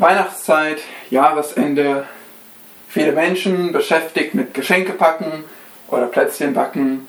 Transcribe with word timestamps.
Weihnachtszeit, 0.00 0.80
Jahresende, 1.10 2.06
viele 2.88 3.12
Menschen 3.12 3.70
beschäftigt 3.70 4.34
mit 4.34 4.54
Geschenkepacken 4.54 5.44
oder 5.88 6.06
Plätzchen 6.06 6.54
backen. 6.54 7.06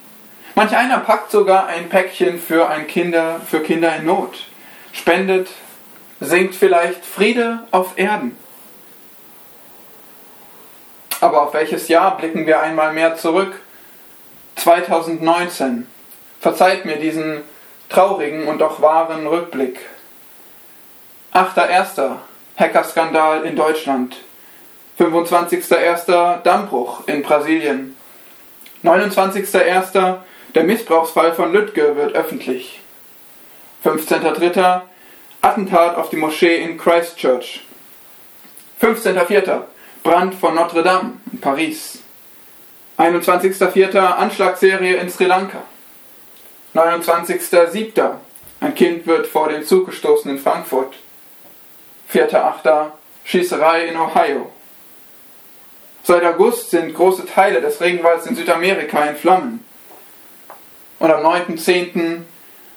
Manch 0.55 0.75
einer 0.75 0.97
packt 0.99 1.31
sogar 1.31 1.67
ein 1.67 1.87
Päckchen 1.87 2.37
für, 2.37 2.67
ein 2.67 2.87
Kinder, 2.87 3.39
für 3.47 3.61
Kinder 3.61 3.95
in 3.95 4.05
Not, 4.05 4.45
spendet, 4.91 5.47
singt 6.19 6.53
vielleicht 6.53 7.05
Friede 7.05 7.63
auf 7.71 7.97
Erden. 7.97 8.35
Aber 11.21 11.43
auf 11.43 11.53
welches 11.53 11.87
Jahr 11.87 12.17
blicken 12.17 12.45
wir 12.45 12.59
einmal 12.59 12.91
mehr 12.91 13.15
zurück? 13.15 13.61
2019. 14.57 15.87
Verzeiht 16.41 16.83
mir 16.83 16.97
diesen 16.97 17.41
traurigen 17.87 18.47
und 18.47 18.59
doch 18.59 18.81
wahren 18.81 19.27
Rückblick. 19.27 19.79
8.1. 21.33 22.17
Hackerskandal 22.61 23.43
in 23.43 23.55
Deutschland. 23.55 24.17
25.01. 24.99 26.43
Dammbruch 26.43 27.07
in 27.07 27.23
Brasilien. 27.23 27.97
29.01. 28.83 30.17
Der 30.53 30.63
Missbrauchsfall 30.63 31.33
von 31.33 31.51
Lüttge 31.51 31.95
wird 31.95 32.13
öffentlich. 32.13 32.81
15.03. 33.83 34.81
Attentat 35.41 35.97
auf 35.97 36.11
die 36.11 36.17
Moschee 36.17 36.57
in 36.57 36.77
Christchurch. 36.77 37.65
15.04. 38.79 39.63
Brand 40.03 40.35
von 40.35 40.53
Notre 40.53 40.83
Dame 40.83 41.13
in 41.31 41.41
Paris. 41.41 42.03
21.04. 42.99 43.97
Anschlagsserie 43.97 44.97
in 44.97 45.09
Sri 45.09 45.25
Lanka. 45.25 45.63
29.07. 46.75 48.15
Ein 48.59 48.75
Kind 48.75 49.07
wird 49.07 49.25
vor 49.25 49.49
den 49.49 49.65
Zug 49.65 49.87
gestoßen 49.87 50.29
in 50.29 50.37
Frankfurt. 50.37 50.93
4.8. 52.13 52.91
Schießerei 53.23 53.85
in 53.85 53.97
Ohio. 53.97 54.51
Seit 56.03 56.23
August 56.25 56.71
sind 56.71 56.93
große 56.93 57.25
Teile 57.25 57.61
des 57.61 57.79
Regenwalds 57.79 58.25
in 58.25 58.35
Südamerika 58.35 59.03
in 59.05 59.15
Flammen. 59.15 59.65
Und 60.99 61.11
am 61.11 61.23
9.10. 61.23 62.21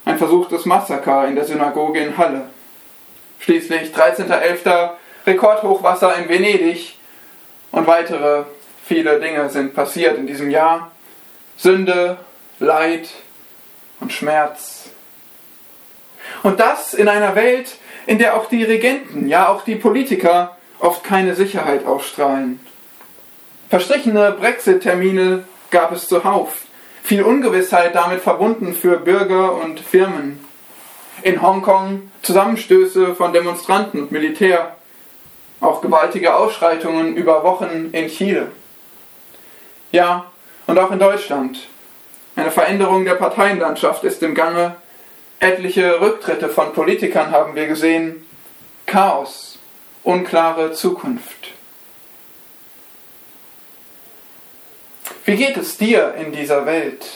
ein 0.05 0.19
versuchtes 0.19 0.67
Massaker 0.67 1.27
in 1.27 1.35
der 1.35 1.45
Synagoge 1.45 2.01
in 2.01 2.17
Halle. 2.17 2.51
Schließlich 3.41 3.93
13.11. 3.95 4.91
Rekordhochwasser 5.27 6.17
in 6.17 6.29
Venedig 6.29 6.99
und 7.73 7.87
weitere 7.87 8.45
viele 8.85 9.19
Dinge 9.19 9.49
sind 9.49 9.75
passiert 9.75 10.19
in 10.19 10.27
diesem 10.27 10.51
Jahr. 10.51 10.93
Sünde, 11.57 12.19
Leid 12.61 13.09
und 14.01 14.13
Schmerz. 14.13 14.91
Und 16.43 16.61
das 16.61 16.95
in 16.95 17.09
einer 17.09 17.35
Welt, 17.35 17.77
in 18.07 18.19
der 18.19 18.37
auch 18.37 18.49
die 18.49 18.65
Regenten, 18.65 19.29
ja 19.29 19.49
auch 19.49 19.63
die 19.65 19.77
Politiker 19.77 20.57
oft 20.79 21.05
keine 21.05 21.35
Sicherheit 21.35 21.87
ausstrahlen. 21.87 22.61
Verstrichene 23.71 24.33
Brexit-Termine 24.39 25.45
gab 25.71 25.93
es 25.93 26.09
zuhauf. 26.09 26.63
Viel 27.03 27.23
Ungewissheit 27.23 27.95
damit 27.95 28.21
verbunden 28.21 28.75
für 28.75 28.99
Bürger 28.99 29.55
und 29.55 29.81
Firmen. 29.81 30.45
In 31.23 31.43
Hongkong 31.43 32.11
Zusammenstöße 32.23 33.15
von 33.15 33.33
Demonstranten 33.33 34.03
und 34.03 34.13
Militär 34.13 34.77
auch 35.61 35.81
gewaltige 35.81 36.35
Ausschreitungen 36.35 37.17
über 37.17 37.43
Wochen 37.43 37.91
in 37.93 38.09
Chile. 38.09 38.53
Ja, 39.93 40.27
und 40.67 40.79
auch 40.79 40.91
in 40.91 40.99
Deutschland. 40.99 41.69
Eine 42.37 42.51
Veränderung 42.51 43.05
der 43.05 43.15
Parteienlandschaft 43.15 44.05
ist 44.05 44.23
im 44.23 44.35
Gange. 44.35 44.77
Etliche 45.45 46.01
Rücktritte 46.01 46.49
von 46.49 46.73
Politikern 46.73 47.31
haben 47.31 47.55
wir 47.55 47.67
gesehen. 47.67 48.27
Chaos, 48.87 49.59
unklare 50.03 50.73
Zukunft. 50.73 51.53
Wie 55.27 55.37
geht 55.37 55.59
es 55.59 55.77
dir 55.77 56.15
in 56.15 56.33
dieser 56.33 56.65
Welt? 56.65 57.07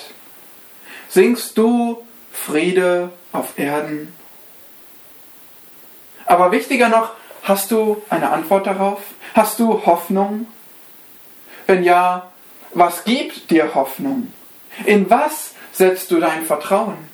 Singst 1.09 1.56
du 1.56 2.06
Friede 2.31 3.11
auf 3.33 3.59
Erden? 3.59 4.12
Aber 6.27 6.53
wichtiger 6.53 6.91
noch, 6.91 7.12
Hast 7.49 7.71
du 7.71 8.03
eine 8.10 8.31
Antwort 8.31 8.66
darauf? 8.66 9.00
Hast 9.33 9.59
du 9.59 9.87
Hoffnung? 9.87 10.49
Wenn 11.66 11.83
ja, 11.83 12.31
was 12.75 13.05
gibt 13.05 13.50
dir 13.50 13.75
Hoffnung? 13.75 14.31
In 14.84 15.09
was 15.09 15.55
setzt 15.72 16.10
du 16.10 16.21
dein 16.21 16.45
Vertrauen? 16.45 17.08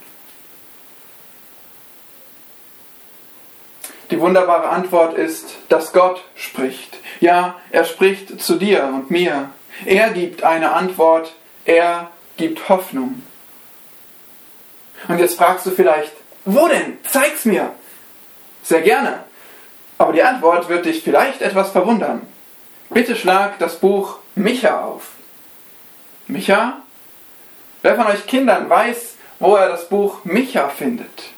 Die 4.10 4.20
wunderbare 4.20 4.68
Antwort 4.68 5.14
ist, 5.14 5.56
dass 5.68 5.92
Gott 5.92 6.22
spricht. 6.36 6.98
Ja, 7.20 7.56
er 7.70 7.84
spricht 7.84 8.40
zu 8.40 8.56
dir 8.56 8.84
und 8.84 9.10
mir. 9.10 9.50
Er 9.86 10.10
gibt 10.10 10.42
eine 10.42 10.72
Antwort, 10.72 11.34
er 11.64 12.10
gibt 12.36 12.68
Hoffnung. 12.68 13.22
Und 15.08 15.18
jetzt 15.18 15.36
fragst 15.36 15.66
du 15.66 15.70
vielleicht, 15.70 16.12
wo 16.44 16.68
denn? 16.68 16.98
Zeig's 17.04 17.44
mir. 17.44 17.72
Sehr 18.62 18.82
gerne. 18.82 19.24
Aber 19.98 20.12
die 20.12 20.22
Antwort 20.22 20.68
wird 20.68 20.86
dich 20.86 21.02
vielleicht 21.02 21.40
etwas 21.42 21.70
verwundern. 21.70 22.26
Bitte 22.90 23.16
schlag 23.16 23.58
das 23.58 23.76
Buch 23.76 24.18
Micha 24.34 24.84
auf. 24.84 25.08
Micha? 26.26 26.78
Wer 27.82 27.96
von 27.96 28.06
euch 28.06 28.26
Kindern 28.26 28.68
weiß, 28.68 29.16
wo 29.38 29.56
er 29.56 29.68
das 29.68 29.88
Buch 29.88 30.24
Micha 30.24 30.68
findet? 30.68 31.33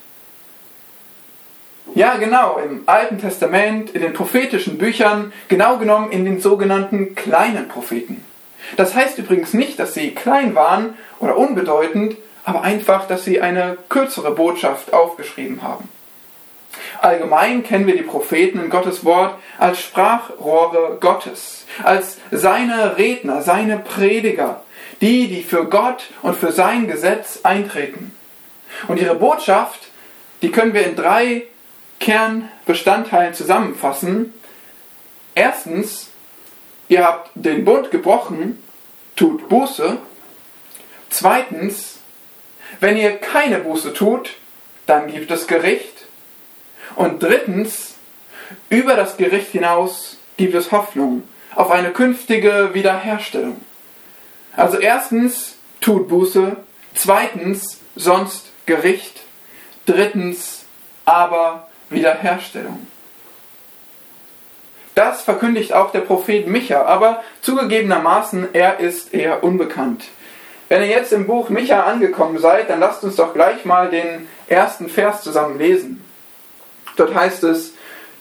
Ja, 1.94 2.16
genau, 2.16 2.58
im 2.58 2.82
Alten 2.86 3.18
Testament, 3.18 3.90
in 3.90 4.02
den 4.02 4.12
prophetischen 4.12 4.76
Büchern, 4.76 5.32
genau 5.48 5.78
genommen 5.78 6.10
in 6.10 6.24
den 6.24 6.40
sogenannten 6.40 7.14
kleinen 7.14 7.68
Propheten. 7.68 8.24
Das 8.76 8.94
heißt 8.94 9.18
übrigens 9.18 9.54
nicht, 9.54 9.78
dass 9.78 9.94
sie 9.94 10.10
klein 10.10 10.54
waren 10.54 10.94
oder 11.20 11.36
unbedeutend, 11.36 12.16
aber 12.44 12.62
einfach, 12.62 13.06
dass 13.06 13.24
sie 13.24 13.40
eine 13.40 13.78
kürzere 13.88 14.32
Botschaft 14.32 14.92
aufgeschrieben 14.92 15.62
haben. 15.62 15.88
Allgemein 17.00 17.62
kennen 17.62 17.86
wir 17.86 17.96
die 17.96 18.02
Propheten 18.02 18.60
in 18.60 18.70
Gottes 18.70 19.04
Wort 19.04 19.38
als 19.58 19.80
Sprachrohre 19.80 20.98
Gottes, 21.00 21.66
als 21.82 22.18
seine 22.30 22.96
Redner, 22.98 23.42
seine 23.42 23.78
Prediger, 23.78 24.62
die, 25.00 25.28
die 25.28 25.42
für 25.42 25.66
Gott 25.66 26.04
und 26.22 26.36
für 26.36 26.52
sein 26.52 26.86
Gesetz 26.86 27.40
eintreten. 27.42 28.14
Und 28.88 29.00
ihre 29.00 29.14
Botschaft, 29.14 29.88
die 30.42 30.50
können 30.50 30.74
wir 30.74 30.86
in 30.86 30.96
drei 30.96 31.44
Kernbestandteilen 32.00 33.34
zusammenfassen. 33.34 34.34
Erstens, 35.34 36.08
ihr 36.88 37.04
habt 37.04 37.30
den 37.34 37.64
Bund 37.64 37.90
gebrochen, 37.90 38.62
tut 39.16 39.48
Buße. 39.48 39.98
Zweitens, 41.10 41.98
wenn 42.80 42.96
ihr 42.96 43.16
keine 43.16 43.58
Buße 43.58 43.92
tut, 43.92 44.34
dann 44.86 45.08
gibt 45.08 45.30
es 45.30 45.46
Gericht. 45.46 46.06
Und 46.94 47.22
drittens, 47.22 47.94
über 48.70 48.94
das 48.94 49.16
Gericht 49.16 49.52
hinaus 49.52 50.18
gibt 50.36 50.54
es 50.54 50.72
Hoffnung 50.72 51.24
auf 51.54 51.70
eine 51.70 51.90
künftige 51.90 52.70
Wiederherstellung. 52.74 53.60
Also 54.54 54.78
erstens, 54.78 55.56
tut 55.80 56.08
Buße, 56.08 56.56
zweitens, 56.94 57.80
sonst 57.94 58.50
Gericht, 58.66 59.22
drittens, 59.86 60.64
aber 61.04 61.65
Wiederherstellung. 61.90 62.86
Das 64.94 65.20
verkündigt 65.20 65.74
auch 65.74 65.92
der 65.92 66.00
Prophet 66.00 66.46
Micha, 66.46 66.86
aber 66.86 67.22
zugegebenermaßen, 67.42 68.48
er 68.54 68.80
ist 68.80 69.12
eher 69.12 69.44
unbekannt. 69.44 70.06
Wenn 70.68 70.80
ihr 70.80 70.88
jetzt 70.88 71.12
im 71.12 71.26
Buch 71.26 71.50
Micha 71.50 71.82
angekommen 71.82 72.38
seid, 72.38 72.70
dann 72.70 72.80
lasst 72.80 73.04
uns 73.04 73.16
doch 73.16 73.34
gleich 73.34 73.64
mal 73.66 73.90
den 73.90 74.26
ersten 74.48 74.88
Vers 74.88 75.22
zusammen 75.22 75.58
lesen. 75.58 76.02
Dort 76.96 77.14
heißt 77.14 77.44
es, 77.44 77.74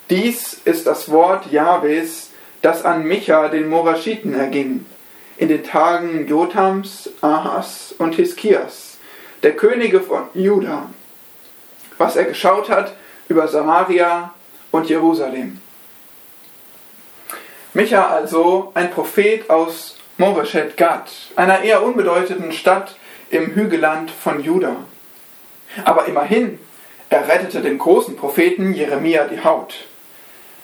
dies 0.09 0.53
ist 0.65 0.85
das 0.85 1.09
Wort 1.09 1.49
Jahwes, 1.49 2.31
das 2.61 2.83
an 2.83 3.05
Micha, 3.05 3.47
den 3.47 3.69
Moraschiten, 3.69 4.37
erging, 4.37 4.85
in 5.37 5.47
den 5.47 5.63
Tagen 5.63 6.27
Jotams, 6.27 7.09
Ahas 7.21 7.95
und 7.97 8.15
Hiskias, 8.15 8.97
der 9.43 9.55
Könige 9.55 10.01
von 10.01 10.23
Juda, 10.33 10.89
was 11.97 12.15
er 12.15 12.25
geschaut 12.25 12.69
hat 12.69 12.93
über 13.27 13.47
Samaria 13.47 14.33
und 14.71 14.89
Jerusalem. 14.89 15.59
Micha 17.73 18.07
also, 18.07 18.71
ein 18.73 18.91
Prophet 18.91 19.49
aus 19.49 19.97
Moreshet 20.17 20.77
Gad, 20.77 21.11
einer 21.35 21.61
eher 21.61 21.83
unbedeutenden 21.83 22.53
Stadt 22.53 22.95
im 23.29 23.53
Hügelland 23.53 24.11
von 24.11 24.41
Juda. 24.41 24.77
Aber 25.83 26.05
immerhin 26.05 26.59
er 27.09 27.27
rettete 27.27 27.61
dem 27.61 27.77
großen 27.77 28.15
Propheten 28.15 28.73
Jeremia 28.73 29.25
die 29.25 29.43
Haut. 29.43 29.85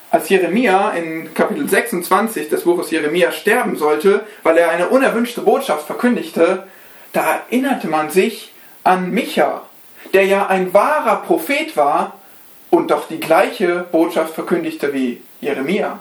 Als 0.10 0.30
Jeremia 0.30 0.92
in 0.92 1.34
Kapitel 1.34 1.70
26 1.70 2.50
des 2.50 2.64
Buches 2.64 2.92
Jeremia 2.92 3.32
sterben 3.32 3.78
sollte, 3.78 4.26
weil 4.44 4.58
er 4.58 4.70
eine 4.70 4.90
unerwünschte 4.90 5.42
Botschaft 5.42 5.86
verkündigte, 5.86 6.68
da 7.14 7.36
erinnerte 7.36 7.88
man 7.88 8.10
sich 8.10 8.52
an 8.84 9.12
Micha, 9.12 9.64
der 10.14 10.26
ja 10.26 10.48
ein 10.48 10.74
wahrer 10.74 11.18
Prophet 11.18 11.78
war 11.78 12.20
und 12.72 12.90
doch 12.90 13.08
die 13.08 13.20
gleiche 13.20 13.86
Botschaft 13.92 14.34
verkündigte 14.34 14.94
wie 14.94 15.22
Jeremia. 15.42 16.00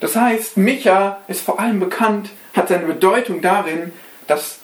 Das 0.00 0.16
heißt, 0.16 0.56
Micha 0.56 1.18
ist 1.28 1.42
vor 1.42 1.60
allem 1.60 1.78
bekannt, 1.78 2.30
hat 2.54 2.68
seine 2.68 2.86
Bedeutung 2.86 3.40
darin, 3.40 3.92
dass 4.26 4.58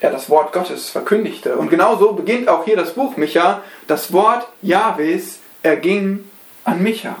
er 0.00 0.10
das 0.10 0.28
Wort 0.28 0.52
Gottes 0.52 0.90
verkündigte. 0.90 1.56
Und 1.56 1.70
genauso 1.70 2.12
beginnt 2.12 2.48
auch 2.48 2.64
hier 2.64 2.76
das 2.76 2.94
Buch 2.94 3.16
Micha. 3.16 3.62
Das 3.86 4.12
Wort 4.12 4.46
Jahwes 4.62 5.38
erging 5.62 6.28
an 6.64 6.82
Micha. 6.82 7.16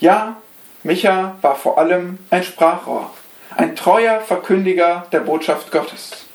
Ja, 0.00 0.36
Micha 0.82 1.36
war 1.42 1.56
vor 1.56 1.78
allem 1.78 2.18
ein 2.30 2.42
Sprachrohr, 2.42 3.10
ein 3.56 3.76
treuer 3.76 4.20
Verkündiger 4.20 5.06
der 5.12 5.20
Botschaft 5.20 5.70
Gottes. 5.70 6.26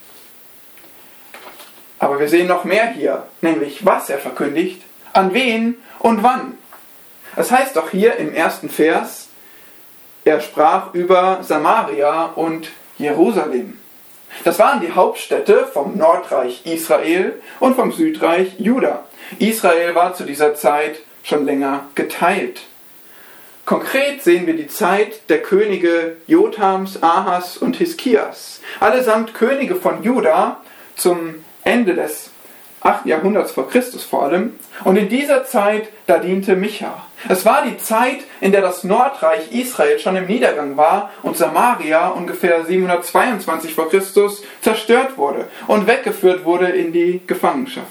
Aber 1.99 2.19
wir 2.19 2.27
sehen 2.27 2.47
noch 2.47 2.63
mehr 2.63 2.87
hier, 2.89 3.27
nämlich 3.41 3.85
was 3.85 4.09
er 4.09 4.17
verkündigt, 4.17 4.81
an 5.13 5.33
wen 5.33 5.77
und 5.99 6.23
wann. 6.23 6.57
Es 7.35 7.51
heißt 7.51 7.75
doch 7.75 7.89
hier 7.89 8.17
im 8.17 8.33
ersten 8.33 8.69
Vers, 8.69 9.29
er 10.23 10.41
sprach 10.41 10.93
über 10.93 11.39
Samaria 11.41 12.25
und 12.25 12.69
Jerusalem. 12.97 13.79
Das 14.43 14.59
waren 14.59 14.81
die 14.81 14.91
Hauptstädte 14.91 15.67
vom 15.71 15.97
Nordreich 15.97 16.65
Israel 16.65 17.41
und 17.59 17.75
vom 17.75 17.91
Südreich 17.91 18.59
Juda. 18.59 19.05
Israel 19.39 19.95
war 19.95 20.13
zu 20.13 20.23
dieser 20.23 20.55
Zeit 20.55 20.99
schon 21.23 21.45
länger 21.45 21.85
geteilt. 21.95 22.61
Konkret 23.65 24.23
sehen 24.23 24.47
wir 24.47 24.55
die 24.55 24.67
Zeit 24.67 25.29
der 25.29 25.41
Könige 25.41 26.17
Jotams, 26.27 27.01
Ahas 27.03 27.57
und 27.57 27.75
Hiskias, 27.77 28.59
allesamt 28.79 29.33
Könige 29.33 29.75
von 29.75 30.03
Juda 30.03 30.61
zum 30.95 31.43
Ende 31.63 31.93
des 31.93 32.30
8. 32.81 33.05
Jahrhunderts 33.05 33.51
vor 33.51 33.69
Christus 33.69 34.03
vor 34.03 34.23
allem. 34.23 34.59
Und 34.83 34.97
in 34.97 35.07
dieser 35.07 35.45
Zeit, 35.45 35.89
da 36.07 36.17
diente 36.17 36.55
Micha. 36.55 37.05
Es 37.29 37.45
war 37.45 37.63
die 37.63 37.77
Zeit, 37.77 38.17
in 38.39 38.51
der 38.51 38.61
das 38.61 38.83
Nordreich 38.83 39.51
Israel 39.51 39.99
schon 39.99 40.15
im 40.15 40.25
Niedergang 40.25 40.77
war 40.77 41.11
und 41.21 41.37
Samaria 41.37 42.09
ungefähr 42.09 42.65
722 42.65 43.75
vor 43.75 43.89
Christus 43.89 44.43
zerstört 44.61 45.17
wurde 45.17 45.47
und 45.67 45.85
weggeführt 45.85 46.43
wurde 46.43 46.69
in 46.69 46.91
die 46.91 47.21
Gefangenschaft. 47.27 47.87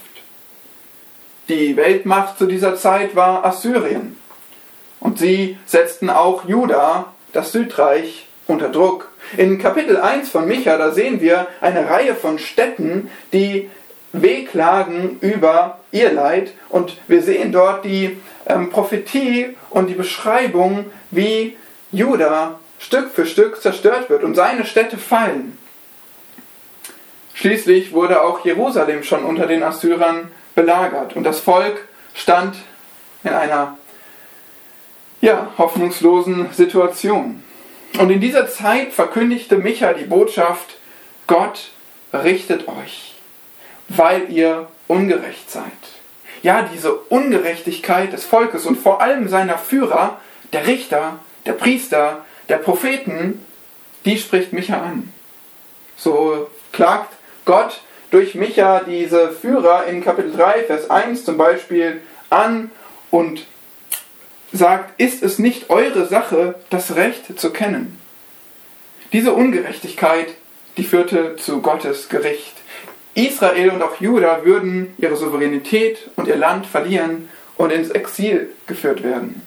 Die 1.48 1.76
Weltmacht 1.76 2.38
zu 2.38 2.46
dieser 2.46 2.76
Zeit 2.76 3.14
war 3.14 3.44
Assyrien. 3.44 4.16
Und 4.98 5.18
sie 5.18 5.56
setzten 5.66 6.10
auch 6.10 6.44
Juda, 6.46 7.14
das 7.32 7.52
Südreich, 7.52 8.26
unter 8.46 8.68
Druck. 8.68 9.10
In 9.36 9.58
Kapitel 9.58 9.96
1 9.96 10.28
von 10.28 10.46
Micha, 10.46 10.76
da 10.76 10.90
sehen 10.90 11.20
wir 11.20 11.46
eine 11.60 11.88
Reihe 11.88 12.14
von 12.14 12.38
Städten, 12.38 13.10
die 13.32 13.70
wehklagen 14.12 15.18
über 15.20 15.78
ihr 15.92 16.12
Leid 16.12 16.52
und 16.68 16.96
wir 17.08 17.22
sehen 17.22 17.52
dort 17.52 17.84
die 17.84 18.18
ähm, 18.46 18.70
Prophetie 18.70 19.56
und 19.70 19.86
die 19.86 19.94
Beschreibung, 19.94 20.86
wie 21.10 21.56
Juda 21.92 22.58
Stück 22.78 23.10
für 23.10 23.26
Stück 23.26 23.60
zerstört 23.60 24.08
wird 24.08 24.24
und 24.24 24.34
seine 24.34 24.64
Städte 24.64 24.96
fallen. 24.96 25.58
Schließlich 27.34 27.92
wurde 27.92 28.22
auch 28.22 28.44
Jerusalem 28.44 29.02
schon 29.02 29.24
unter 29.24 29.46
den 29.46 29.62
Assyrern 29.62 30.30
belagert 30.54 31.14
und 31.14 31.24
das 31.24 31.40
Volk 31.40 31.88
stand 32.14 32.56
in 33.22 33.30
einer 33.30 33.78
ja, 35.20 35.52
hoffnungslosen 35.58 36.52
Situation. 36.52 37.42
Und 37.98 38.10
in 38.10 38.20
dieser 38.20 38.48
Zeit 38.48 38.92
verkündigte 38.92 39.58
Micha 39.58 39.92
die 39.92 40.04
Botschaft, 40.04 40.78
Gott 41.26 41.70
richtet 42.12 42.68
euch, 42.68 43.09
weil 43.96 44.30
ihr 44.30 44.68
ungerecht 44.86 45.50
seid. 45.50 45.64
Ja, 46.42 46.68
diese 46.72 46.94
Ungerechtigkeit 46.94 48.12
des 48.12 48.24
Volkes 48.24 48.64
und 48.64 48.76
vor 48.76 49.02
allem 49.02 49.28
seiner 49.28 49.58
Führer, 49.58 50.18
der 50.52 50.66
Richter, 50.66 51.18
der 51.44 51.52
Priester, 51.52 52.24
der 52.48 52.56
Propheten, 52.56 53.44
die 54.04 54.16
spricht 54.16 54.52
Micha 54.52 54.80
an. 54.80 55.12
So 55.96 56.48
klagt 56.72 57.14
Gott 57.44 57.82
durch 58.10 58.34
Micha 58.34 58.80
diese 58.80 59.32
Führer 59.32 59.84
in 59.86 60.02
Kapitel 60.02 60.32
3, 60.32 60.64
Vers 60.64 60.88
1 60.88 61.24
zum 61.24 61.36
Beispiel 61.36 62.00
an 62.30 62.70
und 63.10 63.46
sagt, 64.52 64.98
ist 65.00 65.22
es 65.22 65.38
nicht 65.38 65.68
eure 65.68 66.06
Sache, 66.06 66.54
das 66.70 66.94
Recht 66.96 67.38
zu 67.38 67.52
kennen? 67.52 67.98
Diese 69.12 69.32
Ungerechtigkeit, 69.32 70.28
die 70.76 70.84
führte 70.84 71.36
zu 71.36 71.60
Gottes 71.60 72.08
Gericht. 72.08 72.59
Israel 73.14 73.70
und 73.70 73.82
auch 73.82 74.00
Juda 74.00 74.44
würden 74.44 74.94
ihre 74.98 75.16
Souveränität 75.16 76.10
und 76.16 76.28
ihr 76.28 76.36
Land 76.36 76.66
verlieren 76.66 77.28
und 77.56 77.70
ins 77.70 77.90
Exil 77.90 78.50
geführt 78.66 79.02
werden. 79.02 79.42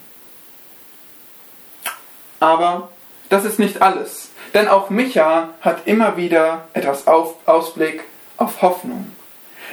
Aber 2.39 2.89
das 3.29 3.45
ist 3.45 3.57
nicht 3.57 3.81
alles, 3.81 4.29
denn 4.53 4.67
auch 4.67 4.89
Micha 4.89 5.53
hat 5.61 5.87
immer 5.87 6.17
wieder 6.17 6.67
etwas 6.73 7.07
auf, 7.07 7.35
Ausblick 7.45 8.03
auf 8.37 8.61
Hoffnung. 8.61 9.11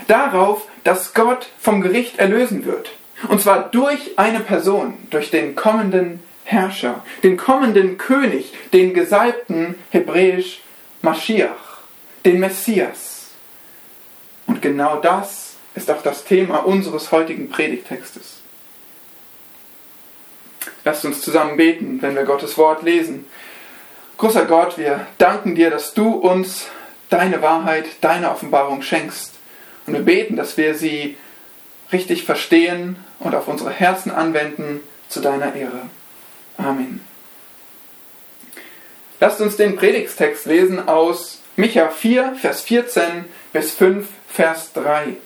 Darauf, 0.07 0.67
dass 0.85 1.15
Gott 1.15 1.49
vom 1.59 1.81
Gericht 1.81 2.19
erlösen 2.19 2.65
wird. 2.65 2.93
Und 3.29 3.41
zwar 3.43 3.69
durch 3.71 4.19
eine 4.19 4.41
Person, 4.41 4.95
durch 5.11 5.31
den 5.31 5.55
kommenden 5.55 6.23
Herrscher, 6.45 7.05
den 7.23 7.37
kommenden 7.37 7.99
König, 7.99 8.53
den 8.73 8.95
gesalbten 8.95 9.75
hebräisch 9.91 10.63
Maschiach, 11.03 11.81
den 12.25 12.41
Messias. 12.41 13.10
Und 14.51 14.61
genau 14.63 14.97
das 14.97 15.55
ist 15.77 15.89
auch 15.93 16.03
das 16.03 16.25
Thema 16.25 16.67
unseres 16.67 17.13
heutigen 17.13 17.51
Predigtextes. 17.51 18.39
Lasst 20.85 21.05
uns 21.05 21.21
zusammen 21.23 21.57
beten, 21.57 22.03
wenn 22.03 22.17
wir 22.17 22.25
Gottes 22.25 22.59
Wort 22.59 22.83
lesen. 22.83 23.27
Großer 24.19 24.47
Gott, 24.47 24.77
wir 24.77 25.07
danken 25.19 25.55
dir, 25.55 25.71
dass 25.71 25.95
du 25.95 26.11
uns 26.11 26.67
deine 27.11 27.43
Wahrheit, 27.43 27.87
deine 28.01 28.29
Offenbarung 28.29 28.83
schenkst. 28.83 29.35
Und 29.87 29.93
wir 29.93 30.03
beten, 30.03 30.35
dass 30.35 30.57
wir 30.57 30.75
sie 30.75 31.17
richtig 31.93 32.25
verstehen 32.25 32.97
und 33.21 33.37
auf 33.37 33.47
unsere 33.47 33.71
Herzen 33.71 34.11
anwenden 34.11 34.81
zu 35.09 35.21
deiner 35.21 35.55
Ehre. 35.55 35.83
Amen. 36.59 37.01
Lasst 39.21 39.41
uns 39.41 39.55
den 39.57 39.77
Predigstext 39.77 40.47
lesen 40.47 40.89
aus 40.89 41.40
Micha 41.61 41.91
4, 41.91 42.37
Vers 42.37 42.63
14 42.63 43.27
bis 43.53 43.75
5, 43.75 44.09
Vers 44.29 44.73
3. 44.73 45.17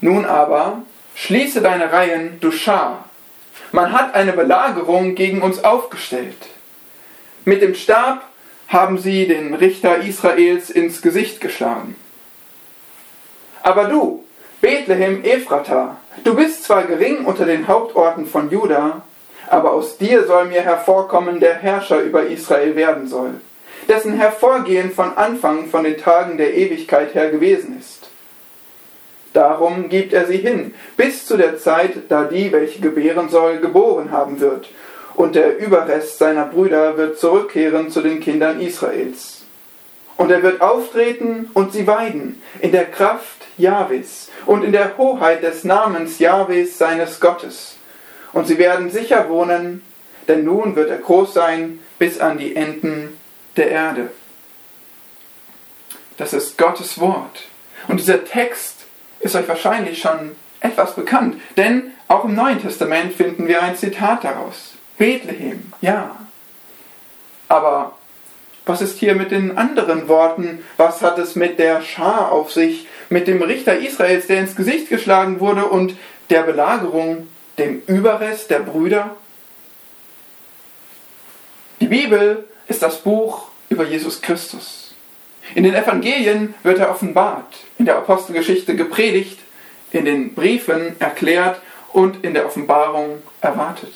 Nun 0.00 0.24
aber, 0.24 0.84
schließe 1.14 1.60
deine 1.60 1.92
Reihen, 1.92 2.40
du 2.40 2.50
Schar. 2.50 3.04
Man 3.72 3.92
hat 3.92 4.14
eine 4.14 4.32
Belagerung 4.32 5.14
gegen 5.14 5.42
uns 5.42 5.62
aufgestellt. 5.62 6.48
Mit 7.44 7.60
dem 7.60 7.74
Stab 7.74 8.24
haben 8.68 8.96
sie 8.96 9.26
den 9.26 9.52
Richter 9.52 9.98
Israels 9.98 10.70
ins 10.70 11.02
Gesicht 11.02 11.42
geschlagen. 11.42 11.94
Aber 13.62 13.84
du, 13.84 14.24
Bethlehem 14.62 15.24
Ephrata, 15.24 15.98
du 16.24 16.34
bist 16.34 16.64
zwar 16.64 16.84
gering 16.84 17.26
unter 17.26 17.44
den 17.44 17.68
Hauptorten 17.68 18.26
von 18.26 18.50
Juda, 18.50 19.02
aber 19.48 19.72
aus 19.72 19.98
dir 19.98 20.26
soll 20.26 20.46
mir 20.46 20.62
hervorkommen, 20.62 21.38
der 21.38 21.56
Herrscher 21.56 22.00
über 22.00 22.22
Israel 22.24 22.74
werden 22.76 23.06
soll, 23.06 23.34
dessen 23.88 24.14
Hervorgehen 24.14 24.90
von 24.90 25.16
Anfang 25.16 25.66
von 25.66 25.84
den 25.84 25.98
Tagen 25.98 26.36
der 26.36 26.54
Ewigkeit 26.54 27.14
her 27.14 27.30
gewesen 27.30 27.76
ist. 27.78 28.10
Darum 29.32 29.88
gibt 29.88 30.12
er 30.12 30.26
sie 30.26 30.36
hin, 30.36 30.74
bis 30.96 31.26
zu 31.26 31.36
der 31.36 31.58
Zeit, 31.58 31.92
da 32.10 32.24
die, 32.24 32.52
welche 32.52 32.80
gebären 32.80 33.28
soll, 33.30 33.58
geboren 33.58 34.10
haben 34.10 34.40
wird, 34.40 34.68
und 35.14 35.34
der 35.34 35.58
Überrest 35.58 36.18
seiner 36.18 36.46
Brüder 36.46 36.96
wird 36.96 37.18
zurückkehren 37.18 37.90
zu 37.90 38.00
den 38.00 38.20
Kindern 38.20 38.60
Israels. 38.60 39.42
Und 40.16 40.30
er 40.30 40.42
wird 40.42 40.60
auftreten 40.60 41.50
und 41.54 41.72
sie 41.72 41.86
weiden 41.86 42.40
in 42.60 42.72
der 42.72 42.84
Kraft 42.84 43.46
Jahwes 43.58 44.30
und 44.46 44.64
in 44.64 44.72
der 44.72 44.96
Hoheit 44.96 45.42
des 45.42 45.64
Namens 45.64 46.18
Jahwes 46.18 46.78
seines 46.78 47.20
Gottes. 47.20 47.76
Und 48.32 48.46
sie 48.46 48.58
werden 48.58 48.90
sicher 48.90 49.28
wohnen, 49.28 49.82
denn 50.28 50.44
nun 50.44 50.76
wird 50.76 50.90
er 50.90 50.98
groß 50.98 51.34
sein 51.34 51.80
bis 51.98 52.20
an 52.20 52.38
die 52.38 52.56
Enden 52.56 53.18
der 53.56 53.70
Erde. 53.70 54.10
Das 56.16 56.32
ist 56.32 56.58
Gottes 56.58 57.00
Wort. 57.00 57.44
Und 57.88 57.98
dieser 57.98 58.24
Text 58.24 58.86
ist 59.20 59.34
euch 59.34 59.48
wahrscheinlich 59.48 60.00
schon 60.00 60.36
etwas 60.60 60.94
bekannt, 60.94 61.40
denn 61.56 61.92
auch 62.08 62.24
im 62.24 62.34
Neuen 62.34 62.60
Testament 62.60 63.14
finden 63.14 63.48
wir 63.48 63.62
ein 63.62 63.76
Zitat 63.76 64.24
daraus. 64.24 64.74
Bethlehem, 64.98 65.72
ja. 65.80 66.16
Aber 67.48 67.96
was 68.64 68.80
ist 68.80 68.98
hier 68.98 69.14
mit 69.14 69.30
den 69.30 69.56
anderen 69.58 70.08
Worten? 70.08 70.64
Was 70.76 71.02
hat 71.02 71.18
es 71.18 71.34
mit 71.34 71.58
der 71.58 71.82
Schar 71.82 72.30
auf 72.30 72.52
sich, 72.52 72.86
mit 73.08 73.26
dem 73.26 73.42
Richter 73.42 73.76
Israels, 73.76 74.26
der 74.28 74.38
ins 74.38 74.54
Gesicht 74.54 74.88
geschlagen 74.88 75.40
wurde 75.40 75.64
und 75.64 75.96
der 76.30 76.42
Belagerung, 76.42 77.28
dem 77.58 77.82
Überrest 77.86 78.50
der 78.50 78.60
Brüder? 78.60 79.16
Die 81.80 81.88
Bibel 81.88 82.44
ist 82.68 82.82
das 82.82 83.00
Buch 83.00 83.48
über 83.68 83.84
Jesus 83.84 84.20
Christus. 84.20 84.94
In 85.54 85.64
den 85.64 85.74
Evangelien 85.74 86.54
wird 86.62 86.78
er 86.78 86.90
offenbart, 86.90 87.54
in 87.78 87.84
der 87.84 87.96
Apostelgeschichte 87.96 88.76
gepredigt, 88.76 89.38
in 89.90 90.04
den 90.04 90.34
Briefen 90.34 91.00
erklärt 91.00 91.60
und 91.92 92.24
in 92.24 92.34
der 92.34 92.46
Offenbarung 92.46 93.22
erwartet. 93.40 93.92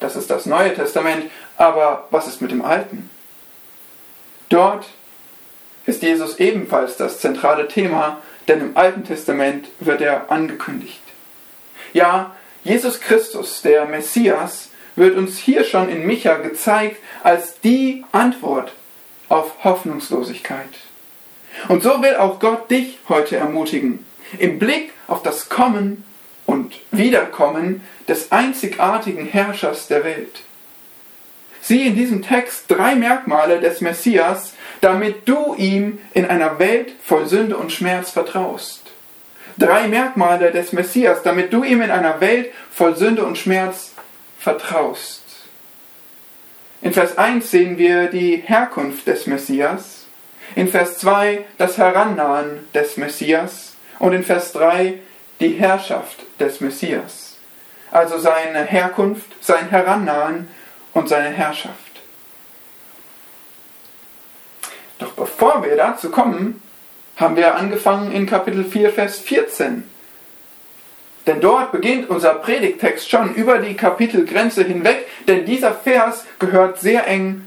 Das 0.00 0.16
ist 0.16 0.30
das 0.30 0.46
Neue 0.46 0.74
Testament, 0.74 1.30
aber 1.56 2.06
was 2.10 2.26
ist 2.26 2.40
mit 2.40 2.50
dem 2.50 2.62
Alten? 2.64 3.10
Dort 4.48 4.86
ist 5.86 6.02
Jesus 6.02 6.38
ebenfalls 6.38 6.96
das 6.96 7.20
zentrale 7.20 7.68
Thema, 7.68 8.20
denn 8.48 8.60
im 8.60 8.76
Alten 8.76 9.04
Testament 9.04 9.68
wird 9.80 10.00
er 10.00 10.30
angekündigt. 10.30 11.00
Ja, 11.92 12.36
Jesus 12.64 13.00
Christus, 13.00 13.62
der 13.62 13.86
Messias, 13.86 14.70
wird 14.96 15.16
uns 15.16 15.38
hier 15.38 15.64
schon 15.64 15.88
in 15.88 16.06
Micha 16.06 16.36
gezeigt 16.36 16.96
als 17.22 17.60
die 17.60 18.04
Antwort 18.12 18.72
auf 19.28 19.64
Hoffnungslosigkeit. 19.64 20.68
Und 21.68 21.82
so 21.82 22.02
will 22.02 22.16
auch 22.16 22.38
Gott 22.38 22.70
dich 22.70 22.98
heute 23.08 23.36
ermutigen, 23.36 24.04
im 24.38 24.58
Blick 24.58 24.92
auf 25.06 25.22
das 25.22 25.48
Kommen 25.48 26.04
und 26.46 26.78
Wiederkommen 26.90 27.82
des 28.08 28.32
einzigartigen 28.32 29.26
Herrschers 29.26 29.86
der 29.88 30.04
Welt. 30.04 30.42
Sieh 31.60 31.86
in 31.86 31.94
diesem 31.94 32.22
Text 32.22 32.64
drei 32.68 32.96
Merkmale 32.96 33.60
des 33.60 33.80
Messias, 33.80 34.54
damit 34.80 35.28
du 35.28 35.54
ihm 35.54 36.00
in 36.12 36.26
einer 36.26 36.58
Welt 36.58 36.92
voll 37.02 37.26
Sünde 37.26 37.56
und 37.56 37.70
Schmerz 37.70 38.10
vertraust. 38.10 38.82
Drei 39.58 39.86
Merkmale 39.86 40.50
des 40.50 40.72
Messias, 40.72 41.22
damit 41.22 41.52
du 41.52 41.62
ihm 41.62 41.80
in 41.82 41.90
einer 41.90 42.20
Welt 42.20 42.50
voll 42.70 42.96
Sünde 42.96 43.24
und 43.24 43.38
Schmerz 43.38 43.91
vertraust. 44.42 45.22
In 46.80 46.92
Vers 46.92 47.16
1 47.16 47.48
sehen 47.48 47.78
wir 47.78 48.08
die 48.08 48.36
Herkunft 48.36 49.06
des 49.06 49.28
Messias, 49.28 50.06
in 50.56 50.66
Vers 50.66 50.98
2 50.98 51.44
das 51.58 51.78
Herannahen 51.78 52.68
des 52.74 52.96
Messias 52.96 53.74
und 54.00 54.12
in 54.12 54.24
Vers 54.24 54.52
3 54.52 54.98
die 55.40 55.50
Herrschaft 55.50 56.24
des 56.40 56.60
Messias. 56.60 57.36
Also 57.92 58.18
seine 58.18 58.64
Herkunft, 58.64 59.30
sein 59.40 59.70
Herannahen 59.70 60.48
und 60.92 61.08
seine 61.08 61.30
Herrschaft. 61.30 61.76
Doch 64.98 65.12
bevor 65.12 65.62
wir 65.64 65.76
dazu 65.76 66.10
kommen, 66.10 66.62
haben 67.16 67.36
wir 67.36 67.54
angefangen 67.54 68.10
in 68.10 68.26
Kapitel 68.26 68.64
4, 68.64 68.92
Vers 68.92 69.20
14. 69.20 69.91
Denn 71.26 71.40
dort 71.40 71.72
beginnt 71.72 72.10
unser 72.10 72.34
Predigtext 72.34 73.08
schon 73.08 73.34
über 73.34 73.58
die 73.58 73.74
Kapitelgrenze 73.74 74.64
hinweg, 74.64 75.06
denn 75.28 75.44
dieser 75.44 75.72
Vers 75.72 76.24
gehört 76.38 76.80
sehr 76.80 77.06
eng 77.06 77.46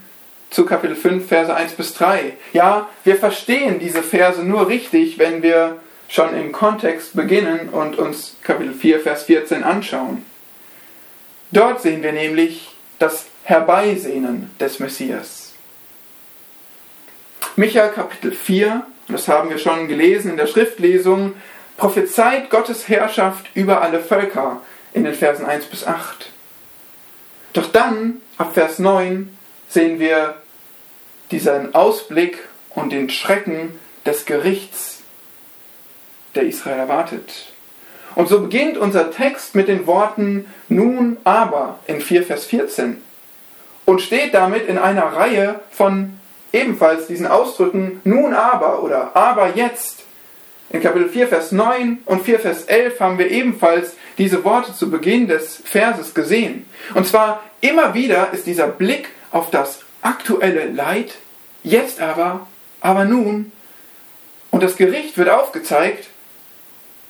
zu 0.50 0.66
Kapitel 0.66 0.96
5, 0.96 1.28
Verse 1.28 1.54
1 1.54 1.74
bis 1.74 1.94
3. 1.96 2.38
Ja, 2.54 2.90
wir 3.04 3.18
verstehen 3.18 3.80
diese 3.80 4.02
Verse 4.02 4.42
nur 4.42 4.70
richtig, 4.70 5.20
wenn 5.20 5.44
wir 5.44 5.80
schon 6.08 6.34
im 6.38 6.52
Kontext 6.52 7.16
beginnen 7.16 7.70
und 7.70 7.98
uns 7.98 8.38
Kapitel 8.44 8.74
4, 8.74 9.02
Vers 9.02 9.24
14 9.24 9.64
anschauen. 9.64 10.24
Dort 11.52 11.82
sehen 11.82 12.04
wir 12.04 12.14
nämlich 12.14 12.70
das 13.00 13.26
Herbeisehnen 13.44 14.52
des 14.60 14.80
Messias. 14.80 15.54
Micha 17.58 17.88
Kapitel 17.90 18.32
4, 18.32 18.86
das 19.08 19.28
haben 19.28 19.50
wir 19.50 19.58
schon 19.58 19.88
gelesen 19.88 20.32
in 20.32 20.38
der 20.38 20.48
Schriftlesung, 20.48 21.34
prophezeit 21.78 22.50
Gottes 22.50 22.88
Herrschaft 22.88 23.48
über 23.54 23.82
alle 23.82 24.00
Völker 24.00 24.62
in 24.94 25.04
den 25.04 25.14
Versen 25.14 25.46
1 25.46 25.66
bis 25.66 25.86
8. 25.86 26.32
Doch 27.54 27.72
dann, 27.72 28.22
ab 28.38 28.54
Vers 28.54 28.80
9, 28.80 29.36
sehen 29.70 30.00
wir 30.00 30.36
diesen 31.32 31.74
Ausblick 31.74 32.40
und 32.70 32.92
den 32.92 33.10
Schrecken 33.10 33.80
des 34.06 34.26
Gerichts, 34.26 35.04
der 36.36 36.44
Israel 36.44 36.80
erwartet. 36.80 37.52
Und 38.16 38.30
so 38.30 38.42
beginnt 38.42 38.78
unser 38.78 39.12
Text 39.12 39.56
mit 39.56 39.68
den 39.68 39.88
Worten 39.88 40.46
nun 40.70 41.18
aber 41.24 41.80
in 41.88 42.00
4 42.02 42.24
Vers 42.24 42.46
14 42.46 43.02
und 43.86 44.02
steht 44.02 44.34
damit 44.34 44.68
in 44.68 44.78
einer 44.78 45.04
Reihe 45.06 45.62
von 45.72 46.20
ebenfalls 46.52 47.08
diesen 47.08 47.28
Ausdrücken 47.28 48.02
nun 48.04 48.34
aber 48.34 48.84
oder 48.84 49.16
aber 49.16 49.56
jetzt. 49.56 49.95
In 50.72 50.82
Kapitel 50.82 51.10
4 51.10 51.28
Vers 51.28 51.52
9 51.52 52.00
und 52.06 52.24
4 52.24 52.40
Vers 52.40 52.64
11 52.64 53.00
haben 53.00 53.18
wir 53.18 53.30
ebenfalls 53.30 53.96
diese 54.18 54.44
Worte 54.44 54.74
zu 54.74 54.90
Beginn 54.90 55.28
des 55.28 55.62
Verses 55.64 56.14
gesehen. 56.14 56.66
Und 56.94 57.06
zwar 57.06 57.44
immer 57.62 57.94
wieder 57.94 58.34
ist 58.34 58.48
dieser 58.48 58.68
Blick 58.68 59.10
auf 59.32 59.52
das 59.52 59.82
aktuelle 60.02 60.66
Leid, 60.72 61.14
jetzt 61.64 62.02
aber, 62.02 62.48
aber 62.82 63.06
nun. 63.06 63.52
Und 64.52 64.64
das 64.64 64.76
Gericht 64.76 65.18
wird 65.18 65.30
aufgezeigt, 65.30 66.08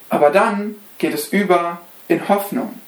aber 0.10 0.32
dann 0.32 0.76
geht 0.98 1.14
es 1.14 1.28
über 1.28 1.82
in 2.08 2.28
Hoffnung. 2.28 2.80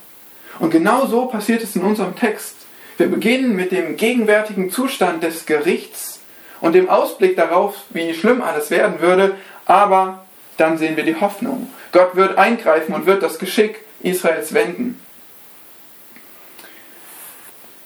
Und 0.59 0.71
genau 0.71 1.05
so 1.05 1.25
passiert 1.25 1.63
es 1.63 1.75
in 1.75 1.83
unserem 1.83 2.15
Text. 2.15 2.55
Wir 2.97 3.07
beginnen 3.07 3.55
mit 3.55 3.71
dem 3.71 3.95
gegenwärtigen 3.95 4.71
Zustand 4.71 5.24
des 5.24 5.45
Gerichts 5.45 6.19
und 6.62 6.74
dem 6.74 6.89
Ausblick 6.89 7.36
darauf, 7.36 7.75
wie 7.91 8.13
schlimm 8.13 8.41
alles 8.41 8.71
werden 8.71 9.00
würde, 9.00 9.36
aber 9.65 10.25
dann 10.58 10.78
sehen 10.78 10.98
wir 10.98 11.04
die 11.04 11.20
Hoffnung. 11.20 11.72
Gott 11.92 12.16
wird 12.16 12.38
eingreifen 12.38 12.94
und 12.94 13.06
wird 13.06 13.24
das 13.24 13.40
Geschick 13.40 13.80
Israels 14.02 14.54
wenden. 14.54 15.00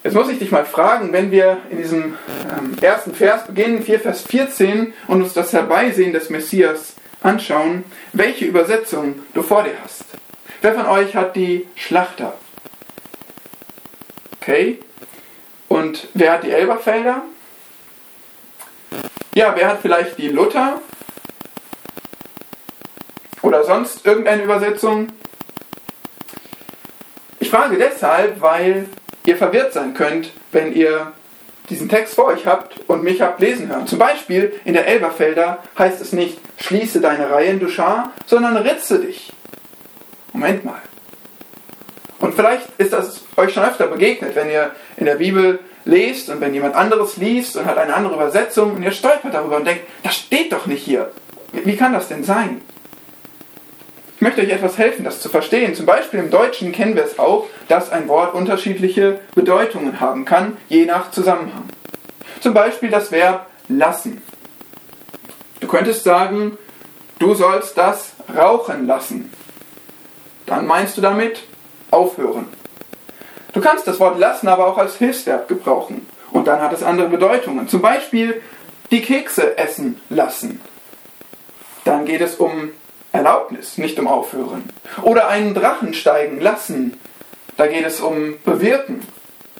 Jetzt 0.03 0.15
muss 0.15 0.29
ich 0.29 0.39
dich 0.39 0.51
mal 0.51 0.65
fragen, 0.65 1.13
wenn 1.13 1.29
wir 1.29 1.57
in 1.69 1.77
diesem 1.77 2.17
ähm, 2.57 2.75
ersten 2.81 3.13
Vers 3.13 3.45
beginnen, 3.45 3.83
4 3.83 3.99
Vers 3.99 4.23
14, 4.23 4.93
und 5.07 5.21
uns 5.21 5.33
das 5.33 5.53
Herbeisehen 5.53 6.11
des 6.11 6.31
Messias 6.31 6.95
anschauen, 7.21 7.83
welche 8.11 8.45
Übersetzung 8.45 9.21
du 9.35 9.43
vor 9.43 9.63
dir 9.63 9.75
hast. 9.83 10.05
Wer 10.61 10.73
von 10.73 10.87
euch 10.87 11.15
hat 11.15 11.35
die 11.35 11.67
Schlachter? 11.75 12.33
Okay. 14.39 14.79
Und 15.67 16.07
wer 16.15 16.33
hat 16.33 16.43
die 16.43 16.51
Elberfelder? 16.51 17.21
Ja, 19.35 19.53
wer 19.55 19.69
hat 19.69 19.79
vielleicht 19.81 20.17
die 20.17 20.29
Luther? 20.29 20.81
Oder 23.41 23.63
sonst 23.63 24.05
irgendeine 24.05 24.43
Übersetzung? 24.43 25.07
Ich 27.39 27.49
frage 27.49 27.77
deshalb, 27.77 28.41
weil 28.41 28.87
ihr 29.25 29.37
verwirrt 29.37 29.73
sein 29.73 29.93
könnt, 29.93 30.31
wenn 30.51 30.73
ihr 30.73 31.13
diesen 31.69 31.89
Text 31.89 32.15
vor 32.15 32.25
euch 32.25 32.45
habt 32.45 32.79
und 32.87 33.03
mich 33.03 33.21
habt 33.21 33.39
lesen 33.39 33.69
hören. 33.69 33.87
Zum 33.87 33.97
Beispiel 33.97 34.53
in 34.65 34.73
der 34.73 34.87
Elberfelder 34.87 35.59
heißt 35.77 36.01
es 36.01 36.11
nicht, 36.11 36.37
schließe 36.57 36.99
deine 37.01 37.31
Reihen, 37.31 37.59
du 37.59 37.69
Schar, 37.69 38.11
sondern 38.25 38.57
ritze 38.57 38.99
dich. 38.99 39.31
Moment 40.33 40.65
mal. 40.65 40.81
Und 42.19 42.35
vielleicht 42.35 42.67
ist 42.77 42.93
das 42.93 43.23
euch 43.37 43.53
schon 43.53 43.63
öfter 43.63 43.87
begegnet, 43.87 44.35
wenn 44.35 44.49
ihr 44.49 44.71
in 44.97 45.05
der 45.05 45.15
Bibel 45.15 45.59
lest 45.85 46.29
und 46.29 46.41
wenn 46.41 46.53
jemand 46.53 46.75
anderes 46.75 47.17
liest 47.17 47.57
und 47.57 47.65
hat 47.65 47.77
eine 47.77 47.95
andere 47.95 48.13
Übersetzung 48.13 48.75
und 48.75 48.83
ihr 48.83 48.91
stolpert 48.91 49.33
darüber 49.33 49.57
und 49.57 49.65
denkt, 49.65 49.85
das 50.03 50.15
steht 50.15 50.51
doch 50.51 50.67
nicht 50.67 50.83
hier. 50.83 51.09
Wie 51.51 51.75
kann 51.75 51.93
das 51.93 52.07
denn 52.07 52.23
sein? 52.23 52.61
Ich 54.21 54.23
möchte 54.23 54.41
euch 54.41 54.49
etwas 54.49 54.77
helfen, 54.77 55.03
das 55.03 55.19
zu 55.19 55.29
verstehen. 55.29 55.73
Zum 55.73 55.87
Beispiel 55.87 56.19
im 56.19 56.29
Deutschen 56.29 56.71
kennen 56.71 56.95
wir 56.95 57.03
es 57.03 57.17
auch, 57.17 57.47
dass 57.67 57.91
ein 57.91 58.07
Wort 58.07 58.35
unterschiedliche 58.35 59.19
Bedeutungen 59.33 59.99
haben 59.99 60.25
kann, 60.25 60.57
je 60.69 60.85
nach 60.85 61.09
Zusammenhang. 61.09 61.63
Zum 62.39 62.53
Beispiel 62.53 62.91
das 62.91 63.11
Verb 63.11 63.47
lassen. 63.67 64.21
Du 65.59 65.65
könntest 65.65 66.03
sagen, 66.03 66.55
du 67.17 67.33
sollst 67.33 67.79
das 67.79 68.11
rauchen 68.37 68.85
lassen. 68.85 69.33
Dann 70.45 70.67
meinst 70.67 70.97
du 70.97 71.01
damit 71.01 71.41
aufhören. 71.89 72.45
Du 73.53 73.59
kannst 73.59 73.87
das 73.87 73.99
Wort 73.99 74.19
lassen 74.19 74.47
aber 74.47 74.67
auch 74.67 74.77
als 74.77 74.97
Hilfsverb 74.97 75.47
gebrauchen. 75.47 76.05
Und 76.31 76.45
dann 76.45 76.61
hat 76.61 76.73
es 76.73 76.83
andere 76.83 77.09
Bedeutungen. 77.09 77.67
Zum 77.67 77.81
Beispiel 77.81 78.39
die 78.91 79.01
Kekse 79.01 79.57
essen 79.57 79.99
lassen. 80.11 80.61
Dann 81.85 82.05
geht 82.05 82.21
es 82.21 82.35
um 82.35 82.69
Erlaubnis, 83.11 83.77
nicht 83.77 83.99
um 83.99 84.07
Aufhören. 84.07 84.69
Oder 85.01 85.27
einen 85.27 85.53
Drachen 85.53 85.93
steigen 85.93 86.39
lassen. 86.39 86.97
Da 87.57 87.67
geht 87.67 87.85
es 87.85 87.99
um 87.99 88.35
Bewirken 88.43 89.01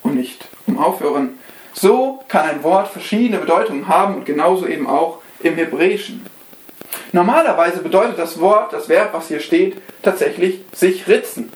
und 0.04 0.16
nicht 0.16 0.46
um 0.68 0.80
Aufhören. 0.80 1.38
So 1.74 2.24
kann 2.28 2.50
ein 2.50 2.64
Wort 2.64 2.90
verschiedene 2.90 3.40
Bedeutungen 3.40 3.88
haben 3.88 4.16
und 4.16 4.26
genauso 4.26 4.68
eben 4.68 4.88
auch 4.88 5.20
im 5.42 5.56
Hebräischen. 5.56 6.26
Normalerweise 7.12 7.82
bedeutet 7.82 8.18
das 8.18 8.40
Wort, 8.40 8.74
das 8.74 8.90
Verb, 8.90 9.14
was 9.14 9.28
hier 9.28 9.40
steht, 9.40 9.82
tatsächlich 10.02 10.62
sich 10.74 11.08
ritzen. 11.08 11.52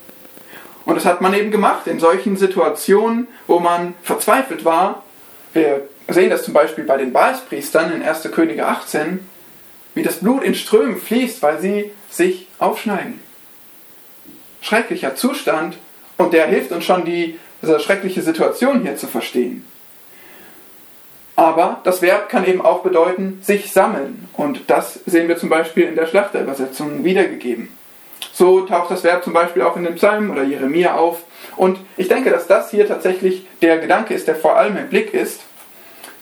Und 0.86 0.96
das 0.96 1.06
hat 1.06 1.22
man 1.22 1.34
eben 1.34 1.52
gemacht 1.52 1.88
in 1.88 2.00
solchen 2.00 2.38
Situationen, 2.38 3.28
wo 3.48 3.60
man 3.60 3.96
verzweifelt 4.04 4.66
war. 4.66 5.04
Wir 5.54 5.88
sehen 6.08 6.30
das 6.30 6.44
zum 6.44 6.54
Beispiel 6.54 6.84
bei 6.84 6.98
den 6.98 7.12
Baalspriestern 7.12 7.92
in 7.92 8.04
1. 8.04 8.30
Könige 8.32 8.68
18 8.68 9.28
wie 9.96 10.04
das 10.04 10.20
Blut 10.20 10.44
in 10.44 10.54
Strömen 10.54 10.98
fließt, 10.98 11.42
weil 11.42 11.60
sie 11.60 11.92
sich 12.12 12.48
aufschneiden. 12.60 13.20
Schrecklicher 14.62 15.16
Zustand 15.16 15.78
und 16.18 16.34
der 16.34 16.48
hilft 16.48 16.72
uns 16.72 16.86
schon, 16.86 17.06
die, 17.06 17.40
diese 17.62 17.80
schreckliche 17.80 18.22
Situation 18.22 18.84
hier 18.84 18.96
zu 18.96 19.08
verstehen. 19.08 19.66
Aber 21.36 21.82
das 21.84 22.02
Verb 22.02 22.30
kann 22.30 22.46
eben 22.46 22.62
auch 22.62 22.82
bedeuten, 22.82 23.40
sich 23.42 23.72
sammeln. 23.72 24.30
Und 24.34 24.70
das 24.70 25.00
sehen 25.06 25.28
wir 25.28 25.38
zum 25.38 25.50
Beispiel 25.50 25.84
in 25.84 25.96
der 25.96 26.08
Schlachterübersetzung 26.08 27.04
wiedergegeben. 27.04 27.70
So 28.32 28.62
taucht 28.62 28.92
das 28.92 29.04
Verb 29.04 29.24
zum 29.24 29.34
Beispiel 29.34 29.62
auch 29.62 29.76
in 29.76 29.84
den 29.84 29.96
Psalmen 29.96 30.30
oder 30.30 30.44
Jeremia 30.44 30.96
auf. 30.96 31.24
Und 31.58 31.80
ich 31.98 32.08
denke, 32.08 32.30
dass 32.30 32.48
das 32.48 32.72
hier 32.72 32.88
tatsächlich 32.88 33.46
der 33.62 33.80
Gedanke 33.80 34.14
ist, 34.14 34.28
der 34.28 34.36
vor 34.36 34.56
allem 34.56 34.78
im 34.78 34.88
Blick 34.88 35.14
ist. 35.14 35.42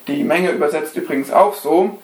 Die 0.07 0.23
Menge 0.23 0.51
übersetzt 0.51 0.95
übrigens 0.97 1.31
auch 1.31 1.53
so. 1.53 1.99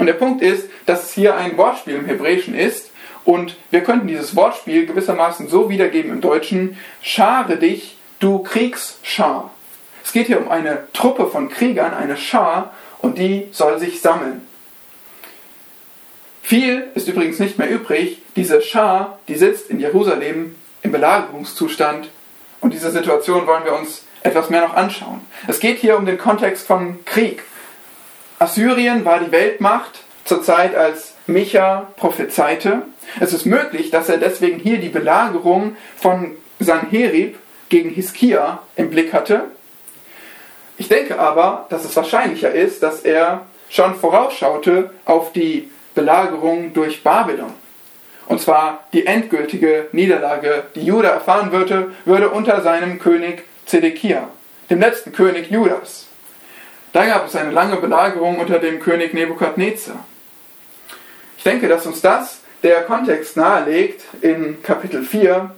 Und 0.00 0.06
der 0.06 0.14
Punkt 0.14 0.40
ist, 0.40 0.70
dass 0.86 1.04
es 1.04 1.12
hier 1.12 1.36
ein 1.36 1.58
Wortspiel 1.58 1.94
im 1.94 2.06
Hebräischen 2.06 2.54
ist. 2.54 2.90
Und 3.26 3.58
wir 3.70 3.82
könnten 3.82 4.08
dieses 4.08 4.34
Wortspiel 4.34 4.86
gewissermaßen 4.86 5.46
so 5.46 5.68
wiedergeben 5.68 6.10
im 6.10 6.22
Deutschen: 6.22 6.78
Schare 7.02 7.58
dich, 7.58 7.98
du 8.18 8.38
Kriegsschar. 8.38 9.50
Es 10.02 10.12
geht 10.12 10.28
hier 10.28 10.40
um 10.40 10.50
eine 10.50 10.88
Truppe 10.94 11.26
von 11.26 11.50
Kriegern, 11.50 11.92
eine 11.92 12.16
Schar, 12.16 12.72
und 13.00 13.18
die 13.18 13.48
soll 13.52 13.78
sich 13.78 14.00
sammeln. 14.00 14.40
Viel 16.40 16.88
ist 16.94 17.06
übrigens 17.06 17.38
nicht 17.38 17.58
mehr 17.58 17.70
übrig. 17.70 18.22
Diese 18.36 18.62
Schar, 18.62 19.18
die 19.28 19.34
sitzt 19.34 19.68
in 19.68 19.80
Jerusalem 19.80 20.54
im 20.82 20.92
Belagerungszustand. 20.92 22.08
Und 22.62 22.72
diese 22.72 22.90
Situation 22.90 23.46
wollen 23.46 23.66
wir 23.66 23.74
uns 23.74 24.04
etwas 24.22 24.48
mehr 24.48 24.62
noch 24.62 24.74
anschauen. 24.74 25.20
Es 25.46 25.60
geht 25.60 25.78
hier 25.78 25.98
um 25.98 26.06
den 26.06 26.16
Kontext 26.16 26.66
von 26.66 27.04
Krieg. 27.04 27.42
Assyrien 28.40 29.04
war 29.04 29.20
die 29.20 29.32
Weltmacht 29.32 30.00
zur 30.24 30.42
Zeit, 30.42 30.74
als 30.74 31.12
Micha 31.26 31.88
prophezeite. 31.98 32.82
Es 33.20 33.34
ist 33.34 33.44
möglich, 33.44 33.90
dass 33.90 34.08
er 34.08 34.16
deswegen 34.16 34.58
hier 34.58 34.78
die 34.78 34.88
Belagerung 34.88 35.76
von 35.94 36.38
Sanherib 36.58 37.38
gegen 37.68 37.90
Hiskia 37.90 38.62
im 38.76 38.88
Blick 38.88 39.12
hatte. 39.12 39.42
Ich 40.78 40.88
denke 40.88 41.18
aber, 41.18 41.66
dass 41.68 41.84
es 41.84 41.94
wahrscheinlicher 41.94 42.50
ist, 42.50 42.82
dass 42.82 43.02
er 43.02 43.44
schon 43.68 43.94
vorausschaute 43.94 44.90
auf 45.04 45.32
die 45.34 45.70
Belagerung 45.94 46.72
durch 46.72 47.04
Babylon. 47.04 47.52
Und 48.24 48.40
zwar 48.40 48.84
die 48.94 49.04
endgültige 49.04 49.88
Niederlage, 49.92 50.64
die 50.74 50.86
Juda 50.86 51.10
erfahren 51.10 51.52
würde, 51.52 51.92
würde 52.06 52.30
unter 52.30 52.62
seinem 52.62 53.00
König 53.00 53.42
Zedekia, 53.66 54.28
dem 54.70 54.80
letzten 54.80 55.12
König 55.12 55.50
Judas. 55.50 56.06
Da 56.92 57.06
gab 57.06 57.26
es 57.26 57.36
eine 57.36 57.50
lange 57.50 57.76
Belagerung 57.76 58.38
unter 58.38 58.58
dem 58.58 58.80
König 58.80 59.14
Nebukadnezar. 59.14 60.04
Ich 61.36 61.44
denke, 61.44 61.68
dass 61.68 61.86
uns 61.86 62.00
das 62.00 62.40
der 62.62 62.82
Kontext 62.82 63.36
nahelegt 63.36 64.02
in 64.20 64.62
Kapitel 64.62 65.02
4, 65.02 65.50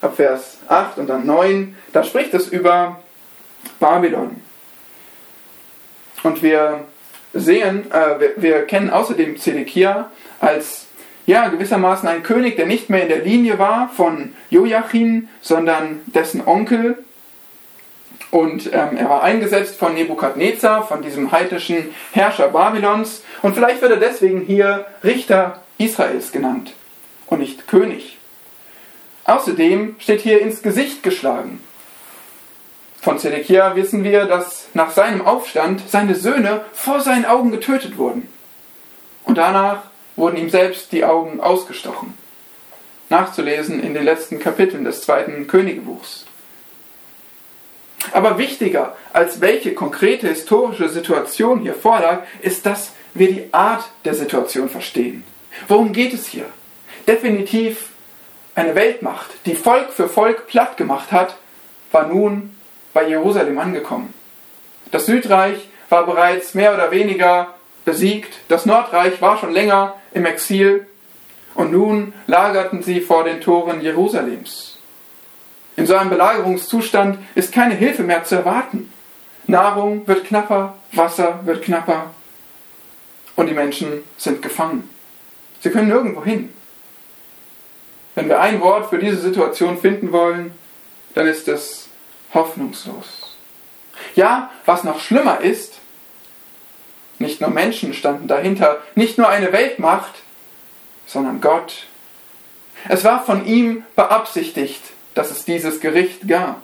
ab 0.00 0.16
Vers 0.16 0.58
8 0.68 0.98
und 0.98 1.08
dann 1.08 1.26
9. 1.26 1.76
Da 1.92 2.04
spricht 2.04 2.32
es 2.34 2.48
über 2.48 3.00
Babylon. 3.80 4.40
Und 6.22 6.42
wir 6.42 6.84
sehen, 7.34 7.90
äh, 7.92 8.20
wir, 8.20 8.32
wir, 8.36 8.66
kennen 8.66 8.90
außerdem 8.90 9.38
Zedekia 9.38 10.10
als 10.40 10.86
ja, 11.26 11.48
gewissermaßen 11.48 12.08
ein 12.08 12.22
König, 12.22 12.56
der 12.56 12.66
nicht 12.66 12.88
mehr 12.88 13.02
in 13.02 13.08
der 13.08 13.18
Linie 13.18 13.58
war 13.58 13.90
von 13.94 14.34
Joachim, 14.48 15.28
sondern 15.40 16.00
dessen 16.06 16.46
Onkel. 16.46 16.98
Und 18.30 18.66
ähm, 18.72 18.96
er 18.96 19.08
war 19.08 19.22
eingesetzt 19.22 19.76
von 19.76 19.94
Nebukadnezar, 19.94 20.86
von 20.86 21.02
diesem 21.02 21.30
heidnischen 21.32 21.94
Herrscher 22.12 22.48
Babylons. 22.48 23.22
Und 23.42 23.54
vielleicht 23.54 23.80
wird 23.80 23.92
er 23.92 23.98
deswegen 23.98 24.40
hier 24.40 24.86
Richter 25.04 25.62
Israels 25.78 26.32
genannt 26.32 26.74
und 27.26 27.40
nicht 27.40 27.68
König. 27.68 28.18
Außerdem 29.24 29.96
steht 29.98 30.20
hier 30.20 30.40
ins 30.40 30.62
Gesicht 30.62 31.02
geschlagen. 31.02 31.60
Von 33.00 33.18
Zedekia 33.18 33.76
wissen 33.76 34.02
wir, 34.02 34.24
dass 34.24 34.68
nach 34.74 34.90
seinem 34.90 35.24
Aufstand 35.24 35.82
seine 35.88 36.14
Söhne 36.14 36.64
vor 36.72 37.00
seinen 37.00 37.24
Augen 37.24 37.52
getötet 37.52 37.98
wurden. 37.98 38.28
Und 39.24 39.38
danach 39.38 39.84
wurden 40.16 40.36
ihm 40.36 40.50
selbst 40.50 40.92
die 40.92 41.04
Augen 41.04 41.40
ausgestochen. 41.40 42.14
Nachzulesen 43.08 43.80
in 43.80 43.94
den 43.94 44.04
letzten 44.04 44.38
Kapiteln 44.40 44.84
des 44.84 45.02
zweiten 45.02 45.46
Königebuchs. 45.46 46.25
Aber 48.12 48.38
wichtiger 48.38 48.96
als 49.12 49.40
welche 49.40 49.74
konkrete 49.74 50.28
historische 50.28 50.88
Situation 50.88 51.60
hier 51.60 51.74
vorlag, 51.74 52.22
ist, 52.40 52.66
dass 52.66 52.92
wir 53.14 53.28
die 53.28 53.52
Art 53.52 53.84
der 54.04 54.14
Situation 54.14 54.68
verstehen. 54.68 55.24
Worum 55.68 55.92
geht 55.92 56.12
es 56.12 56.26
hier? 56.26 56.46
Definitiv 57.06 57.88
eine 58.54 58.74
Weltmacht, 58.74 59.30
die 59.44 59.54
Volk 59.54 59.92
für 59.92 60.08
Volk 60.08 60.46
platt 60.46 60.76
gemacht 60.76 61.12
hat, 61.12 61.36
war 61.92 62.06
nun 62.06 62.56
bei 62.92 63.08
Jerusalem 63.08 63.58
angekommen. 63.58 64.12
Das 64.90 65.06
Südreich 65.06 65.68
war 65.88 66.06
bereits 66.06 66.54
mehr 66.54 66.74
oder 66.74 66.90
weniger 66.90 67.54
besiegt, 67.84 68.34
das 68.48 68.66
Nordreich 68.66 69.20
war 69.20 69.38
schon 69.38 69.52
länger 69.52 69.94
im 70.12 70.26
Exil 70.26 70.86
und 71.54 71.72
nun 71.72 72.12
lagerten 72.26 72.82
sie 72.82 73.00
vor 73.00 73.24
den 73.24 73.40
Toren 73.40 73.80
Jerusalems. 73.80 74.75
In 75.76 75.86
so 75.86 75.94
einem 75.94 76.10
Belagerungszustand 76.10 77.18
ist 77.34 77.52
keine 77.52 77.74
Hilfe 77.74 78.02
mehr 78.02 78.24
zu 78.24 78.36
erwarten. 78.36 78.90
Nahrung 79.46 80.06
wird 80.08 80.24
knapper, 80.24 80.74
Wasser 80.92 81.40
wird 81.44 81.62
knapper 81.62 82.10
und 83.36 83.46
die 83.46 83.54
Menschen 83.54 84.02
sind 84.16 84.42
gefangen. 84.42 84.90
Sie 85.60 85.70
können 85.70 85.88
nirgendwo 85.88 86.24
hin. 86.24 86.52
Wenn 88.14 88.28
wir 88.28 88.40
ein 88.40 88.60
Wort 88.60 88.88
für 88.88 88.98
diese 88.98 89.18
Situation 89.18 89.78
finden 89.78 90.10
wollen, 90.10 90.52
dann 91.14 91.26
ist 91.26 91.46
es 91.48 91.88
hoffnungslos. 92.32 93.36
Ja, 94.14 94.50
was 94.64 94.84
noch 94.84 95.00
schlimmer 95.00 95.40
ist, 95.40 95.74
nicht 97.18 97.40
nur 97.40 97.50
Menschen 97.50 97.94
standen 97.94 98.28
dahinter, 98.28 98.78
nicht 98.94 99.18
nur 99.18 99.28
eine 99.28 99.52
Weltmacht, 99.52 100.14
sondern 101.06 101.40
Gott. 101.40 101.86
Es 102.88 103.04
war 103.04 103.24
von 103.24 103.46
ihm 103.46 103.84
beabsichtigt, 103.94 104.82
dass 105.16 105.30
es 105.30 105.44
dieses 105.44 105.80
Gericht 105.80 106.28
gab. 106.28 106.62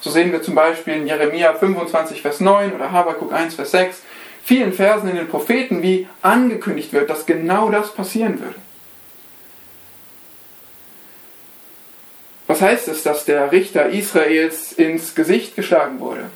So 0.00 0.10
sehen 0.10 0.30
wir 0.30 0.42
zum 0.42 0.54
Beispiel 0.54 0.94
in 0.94 1.06
Jeremia 1.06 1.54
25, 1.54 2.22
Vers 2.22 2.38
9 2.40 2.72
oder 2.74 2.92
Habakuk 2.92 3.32
1, 3.32 3.54
Vers 3.54 3.72
6, 3.72 4.02
vielen 4.44 4.72
Versen 4.72 5.08
in 5.08 5.16
den 5.16 5.28
Propheten, 5.28 5.82
wie 5.82 6.06
angekündigt 6.22 6.92
wird, 6.92 7.10
dass 7.10 7.26
genau 7.26 7.70
das 7.70 7.92
passieren 7.94 8.38
würde. 8.38 8.54
Was 12.46 12.62
heißt 12.62 12.88
es, 12.88 13.02
dass 13.02 13.24
der 13.24 13.50
Richter 13.50 13.86
Israels 13.86 14.72
ins 14.72 15.14
Gesicht 15.14 15.56
geschlagen 15.56 16.00
wurde? 16.00 16.30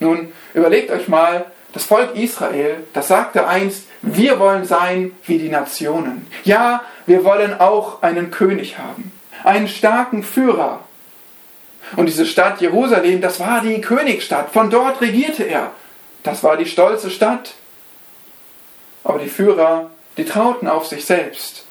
Nun, 0.00 0.32
überlegt 0.54 0.90
euch 0.90 1.08
mal, 1.08 1.46
das 1.72 1.84
Volk 1.84 2.16
Israel, 2.16 2.84
das 2.92 3.08
sagte 3.08 3.46
einst, 3.46 3.84
wir 4.02 4.38
wollen 4.38 4.64
sein 4.64 5.12
wie 5.26 5.38
die 5.38 5.48
Nationen. 5.48 6.26
Ja, 6.44 6.82
wir 7.06 7.24
wollen 7.24 7.58
auch 7.58 8.02
einen 8.02 8.30
König 8.30 8.78
haben, 8.78 9.12
einen 9.44 9.68
starken 9.68 10.22
Führer. 10.22 10.80
Und 11.96 12.06
diese 12.06 12.26
Stadt 12.26 12.60
Jerusalem, 12.60 13.20
das 13.20 13.40
war 13.40 13.60
die 13.60 13.80
Königsstadt, 13.80 14.50
von 14.50 14.70
dort 14.70 15.00
regierte 15.00 15.44
er. 15.44 15.72
Das 16.22 16.42
war 16.42 16.56
die 16.56 16.66
stolze 16.66 17.10
Stadt. 17.10 17.54
Aber 19.04 19.18
die 19.18 19.28
Führer, 19.28 19.90
die 20.16 20.24
trauten 20.24 20.68
auf 20.68 20.86
sich 20.86 21.04
selbst. 21.04 21.64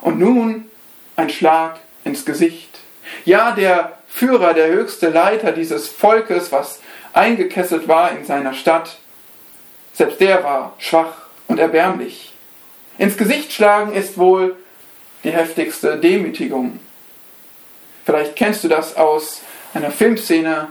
Und 0.00 0.18
nun 0.18 0.70
ein 1.16 1.30
Schlag 1.30 1.78
ins 2.04 2.24
Gesicht. 2.24 2.78
Ja, 3.24 3.52
der 3.52 3.98
Führer, 4.08 4.54
der 4.54 4.68
höchste 4.68 5.10
Leiter 5.10 5.52
dieses 5.52 5.88
Volkes, 5.88 6.50
was 6.50 6.80
eingekesselt 7.12 7.86
war 7.86 8.12
in 8.12 8.24
seiner 8.24 8.54
Stadt, 8.54 8.98
selbst 9.92 10.20
der 10.20 10.42
war 10.42 10.74
schwach 10.78 11.14
und 11.46 11.58
erbärmlich. 11.58 12.32
Ins 12.98 13.16
Gesicht 13.16 13.52
schlagen 13.52 13.92
ist 13.92 14.18
wohl 14.18 14.56
die 15.24 15.30
heftigste 15.30 15.98
Demütigung. 15.98 16.80
Vielleicht 18.10 18.34
kennst 18.34 18.64
du 18.64 18.68
das 18.68 18.96
aus 18.96 19.42
einer 19.72 19.92
Filmszene, 19.92 20.66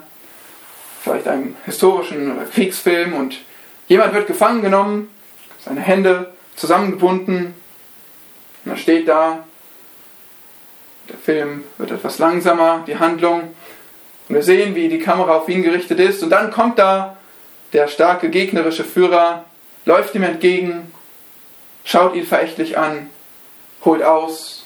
vielleicht 1.02 1.26
einem 1.26 1.56
historischen 1.64 2.36
oder 2.36 2.46
Kriegsfilm 2.46 3.14
und 3.14 3.38
jemand 3.88 4.14
wird 4.14 4.28
gefangen 4.28 4.62
genommen, 4.62 5.10
seine 5.64 5.80
Hände 5.80 6.34
zusammengebunden 6.58 7.54
und 8.66 8.72
er 8.72 8.78
steht 8.78 9.08
da 9.08 9.46
der 11.08 11.18
Film 11.18 11.64
wird 11.78 11.92
etwas 11.92 12.20
langsamer, 12.20 12.84
die 12.86 12.98
Handlung. 12.98 13.56
Und 14.28 14.36
wir 14.36 14.44
sehen, 14.44 14.76
wie 14.76 14.90
die 14.90 15.00
Kamera 15.00 15.38
auf 15.38 15.48
ihn 15.48 15.64
gerichtet 15.64 16.02
ist. 16.02 16.22
Und 16.22 16.32
dann 16.32 16.52
kommt 16.52 16.78
da 16.78 17.18
der 17.72 17.88
starke 17.88 18.30
gegnerische 18.30 18.84
Führer, 18.84 19.46
läuft 19.86 20.14
ihm 20.14 20.24
entgegen, 20.24 20.92
schaut 21.86 22.16
ihn 22.16 22.26
verächtlich 22.26 22.78
an, 22.78 23.10
holt 23.86 24.04
aus 24.04 24.66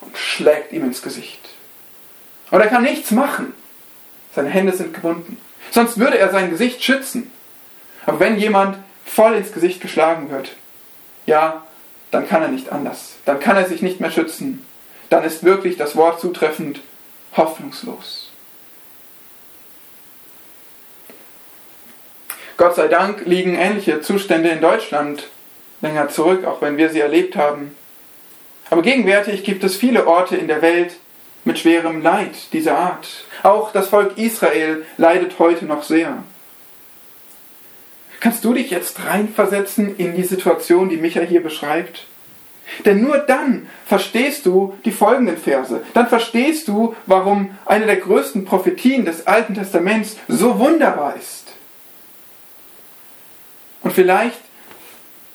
und 0.00 0.18
schlägt 0.18 0.72
ihm 0.72 0.82
ins 0.82 1.00
Gesicht. 1.00 1.37
Und 2.50 2.60
er 2.60 2.68
kann 2.68 2.82
nichts 2.82 3.10
machen. 3.10 3.52
Seine 4.34 4.48
Hände 4.48 4.72
sind 4.72 4.94
gebunden. 4.94 5.38
Sonst 5.70 5.98
würde 5.98 6.18
er 6.18 6.30
sein 6.30 6.50
Gesicht 6.50 6.82
schützen. 6.82 7.30
Aber 8.06 8.20
wenn 8.20 8.38
jemand 8.38 8.78
voll 9.04 9.34
ins 9.34 9.52
Gesicht 9.52 9.80
geschlagen 9.80 10.30
wird, 10.30 10.52
ja, 11.26 11.66
dann 12.10 12.26
kann 12.28 12.42
er 12.42 12.48
nicht 12.48 12.72
anders. 12.72 13.16
Dann 13.24 13.40
kann 13.40 13.56
er 13.56 13.66
sich 13.66 13.82
nicht 13.82 14.00
mehr 14.00 14.10
schützen 14.10 14.64
dann 15.10 15.24
ist 15.24 15.44
wirklich 15.44 15.76
das 15.76 15.96
Wort 15.96 16.20
zutreffend 16.20 16.80
hoffnungslos. 17.36 18.30
Gott 22.56 22.74
sei 22.74 22.88
Dank 22.88 23.24
liegen 23.24 23.54
ähnliche 23.54 24.00
Zustände 24.00 24.48
in 24.48 24.60
Deutschland 24.60 25.28
länger 25.80 26.08
zurück, 26.08 26.44
auch 26.44 26.60
wenn 26.60 26.76
wir 26.76 26.90
sie 26.90 27.00
erlebt 27.00 27.36
haben. 27.36 27.76
Aber 28.68 28.82
gegenwärtig 28.82 29.44
gibt 29.44 29.62
es 29.62 29.76
viele 29.76 30.06
Orte 30.06 30.36
in 30.36 30.48
der 30.48 30.60
Welt 30.60 30.96
mit 31.48 31.58
schwerem 31.58 32.02
Leid 32.02 32.52
dieser 32.52 32.78
Art. 32.78 33.08
Auch 33.42 33.72
das 33.72 33.88
Volk 33.88 34.16
Israel 34.18 34.84
leidet 34.98 35.40
heute 35.40 35.64
noch 35.64 35.82
sehr. 35.82 36.22
Kannst 38.20 38.44
du 38.44 38.52
dich 38.52 38.70
jetzt 38.70 39.04
reinversetzen 39.04 39.96
in 39.96 40.14
die 40.14 40.24
Situation, 40.24 40.90
die 40.90 40.98
Micha 40.98 41.22
hier 41.22 41.42
beschreibt? 41.42 42.06
Denn 42.84 43.00
nur 43.00 43.18
dann 43.18 43.66
verstehst 43.86 44.44
du 44.44 44.76
die 44.84 44.92
folgenden 44.92 45.38
Verse. 45.38 45.80
Dann 45.94 46.06
verstehst 46.06 46.68
du, 46.68 46.94
warum 47.06 47.56
eine 47.64 47.86
der 47.86 47.96
größten 47.96 48.44
Prophetien 48.44 49.06
des 49.06 49.26
Alten 49.26 49.54
Testaments 49.54 50.18
so 50.28 50.58
wunderbar 50.58 51.16
ist. 51.16 51.44
Und 53.82 53.94
vielleicht 53.94 54.40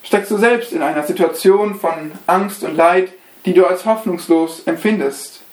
steckst 0.04 0.30
du 0.30 0.36
selbst 0.36 0.72
in 0.72 0.82
einer 0.82 1.02
Situation 1.02 1.74
von 1.74 2.12
Angst 2.28 2.62
und 2.62 2.76
Leid, 2.76 3.12
die 3.46 3.54
du 3.54 3.66
als 3.66 3.84
hoffnungslos 3.84 4.62
empfindest. 4.66 5.43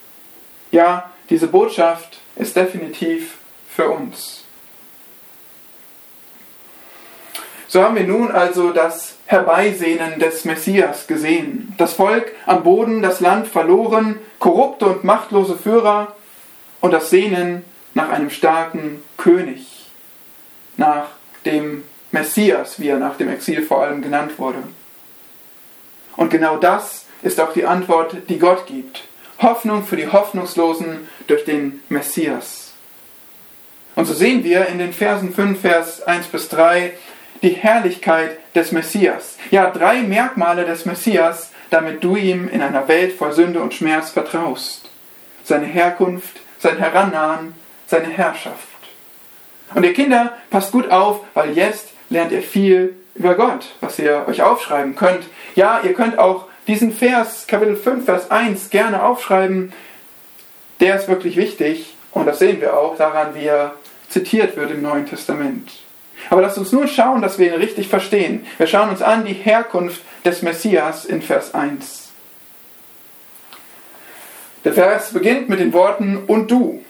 Ja, 0.72 1.12
diese 1.30 1.48
Botschaft 1.48 2.20
ist 2.36 2.56
definitiv 2.56 3.38
für 3.70 3.90
uns. 3.90 4.44
So 7.68 7.82
haben 7.82 7.96
wir 7.96 8.04
nun 8.04 8.32
also 8.32 8.72
das 8.72 9.16
Herbeisehnen 9.28 10.20
des 10.20 10.44
Messias 10.44 11.08
gesehen. 11.08 11.74
Das 11.78 11.94
Volk 11.94 12.34
am 12.46 12.64
Boden, 12.64 13.02
das 13.02 13.22
Land 13.22 13.48
verloren, 13.48 14.20
korrupte 14.40 14.88
und 14.88 15.06
machtlose 15.06 15.58
Führer 15.58 16.16
und 16.82 16.92
das 16.92 17.10
Sehnen 17.10 17.64
nach 17.94 18.10
einem 18.10 18.30
starken 18.30 19.02
König, 19.16 19.90
nach 20.76 21.08
dem 21.46 21.84
Messias, 22.12 22.80
wie 22.80 22.90
er 22.90 22.98
nach 22.98 23.16
dem 23.16 23.30
Exil 23.30 23.62
vor 23.62 23.84
allem 23.84 24.02
genannt 24.02 24.38
wurde. 24.38 24.64
Und 26.18 26.30
genau 26.30 26.58
das 26.58 27.06
ist 27.22 27.40
auch 27.40 27.54
die 27.54 27.66
Antwort, 27.66 28.18
die 28.28 28.40
Gott 28.40 28.66
gibt. 28.66 29.06
Hoffnung 29.42 29.84
für 29.84 29.96
die 29.96 30.12
Hoffnungslosen 30.12 31.08
durch 31.28 31.46
den 31.46 31.82
Messias. 31.90 32.74
Und 33.96 34.06
so 34.06 34.14
sehen 34.14 34.44
wir 34.44 34.68
in 34.68 34.80
den 34.80 34.94
Versen 34.94 35.34
5, 35.34 35.60
Vers 35.60 36.04
1 36.04 36.28
bis 36.28 36.50
3 36.50 36.94
die 37.42 37.50
Herrlichkeit 37.50 38.38
des 38.56 38.72
Messias. 38.72 39.38
Ja, 39.50 39.70
drei 39.72 40.02
Merkmale 40.02 40.66
des 40.66 40.86
Messias, 40.86 41.52
damit 41.70 42.04
du 42.04 42.16
ihm 42.16 42.48
in 42.50 42.62
einer 42.62 42.88
Welt 42.88 43.14
voll 43.14 43.34
Sünde 43.34 43.62
und 43.62 43.74
Schmerz 43.74 44.12
vertraust. 44.12 44.90
Seine 45.44 45.66
Herkunft, 45.66 46.40
sein 46.60 46.78
Herannahen, 46.78 47.54
seine 47.88 48.10
Herrschaft. 48.10 48.68
Und 49.74 49.84
ihr 49.84 49.94
Kinder, 49.94 50.38
passt 50.50 50.72
gut 50.72 50.92
auf, 50.92 51.22
weil 51.34 51.52
jetzt 51.52 51.90
lernt 52.10 52.32
ihr 52.32 52.44
viel 52.44 52.96
über 53.16 53.36
Gott, 53.36 53.76
was 53.82 53.98
ihr 54.00 54.26
euch 54.28 54.42
aufschreiben 54.42 54.96
könnt. 54.96 55.26
Ja, 55.56 55.82
ihr 55.84 55.94
könnt 55.94 56.20
auch 56.20 56.46
diesen 56.68 56.94
Vers, 56.94 57.48
Kapitel 57.48 57.76
5, 57.76 58.06
Vers 58.06 58.32
1, 58.32 58.70
gerne 58.70 59.04
aufschreiben. 59.04 59.74
Der 60.80 60.96
ist 60.96 61.08
wirklich 61.08 61.36
wichtig 61.36 61.96
und 62.12 62.26
das 62.26 62.40
sehen 62.40 62.62
wir 62.62 62.78
auch 62.78 62.98
daran, 62.98 63.36
wie 63.36 63.46
er 63.46 63.76
zitiert 64.10 64.58
wird 64.58 64.72
im 64.72 64.82
Neuen 64.82 65.06
Testament. 65.06 65.72
Aber 66.30 66.42
lasst 66.42 66.58
uns 66.58 66.72
nun 66.72 66.88
schauen, 66.88 67.22
dass 67.22 67.40
wir 67.40 67.48
ihn 67.48 67.60
richtig 67.60 67.88
verstehen. 67.88 68.46
Wir 68.58 68.68
schauen 68.68 68.90
uns 68.90 69.02
an 69.02 69.26
die 69.26 69.34
Herkunft 69.34 70.02
des 70.24 70.42
Messias 70.42 71.06
in 71.06 71.22
Vers 71.22 71.54
1. 71.54 72.10
Der 74.64 74.74
Vers 74.74 75.12
beginnt 75.14 75.50
mit 75.50 75.60
den 75.60 75.74
Worten 75.74 76.24
und 76.28 76.52
du. 76.52 76.84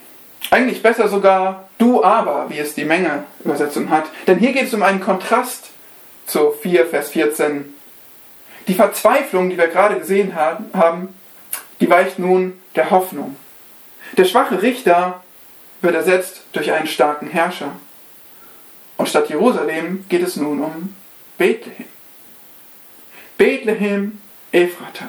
Eigentlich 0.50 0.84
besser 0.84 1.08
sogar 1.08 1.70
du 1.78 2.04
aber, 2.04 2.48
wie 2.50 2.60
es 2.60 2.76
die 2.76 2.84
Menge-Übersetzung 2.84 3.90
hat. 3.90 4.06
Denn 4.28 4.40
hier 4.40 4.52
geht 4.52 4.68
es 4.68 4.74
um 4.74 4.84
einen 4.84 5.00
Kontrast 5.00 5.70
zu 6.26 6.52
4, 6.52 6.88
Vers 6.88 7.12
14. 7.12 7.74
Die 8.68 8.74
Verzweiflung, 8.74 9.50
die 9.50 9.58
wir 9.58 9.68
gerade 9.68 9.98
gesehen 9.98 10.36
haben, 10.36 11.10
die 11.80 11.90
weicht 11.90 12.20
nun 12.20 12.60
der 12.76 12.92
Hoffnung. 12.92 13.36
Der 14.18 14.26
schwache 14.26 14.62
Richter 14.62 15.24
wird 15.82 15.96
ersetzt 15.96 16.42
durch 16.54 16.72
einen 16.72 16.88
starken 16.88 17.28
Herrscher. 17.28 17.72
Und 18.98 19.10
statt 19.10 19.30
Jerusalem 19.30 20.06
geht 20.10 20.22
es 20.22 20.36
nun 20.36 20.62
um 20.62 20.96
Bethlehem. 21.38 21.88
Bethlehem 23.38 24.22
Ephrata. 24.52 25.06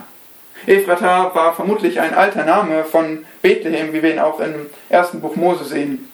Ephrata 0.67 1.35
war 1.35 1.55
vermutlich 1.55 2.01
ein 2.01 2.15
alter 2.15 2.45
Name 2.45 2.85
von 2.85 3.27
Bethlehem, 3.43 3.93
wie 3.93 4.03
wir 4.03 4.12
ihn 4.12 4.19
auch 4.19 4.41
im 4.41 4.71
ersten 4.88 5.21
Buch 5.21 5.37
Mose 5.37 5.65
sehen. 5.65 6.11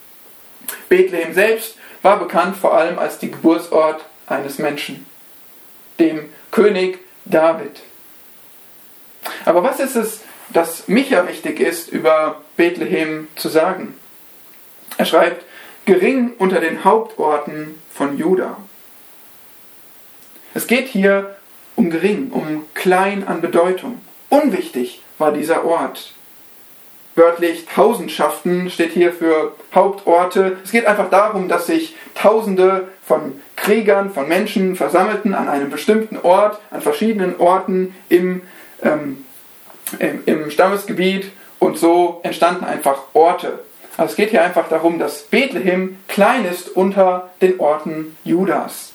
Bethlehem 0.88 1.34
selbst 1.34 1.76
war 2.02 2.18
bekannt 2.18 2.56
vor 2.56 2.74
allem 2.74 2.98
als 2.98 3.18
die 3.18 3.30
Geburtsort 3.30 4.04
eines 4.26 4.58
Menschen, 4.58 5.06
dem 6.00 6.30
König 6.50 6.98
David. 7.30 7.82
Aber 9.44 9.62
was 9.62 9.80
ist 9.80 9.96
es, 9.96 10.20
das 10.50 10.88
Micha 10.88 11.26
wichtig 11.28 11.60
ist, 11.60 11.88
über 11.88 12.42
Bethlehem 12.56 13.28
zu 13.36 13.48
sagen? 13.48 13.94
Er 14.96 15.04
schreibt, 15.04 15.44
gering 15.84 16.34
unter 16.38 16.60
den 16.60 16.84
Hauptorten 16.84 17.80
von 17.92 18.18
Juda. 18.18 18.56
Es 20.54 20.66
geht 20.66 20.88
hier 20.88 21.36
um 21.76 21.90
gering, 21.90 22.30
um 22.30 22.66
klein 22.74 23.26
an 23.26 23.40
Bedeutung. 23.40 24.00
Unwichtig 24.28 25.02
war 25.18 25.32
dieser 25.32 25.64
Ort. 25.64 26.12
Wörtlich 27.14 27.66
Tausendschaften 27.66 28.70
steht 28.70 28.92
hier 28.92 29.12
für 29.12 29.54
Hauptorte. 29.74 30.58
Es 30.64 30.70
geht 30.70 30.86
einfach 30.86 31.10
darum, 31.10 31.48
dass 31.48 31.66
sich 31.66 31.96
Tausende 32.14 32.88
von 33.06 33.40
Kriegern, 33.62 34.10
von 34.10 34.28
Menschen 34.28 34.76
versammelten 34.76 35.34
an 35.34 35.48
einem 35.48 35.70
bestimmten 35.70 36.18
Ort, 36.18 36.58
an 36.70 36.80
verschiedenen 36.80 37.38
Orten 37.38 37.94
im, 38.08 38.42
ähm, 38.82 39.24
im, 39.98 40.22
im 40.26 40.50
Stammesgebiet 40.50 41.30
und 41.58 41.78
so 41.78 42.20
entstanden 42.22 42.64
einfach 42.64 43.02
Orte. 43.14 43.60
Also 43.96 44.12
es 44.12 44.16
geht 44.16 44.30
hier 44.30 44.44
einfach 44.44 44.68
darum, 44.68 44.98
dass 44.98 45.24
Bethlehem 45.24 45.98
klein 46.06 46.44
ist 46.44 46.68
unter 46.68 47.30
den 47.42 47.58
Orten 47.58 48.16
Judas. 48.24 48.92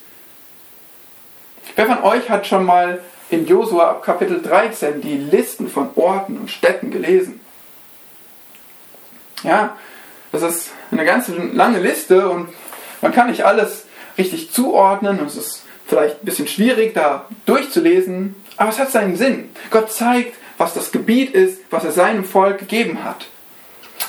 Wer 1.75 1.87
von 1.87 2.03
euch 2.03 2.29
hat 2.29 2.47
schon 2.47 2.65
mal 2.65 3.01
in 3.29 3.47
Josua 3.47 3.95
Kapitel 3.95 4.41
13 4.41 5.01
die 5.01 5.17
Listen 5.17 5.67
von 5.67 5.89
Orten 5.95 6.37
und 6.37 6.51
Städten 6.51 6.91
gelesen. 6.91 7.41
Ja, 9.43 9.75
das 10.31 10.43
ist 10.43 10.71
eine 10.91 11.03
ganz 11.03 11.29
lange 11.51 11.79
Liste 11.79 12.29
und 12.29 12.49
man 13.01 13.11
kann 13.11 13.29
nicht 13.29 13.43
alles 13.43 13.85
richtig 14.17 14.51
zuordnen 14.51 15.19
und 15.19 15.27
es 15.27 15.35
ist 15.35 15.63
vielleicht 15.85 16.21
ein 16.21 16.25
bisschen 16.25 16.47
schwierig 16.47 16.93
da 16.93 17.27
durchzulesen, 17.45 18.35
aber 18.57 18.69
es 18.69 18.79
hat 18.79 18.91
seinen 18.91 19.15
Sinn. 19.15 19.49
Gott 19.69 19.91
zeigt, 19.91 20.35
was 20.57 20.73
das 20.73 20.91
Gebiet 20.91 21.33
ist, 21.33 21.59
was 21.69 21.83
er 21.83 21.91
seinem 21.91 22.23
Volk 22.23 22.59
gegeben 22.59 23.03
hat. 23.03 23.27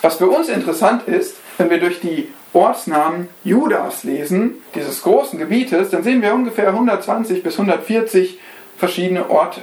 Was 0.02 0.16
für 0.16 0.28
uns 0.28 0.48
interessant 0.48 1.08
ist, 1.08 1.36
wenn 1.58 1.70
wir 1.70 1.78
durch 1.80 2.00
die 2.00 2.28
Ortsnamen 2.52 3.28
Judas 3.42 4.04
lesen, 4.04 4.62
dieses 4.74 5.02
großen 5.02 5.38
Gebietes, 5.38 5.90
dann 5.90 6.04
sehen 6.04 6.22
wir 6.22 6.34
ungefähr 6.34 6.68
120 6.68 7.42
bis 7.42 7.54
140 7.54 8.38
verschiedene 8.76 9.28
Orte. 9.30 9.62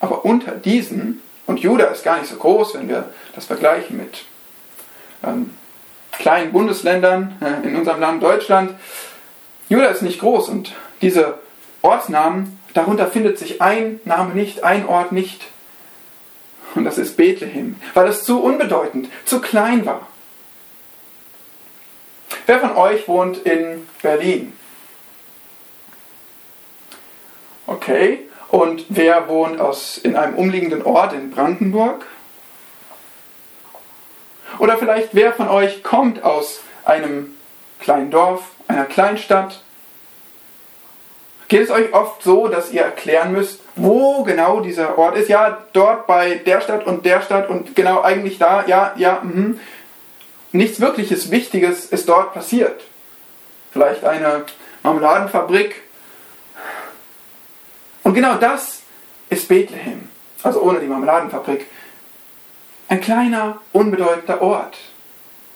Aber 0.00 0.24
unter 0.24 0.52
diesen, 0.52 1.22
und 1.46 1.60
Juda 1.60 1.86
ist 1.86 2.04
gar 2.04 2.18
nicht 2.18 2.30
so 2.30 2.36
groß, 2.36 2.74
wenn 2.74 2.88
wir 2.88 3.10
das 3.34 3.46
vergleichen 3.46 3.96
mit 3.96 4.24
ähm, 5.24 5.50
kleinen 6.18 6.52
Bundesländern 6.52 7.36
äh, 7.40 7.66
in 7.66 7.76
unserem 7.76 8.00
Land 8.00 8.22
Deutschland, 8.22 8.74
Juda 9.68 9.86
ist 9.86 10.02
nicht 10.02 10.20
groß 10.20 10.48
und 10.48 10.72
diese 11.02 11.38
Ortsnamen, 11.82 12.58
darunter 12.74 13.06
findet 13.06 13.38
sich 13.38 13.60
ein 13.60 14.00
Name 14.04 14.34
nicht, 14.34 14.62
ein 14.62 14.86
Ort 14.86 15.12
nicht. 15.12 15.44
Und 16.74 16.84
das 16.84 16.98
ist 16.98 17.16
Bethlehem, 17.16 17.76
weil 17.94 18.08
es 18.08 18.24
zu 18.24 18.42
unbedeutend, 18.42 19.08
zu 19.24 19.40
klein 19.40 19.86
war. 19.86 20.06
Wer 22.46 22.60
von 22.60 22.76
euch 22.76 23.08
wohnt 23.08 23.38
in 23.38 23.88
Berlin? 24.02 24.52
Okay. 27.66 28.20
Und 28.48 28.86
wer 28.88 29.28
wohnt 29.28 29.60
aus, 29.60 29.98
in 29.98 30.14
einem 30.16 30.34
umliegenden 30.34 30.82
Ort 30.82 31.12
in 31.12 31.30
Brandenburg? 31.30 32.06
Oder 34.58 34.78
vielleicht 34.78 35.10
wer 35.12 35.32
von 35.32 35.48
euch 35.48 35.82
kommt 35.82 36.22
aus 36.22 36.60
einem 36.84 37.36
kleinen 37.80 38.10
Dorf, 38.10 38.42
einer 38.68 38.84
Kleinstadt? 38.84 39.62
Geht 41.48 41.62
es 41.62 41.70
euch 41.70 41.92
oft 41.92 42.22
so, 42.22 42.48
dass 42.48 42.72
ihr 42.72 42.82
erklären 42.82 43.32
müsst, 43.32 43.60
wo 43.76 44.24
genau 44.24 44.60
dieser 44.60 44.98
Ort 44.98 45.16
ist? 45.16 45.28
Ja, 45.28 45.58
dort 45.72 46.06
bei 46.06 46.34
der 46.34 46.60
Stadt 46.60 46.86
und 46.86 47.06
der 47.06 47.22
Stadt 47.22 47.48
und 47.48 47.76
genau 47.76 48.02
eigentlich 48.02 48.38
da, 48.38 48.64
ja, 48.66 48.92
ja, 48.96 49.20
mh. 49.22 49.58
Nichts 50.52 50.80
wirkliches 50.80 51.30
Wichtiges 51.30 51.86
ist 51.86 52.08
dort 52.08 52.32
passiert. 52.32 52.82
Vielleicht 53.72 54.04
eine 54.04 54.44
Marmeladenfabrik 54.82 55.82
und 58.02 58.14
genau 58.14 58.36
das 58.36 58.82
ist 59.28 59.48
Bethlehem, 59.48 60.08
also 60.42 60.62
ohne 60.62 60.78
die 60.78 60.86
Marmeladenfabrik. 60.86 61.66
Ein 62.88 63.00
kleiner, 63.00 63.60
unbedeutender 63.72 64.40
Ort. 64.42 64.78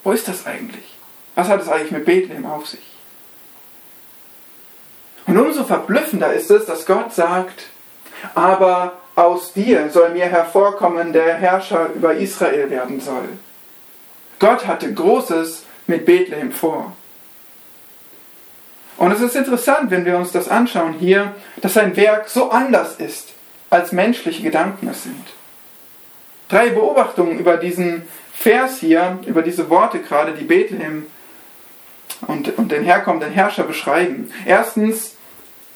Wo 0.02 0.12
ist 0.12 0.26
das 0.26 0.46
eigentlich? 0.46 0.96
Was 1.34 1.48
hat 1.48 1.60
es 1.60 1.68
eigentlich 1.68 1.92
mit 1.92 2.04
Bethlehem 2.04 2.46
auf 2.46 2.66
sich? 2.66 2.80
Und 5.26 5.38
umso 5.38 5.64
verblüffender 5.64 6.32
ist 6.32 6.50
es, 6.50 6.66
dass 6.66 6.86
Gott 6.86 7.12
sagt, 7.12 7.68
aber 8.34 8.94
aus 9.14 9.52
dir 9.52 9.90
soll 9.90 10.10
mir 10.10 10.26
hervorkommen, 10.26 11.12
der 11.12 11.34
Herrscher 11.34 11.90
über 11.94 12.14
Israel 12.14 12.68
werden 12.70 13.00
soll. 13.00 13.28
Gott 14.40 14.66
hatte 14.66 14.92
Großes 14.92 15.64
mit 15.86 16.06
Bethlehem 16.06 16.50
vor. 16.50 16.96
Und 18.96 19.12
es 19.12 19.20
ist 19.20 19.36
interessant, 19.36 19.90
wenn 19.90 20.04
wir 20.04 20.16
uns 20.16 20.32
das 20.32 20.48
anschauen 20.48 20.94
hier, 20.94 21.34
dass 21.60 21.74
sein 21.74 21.96
Werk 21.96 22.28
so 22.28 22.50
anders 22.50 22.96
ist, 22.96 23.28
als 23.70 23.92
menschliche 23.92 24.42
Gedanken 24.42 24.88
es 24.88 25.04
sind. 25.04 25.26
Drei 26.50 26.70
Beobachtungen 26.70 27.38
über 27.38 27.56
diesen 27.56 28.02
Vers 28.34 28.80
hier, 28.80 29.20
über 29.26 29.42
diese 29.42 29.70
Worte 29.70 30.00
gerade, 30.00 30.32
die 30.32 30.44
Bethlehem 30.44 31.06
und, 32.26 32.58
und 32.58 32.72
den 32.72 32.82
herkommenden 32.82 33.30
Herrscher 33.30 33.62
beschreiben. 33.62 34.32
Erstens, 34.44 35.16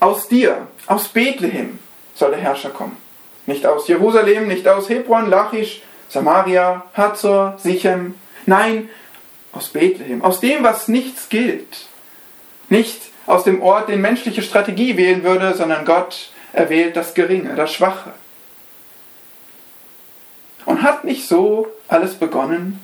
aus 0.01 0.29
dir, 0.29 0.67
aus 0.87 1.09
Bethlehem 1.09 1.79
soll 2.15 2.33
der 2.33 2.41
Herrscher 2.41 2.71
kommen. 2.71 2.97
Nicht 3.47 3.67
aus 3.67 3.87
Jerusalem, 3.87 4.49
nicht 4.49 4.67
aus 4.67 4.89
Hebron, 4.89 5.31
Lachisch, 5.31 5.83
Samaria, 6.09 6.85
Hazor, 6.95 7.55
Sichem. 7.59 8.15
Nein, 8.47 8.91
aus 9.53 9.69
Bethlehem, 9.69 10.23
aus 10.23 10.41
dem, 10.41 10.65
was 10.65 10.89
nichts 10.89 11.29
gilt. 11.29 11.87
Nicht 12.69 13.01
aus 13.27 13.45
dem 13.45 13.63
Ort, 13.63 13.89
den 13.89 14.01
menschliche 14.01 14.43
Strategie 14.43 14.97
wählen 14.97 15.23
würde, 15.23 15.55
sondern 15.55 15.85
Gott 15.85 16.31
erwählt 16.53 16.97
das 16.97 17.15
Geringe, 17.15 17.55
das 17.55 17.73
Schwache. 17.73 18.13
Und 20.65 20.83
hat 20.83 21.05
nicht 21.05 21.29
so 21.29 21.69
alles 21.89 22.15
begonnen? 22.15 22.81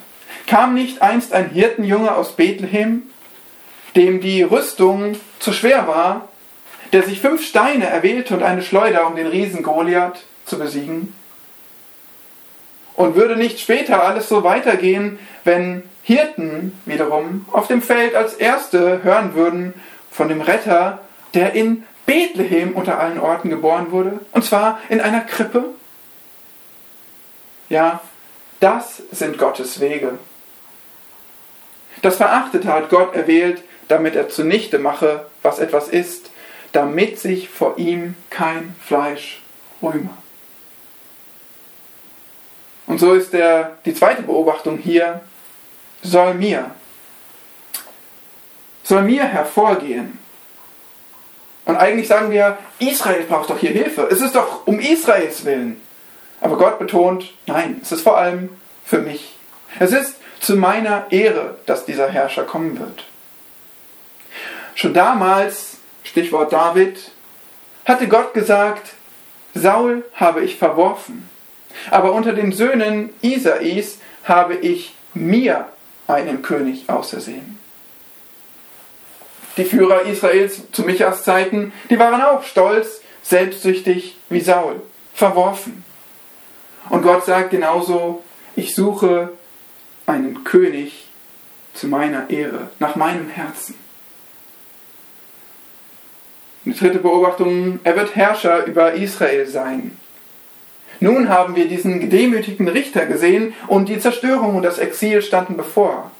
Kam 0.47 0.75
nicht 0.75 1.03
einst 1.03 1.33
ein 1.33 1.51
Hirtenjunge 1.51 2.15
aus 2.15 2.33
Bethlehem, 2.33 3.03
dem 3.97 4.21
die 4.21 4.43
Rüstung 4.43 5.17
zu 5.39 5.53
schwer 5.53 5.87
war, 5.87 6.29
der 6.93 7.03
sich 7.03 7.21
fünf 7.21 7.45
Steine 7.45 7.87
erwählte 7.87 8.35
und 8.35 8.43
eine 8.43 8.63
Schleuder, 8.63 9.07
um 9.07 9.17
den 9.17 9.27
Riesen 9.27 9.63
Goliath 9.63 10.21
zu 10.45 10.59
besiegen? 10.59 11.15
Und 12.95 13.15
würde 13.15 13.37
nicht 13.37 13.61
später 13.61 14.03
alles 14.03 14.29
so 14.29 14.45
weitergehen, 14.45 15.19
wenn 15.45 15.85
Hirten 16.03 16.79
wiederum 16.85 17.47
auf 17.53 17.67
dem 17.67 17.83
Feld 17.83 18.15
als 18.15 18.35
Erste 18.35 19.03
hören 19.03 19.35
würden 19.35 19.75
von 20.11 20.29
dem 20.29 20.41
Retter, 20.41 21.01
der 21.35 21.55
in 21.55 21.85
Bethlehem 22.07 22.73
unter 22.73 22.99
allen 22.99 23.21
Orten 23.21 23.51
geboren 23.51 23.93
wurde, 23.93 24.21
und 24.33 24.45
zwar 24.45 24.81
in 24.89 25.01
einer 25.01 25.21
Krippe? 25.21 25.65
Ja, 27.71 28.01
das 28.59 29.03
sind 29.13 29.39
Gottes 29.39 29.81
Wege. 29.81 30.19
Das 32.03 32.17
Verachtete 32.17 32.69
hat 32.69 32.91
Gott 32.91 33.15
erwählt, 33.15 33.63
damit 33.89 34.17
er 34.17 34.29
zunichte 34.29 34.79
mache, 34.79 35.27
was 35.43 35.59
etwas 35.59 35.89
ist, 35.89 36.31
damit 36.73 37.19
sich 37.19 37.49
vor 37.49 37.79
ihm 37.79 38.15
kein 38.29 38.75
Fleisch 38.85 39.41
rühme. 39.83 40.11
Und 42.87 42.99
so 42.99 43.15
ist 43.15 43.33
der, 43.33 43.79
die 43.85 43.95
zweite 43.95 44.23
Beobachtung 44.23 44.79
hier, 44.79 45.21
soll 46.03 46.35
mir, 46.35 46.73
soll 48.83 49.03
mir 49.03 49.25
hervorgehen. 49.25 50.19
Und 51.67 51.77
eigentlich 51.77 52.09
sagen 52.09 52.33
wir, 52.33 52.59
Israel 52.81 53.23
braucht 53.25 53.51
doch 53.51 53.59
hier 53.59 53.71
Hilfe. 53.71 54.09
Es 54.11 54.21
ist 54.21 54.35
doch 54.35 54.67
um 54.67 54.81
Israels 54.81 55.45
willen. 55.45 55.81
Aber 56.41 56.57
Gott 56.57 56.79
betont, 56.79 57.35
nein, 57.47 57.81
es 57.83 57.93
ist 57.93 58.03
vor 58.03 58.17
allem 58.17 58.51
für 58.85 58.99
mich. 58.99 59.35
Es 59.79 59.93
ist 59.93 60.17
zu 60.41 60.57
meiner 60.57 61.07
Ehre, 61.11 61.59
dass 61.67 61.85
dieser 61.85 62.09
Herrscher 62.09 62.45
kommen 62.45 62.79
wird. 62.79 63.05
Schon 64.75 64.95
damals, 64.95 65.79
Stichwort 66.03 66.53
David, 66.53 67.13
hatte 67.85 68.09
Gott 68.09 68.33
gesagt, 68.33 68.93
Saul 69.55 70.05
habe 70.15 70.43
ich 70.43 70.57
verworfen, 70.57 71.29
aber 71.91 72.13
unter 72.13 72.33
den 72.33 72.53
Söhnen 72.53 73.11
Isais 73.21 73.99
habe 74.25 74.55
ich 74.55 74.95
mir 75.13 75.69
einen 76.07 76.43
König 76.43 76.89
ausersehen. 76.89 77.59
Die 79.57 79.65
Führer 79.65 80.03
Israels 80.03 80.71
zu 80.73 80.83
Michas 80.83 81.25
Zeiten, 81.25 81.73
die 81.91 81.99
waren 81.99 82.23
auch 82.23 82.45
stolz, 82.45 83.03
selbstsüchtig 83.23 84.17
wie 84.29 84.41
Saul, 84.41 84.81
verworfen. 85.13 85.85
Und 86.89 87.03
Gott 87.03 87.25
sagt 87.25 87.51
genauso, 87.51 88.23
ich 88.57 88.75
suche 88.75 89.33
einen 90.07 90.45
König 90.45 91.07
zu 91.75 91.87
meiner 91.87 92.31
Ehre, 92.31 92.69
nach 92.79 92.97
meinem 92.97 93.29
Herzen. 93.29 93.75
Die 96.65 96.75
dritte 96.75 96.99
Beobachtung, 96.99 97.81
er 97.85 97.97
wird 97.97 98.17
Herrscher 98.17 98.67
über 98.67 98.93
Israel 98.93 99.47
sein. 99.47 99.97
Nun 101.01 101.31
haben 101.31 101.57
wir 101.57 101.67
diesen 101.67 102.01
gedemütigten 102.01 102.69
Richter 102.69 103.07
gesehen 103.07 103.55
und 103.67 103.89
die 103.89 103.99
Zerstörung 103.99 104.57
und 104.57 104.63
das 104.63 104.79
Exil 104.79 105.23
standen 105.23 105.57
bevor. 105.57 106.11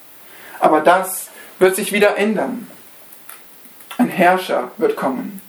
Aber 0.59 0.81
das 0.81 1.29
wird 1.59 1.77
sich 1.77 1.93
wieder 1.93 2.17
ändern. 2.17 2.67
Ein 3.99 4.09
Herrscher 4.09 4.71
wird 4.79 4.97
kommen. 4.97 5.43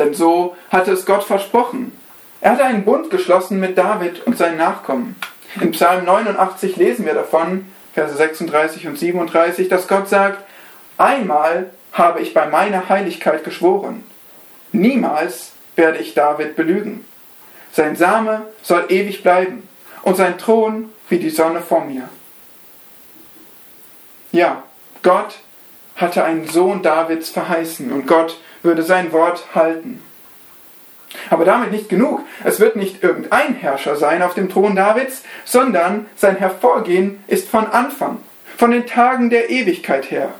Denn 0.00 0.14
so 0.14 0.56
hatte 0.70 0.92
es 0.92 1.06
Gott 1.06 1.22
versprochen. 1.22 1.92
Er 2.40 2.52
hatte 2.52 2.64
einen 2.64 2.84
Bund 2.84 3.10
geschlossen 3.10 3.60
mit 3.60 3.76
David 3.76 4.26
und 4.26 4.36
seinen 4.36 4.56
Nachkommen. 4.56 5.14
In 5.60 5.72
Psalm 5.72 6.06
89 6.06 6.76
lesen 6.76 7.04
wir 7.04 7.14
davon, 7.14 7.66
Verse 7.92 8.16
36 8.16 8.86
und 8.86 8.98
37, 8.98 9.68
dass 9.68 9.86
Gott 9.86 10.08
sagt, 10.08 10.42
Einmal 10.96 11.70
habe 11.92 12.20
ich 12.20 12.34
bei 12.34 12.46
meiner 12.46 12.88
Heiligkeit 12.88 13.44
geschworen, 13.44 14.04
niemals 14.72 15.52
werde 15.76 15.98
ich 15.98 16.14
David 16.14 16.56
belügen. 16.56 17.04
Sein 17.72 17.96
Same 17.96 18.46
soll 18.62 18.86
ewig 18.88 19.22
bleiben 19.22 19.68
und 20.02 20.16
sein 20.16 20.38
Thron 20.38 20.90
wie 21.08 21.18
die 21.18 21.30
Sonne 21.30 21.60
vor 21.60 21.84
mir. 21.84 22.08
Ja, 24.32 24.62
Gott 25.02 25.40
hatte 25.96 26.24
einen 26.24 26.48
Sohn 26.48 26.82
Davids 26.82 27.30
verheißen 27.30 27.92
und 27.92 28.06
Gott 28.06 28.38
würde 28.62 28.82
sein 28.82 29.12
Wort 29.12 29.54
halten. 29.54 30.02
Aber 31.28 31.44
damit 31.44 31.72
nicht 31.72 31.88
genug. 31.88 32.20
Es 32.44 32.60
wird 32.60 32.76
nicht 32.76 33.02
irgendein 33.02 33.54
Herrscher 33.54 33.96
sein 33.96 34.22
auf 34.22 34.34
dem 34.34 34.48
Thron 34.48 34.76
Davids, 34.76 35.22
sondern 35.44 36.06
sein 36.16 36.36
Hervorgehen 36.36 37.22
ist 37.26 37.48
von 37.48 37.66
Anfang, 37.66 38.18
von 38.56 38.70
den 38.70 38.86
Tagen 38.86 39.30
der 39.30 39.50
Ewigkeit 39.50 40.10
her. 40.10 40.34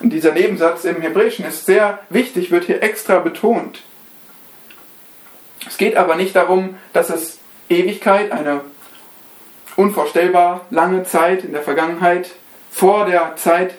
Und 0.00 0.10
dieser 0.10 0.32
Nebensatz 0.32 0.84
im 0.84 1.00
Hebräischen 1.00 1.44
ist 1.44 1.66
sehr 1.66 1.98
wichtig, 2.08 2.50
wird 2.50 2.64
hier 2.64 2.82
extra 2.82 3.18
betont. 3.18 3.82
Es 5.66 5.76
geht 5.76 5.96
aber 5.96 6.14
nicht 6.14 6.36
darum, 6.36 6.76
dass 6.92 7.10
es 7.10 7.38
Ewigkeit, 7.68 8.32
eine 8.32 8.62
unvorstellbar 9.76 10.66
lange 10.70 11.04
Zeit 11.04 11.44
in 11.44 11.52
der 11.52 11.62
Vergangenheit, 11.62 12.30
vor 12.70 13.06
der 13.06 13.36
Zeit 13.36 13.74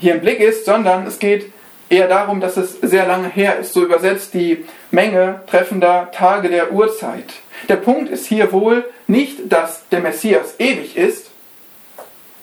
hier 0.00 0.14
im 0.14 0.20
Blick 0.20 0.40
ist, 0.40 0.64
sondern 0.64 1.06
es 1.06 1.18
geht 1.18 1.52
eher 1.88 2.08
darum, 2.08 2.40
dass 2.40 2.56
es 2.56 2.80
sehr 2.80 3.06
lange 3.06 3.28
her 3.28 3.58
ist. 3.58 3.72
So 3.72 3.84
übersetzt 3.84 4.34
die 4.34 4.64
Menge 4.90 5.42
treffender 5.46 6.10
Tage 6.12 6.48
der 6.48 6.72
Urzeit. 6.72 7.34
Der 7.68 7.76
Punkt 7.76 8.10
ist 8.10 8.26
hier 8.26 8.52
wohl 8.52 8.84
nicht, 9.06 9.52
dass 9.52 9.88
der 9.88 10.00
Messias 10.00 10.54
ewig 10.58 10.96
ist, 10.96 11.30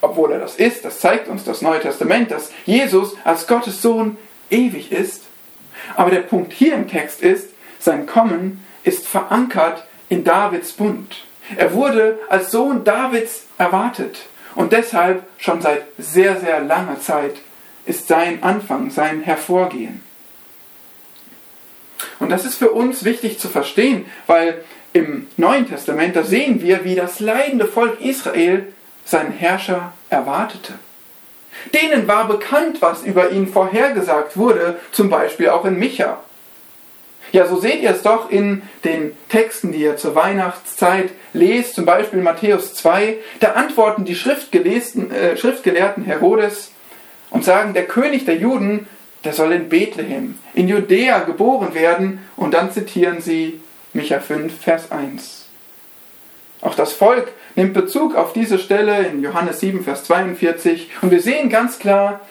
obwohl 0.02 0.34
er 0.34 0.40
das 0.40 0.56
ist, 0.56 0.86
das 0.86 1.00
zeigt 1.00 1.28
uns 1.28 1.44
das 1.44 1.62
Neue 1.62 1.80
Testament, 1.80 2.32
dass 2.32 2.52
Jesus 2.66 3.16
als 3.24 3.48
Gottes 3.48 3.82
Sohn 3.82 4.18
ewig 4.50 4.92
ist. 4.92 5.24
Aber 5.96 6.12
der 6.12 6.22
Punkt 6.22 6.54
hier 6.54 6.76
im 6.76 6.88
Text 6.88 7.22
ist, 7.22 7.50
sein 7.80 8.06
Kommen 8.06 8.64
ist 8.84 9.08
verankert 9.08 9.86
in 10.10 10.24
Davids 10.24 10.74
Bund. 10.74 11.26
Er 11.58 11.74
wurde 11.74 12.20
als 12.30 12.52
Sohn 12.52 12.84
Davids 12.84 13.46
erwartet 13.58 14.26
und 14.56 14.74
deshalb 14.74 15.24
schon 15.38 15.62
seit 15.62 15.84
sehr, 15.98 16.40
sehr 16.40 16.62
langer 16.62 17.00
Zeit 17.00 17.36
ist 17.86 18.08
sein 18.08 18.44
Anfang, 18.44 18.90
sein 18.90 19.22
Hervorgehen. 19.22 20.02
Und 22.20 22.30
das 22.30 22.46
ist 22.46 22.56
für 22.56 22.72
uns 22.72 23.04
wichtig 23.04 23.40
zu 23.40 23.50
verstehen, 23.50 24.06
weil 24.28 24.64
im 24.94 25.28
Neuen 25.38 25.68
Testament, 25.68 26.16
da 26.16 26.24
sehen 26.24 26.62
wir, 26.62 26.84
wie 26.86 26.96
das 26.96 27.20
leidende 27.20 27.66
Volk 27.66 28.00
Israel 28.02 28.74
seinen 29.04 29.32
Herrscher 29.32 29.94
erwartete. 30.10 30.74
Denen 31.74 32.08
war 32.08 32.28
bekannt, 32.28 32.82
was 32.82 33.04
über 33.04 33.32
ihn 33.32 33.48
vorhergesagt 33.48 34.38
wurde, 34.38 34.80
zum 34.92 35.10
Beispiel 35.10 35.50
auch 35.50 35.66
in 35.66 35.78
Micha. 35.78 36.20
Ja, 37.32 37.48
so 37.48 37.60
seht 37.60 37.82
ihr 37.82 37.90
es 37.90 38.04
doch 38.04 38.30
in 38.30 38.62
den 38.84 39.12
Texten, 39.30 39.72
die 39.72 39.80
ihr 39.80 39.98
zur 39.98 40.16
Weihnachtszeit 40.16 41.10
lest, 41.34 41.76
zum 41.76 41.86
Beispiel 41.86 42.22
Matthäus 42.22 42.76
2, 42.76 43.18
da 43.40 43.54
antworten 43.54 44.06
die 44.06 44.14
äh, 44.14 45.38
Schriftgelehrten 45.38 46.06
Herodes 46.06 46.72
und 47.36 47.44
sagen, 47.44 47.74
der 47.74 47.86
König 47.86 48.24
der 48.24 48.38
Juden, 48.38 48.88
der 49.26 49.34
soll 49.34 49.52
in 49.52 49.68
Bethlehem, 49.68 50.40
in 50.54 50.70
Judäa 50.70 51.20
geboren 51.20 51.74
werden, 51.74 52.20
und 52.38 52.54
dann 52.54 52.72
zitieren 52.72 53.20
sie 53.20 53.60
Micha 53.92 54.22
5, 54.22 54.58
Vers 54.58 54.90
1. 54.90 55.46
Auch 56.62 56.76
das 56.76 56.94
Volk 56.94 57.34
nimmt 57.56 57.74
Bezug 57.74 58.16
auf 58.16 58.32
diese 58.32 58.58
Stelle 58.58 59.06
in 59.08 59.22
Johannes 59.22 59.60
7, 59.60 59.84
Vers 59.84 60.06
42 60.06 60.90
und 61.02 61.12
wir 61.12 61.22
sehen 61.22 61.50
ganz 61.50 61.78
klar, 61.78 62.22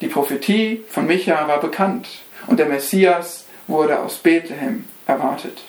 die 0.00 0.08
Prophetie 0.08 0.82
von 0.88 1.06
Micha 1.06 1.46
war 1.46 1.60
bekannt. 1.60 2.08
und 2.46 2.58
der 2.58 2.66
Messias 2.66 3.44
wurde 3.66 4.00
aus 4.00 4.16
Bethlehem 4.16 4.86
erwartet. 5.06 5.60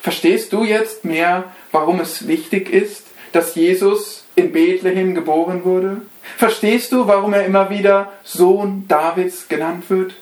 Verstehst 0.00 0.54
du 0.54 0.64
jetzt 0.64 1.04
mehr, 1.04 1.52
warum 1.70 2.00
es 2.00 2.26
wichtig 2.26 2.70
ist, 2.72 3.08
dass 3.32 3.54
Jesus 3.56 4.24
in 4.38 4.52
Bethlehem 4.52 5.16
geboren 5.16 5.64
wurde? 5.64 6.02
Verstehst 6.36 6.92
du, 6.92 7.08
warum 7.08 7.34
er 7.34 7.44
immer 7.44 7.70
wieder 7.70 8.12
Sohn 8.22 8.86
Davids 8.86 9.48
genannt 9.48 9.90
wird? 9.90 10.14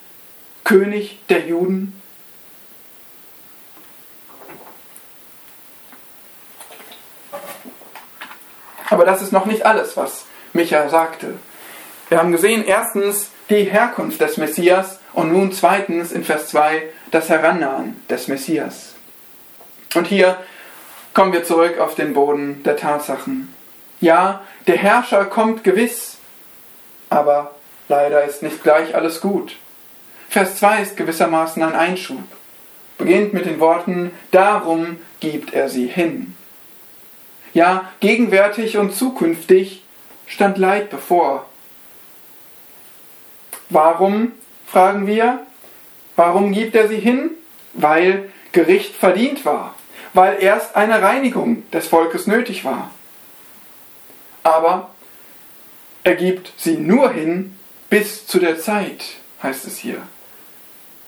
König 0.63 1.19
der 1.29 1.41
Juden? 1.45 2.01
Aber 8.89 9.05
das 9.05 9.21
ist 9.21 9.31
noch 9.31 9.45
nicht 9.45 9.65
alles, 9.65 9.95
was 9.97 10.25
Micha 10.53 10.89
sagte. 10.89 11.35
Wir 12.09 12.17
haben 12.17 12.31
gesehen, 12.31 12.63
erstens 12.65 13.29
die 13.49 13.65
Herkunft 13.65 14.19
des 14.19 14.37
Messias 14.37 14.99
und 15.13 15.31
nun 15.31 15.51
zweitens 15.51 16.11
in 16.11 16.23
Vers 16.23 16.47
2 16.47 16.83
das 17.11 17.29
Herannahen 17.29 18.03
des 18.09 18.27
Messias. 18.27 18.95
Und 19.93 20.07
hier 20.07 20.37
kommen 21.13 21.33
wir 21.33 21.43
zurück 21.43 21.79
auf 21.79 21.93
den 21.93 22.13
Boden 22.13 22.63
der 22.63 22.77
Tatsachen. 22.77 23.53
Ja, 23.99 24.41
der 24.67 24.77
Herrscher 24.77 25.25
kommt 25.25 25.63
gewiss, 25.63 26.17
aber 27.09 27.55
leider 27.87 28.23
ist 28.23 28.43
nicht 28.43 28.61
gleich 28.63 28.95
alles 28.95 29.21
gut. 29.21 29.55
Vers 30.29 30.57
2 30.57 30.81
ist 30.81 30.97
gewissermaßen 30.97 31.63
ein 31.63 31.75
Einschub. 31.75 32.23
Beginnt 32.97 33.33
mit 33.33 33.45
den 33.45 33.59
Worten, 33.59 34.11
darum 34.31 34.99
gibt 35.19 35.53
er 35.53 35.69
sie 35.69 35.87
hin. 35.87 36.35
Ja, 37.53 37.91
gegenwärtig 37.99 38.77
und 38.77 38.95
zukünftig 38.95 39.83
stand 40.27 40.57
Leid 40.57 40.89
bevor. 40.89 41.45
Warum, 43.69 44.33
fragen 44.65 45.07
wir, 45.07 45.39
warum 46.15 46.51
gibt 46.51 46.75
er 46.75 46.87
sie 46.87 46.99
hin? 46.99 47.31
Weil 47.73 48.29
Gericht 48.51 48.95
verdient 48.95 49.45
war, 49.45 49.75
weil 50.13 50.41
erst 50.41 50.75
eine 50.75 51.01
Reinigung 51.01 51.69
des 51.71 51.87
Volkes 51.87 52.27
nötig 52.27 52.65
war. 52.65 52.91
Aber 54.47 54.91
er 56.05 56.15
gibt 56.15 56.53
sie 56.55 56.77
nur 56.77 57.11
hin 57.11 57.57
bis 57.89 58.25
zu 58.27 58.39
der 58.39 58.57
Zeit, 58.57 59.03
heißt 59.43 59.67
es 59.67 59.77
hier. 59.77 59.97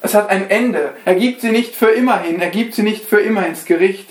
Es 0.02 0.14
hat 0.14 0.30
ein 0.30 0.50
Ende. 0.50 0.94
Er 1.06 1.16
gibt 1.16 1.40
sie 1.40 1.52
nicht 1.52 1.74
für 1.74 1.88
immer 1.88 2.20
hin, 2.20 2.42
er 2.42 2.50
gibt 2.50 2.74
sie 2.74 2.84
nicht 2.84 3.06
für 3.06 3.22
immer 3.22 3.48
ins 3.48 3.64
Gericht, 3.64 4.10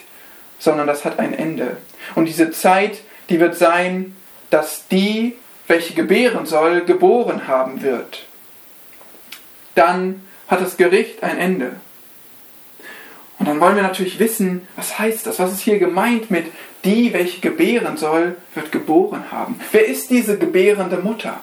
sondern 0.58 0.86
das 0.86 1.04
hat 1.04 1.18
ein 1.18 1.34
Ende. 1.34 1.76
Und 2.14 2.24
diese 2.24 2.52
Zeit, 2.52 3.00
die 3.28 3.38
wird 3.38 3.54
sein, 3.54 4.16
dass 4.48 4.88
die, 4.88 5.36
welche 5.66 5.92
gebären 5.92 6.46
soll, 6.46 6.86
geboren 6.86 7.46
haben 7.46 7.82
wird. 7.82 8.24
Dann 9.74 10.22
hat 10.46 10.62
das 10.62 10.78
Gericht 10.78 11.22
ein 11.22 11.36
Ende. 11.36 11.72
Und 13.38 13.46
dann 13.46 13.60
wollen 13.60 13.76
wir 13.76 13.82
natürlich 13.82 14.18
wissen, 14.18 14.66
was 14.74 14.98
heißt 14.98 15.26
das? 15.26 15.38
Was 15.38 15.52
ist 15.52 15.60
hier 15.60 15.78
gemeint 15.78 16.30
mit 16.30 16.46
die, 16.84 17.12
welche 17.12 17.40
gebären 17.40 17.96
soll, 17.96 18.36
wird 18.54 18.72
geboren 18.72 19.24
haben? 19.30 19.60
Wer 19.72 19.86
ist 19.86 20.10
diese 20.10 20.38
gebärende 20.38 20.98
Mutter? 20.98 21.40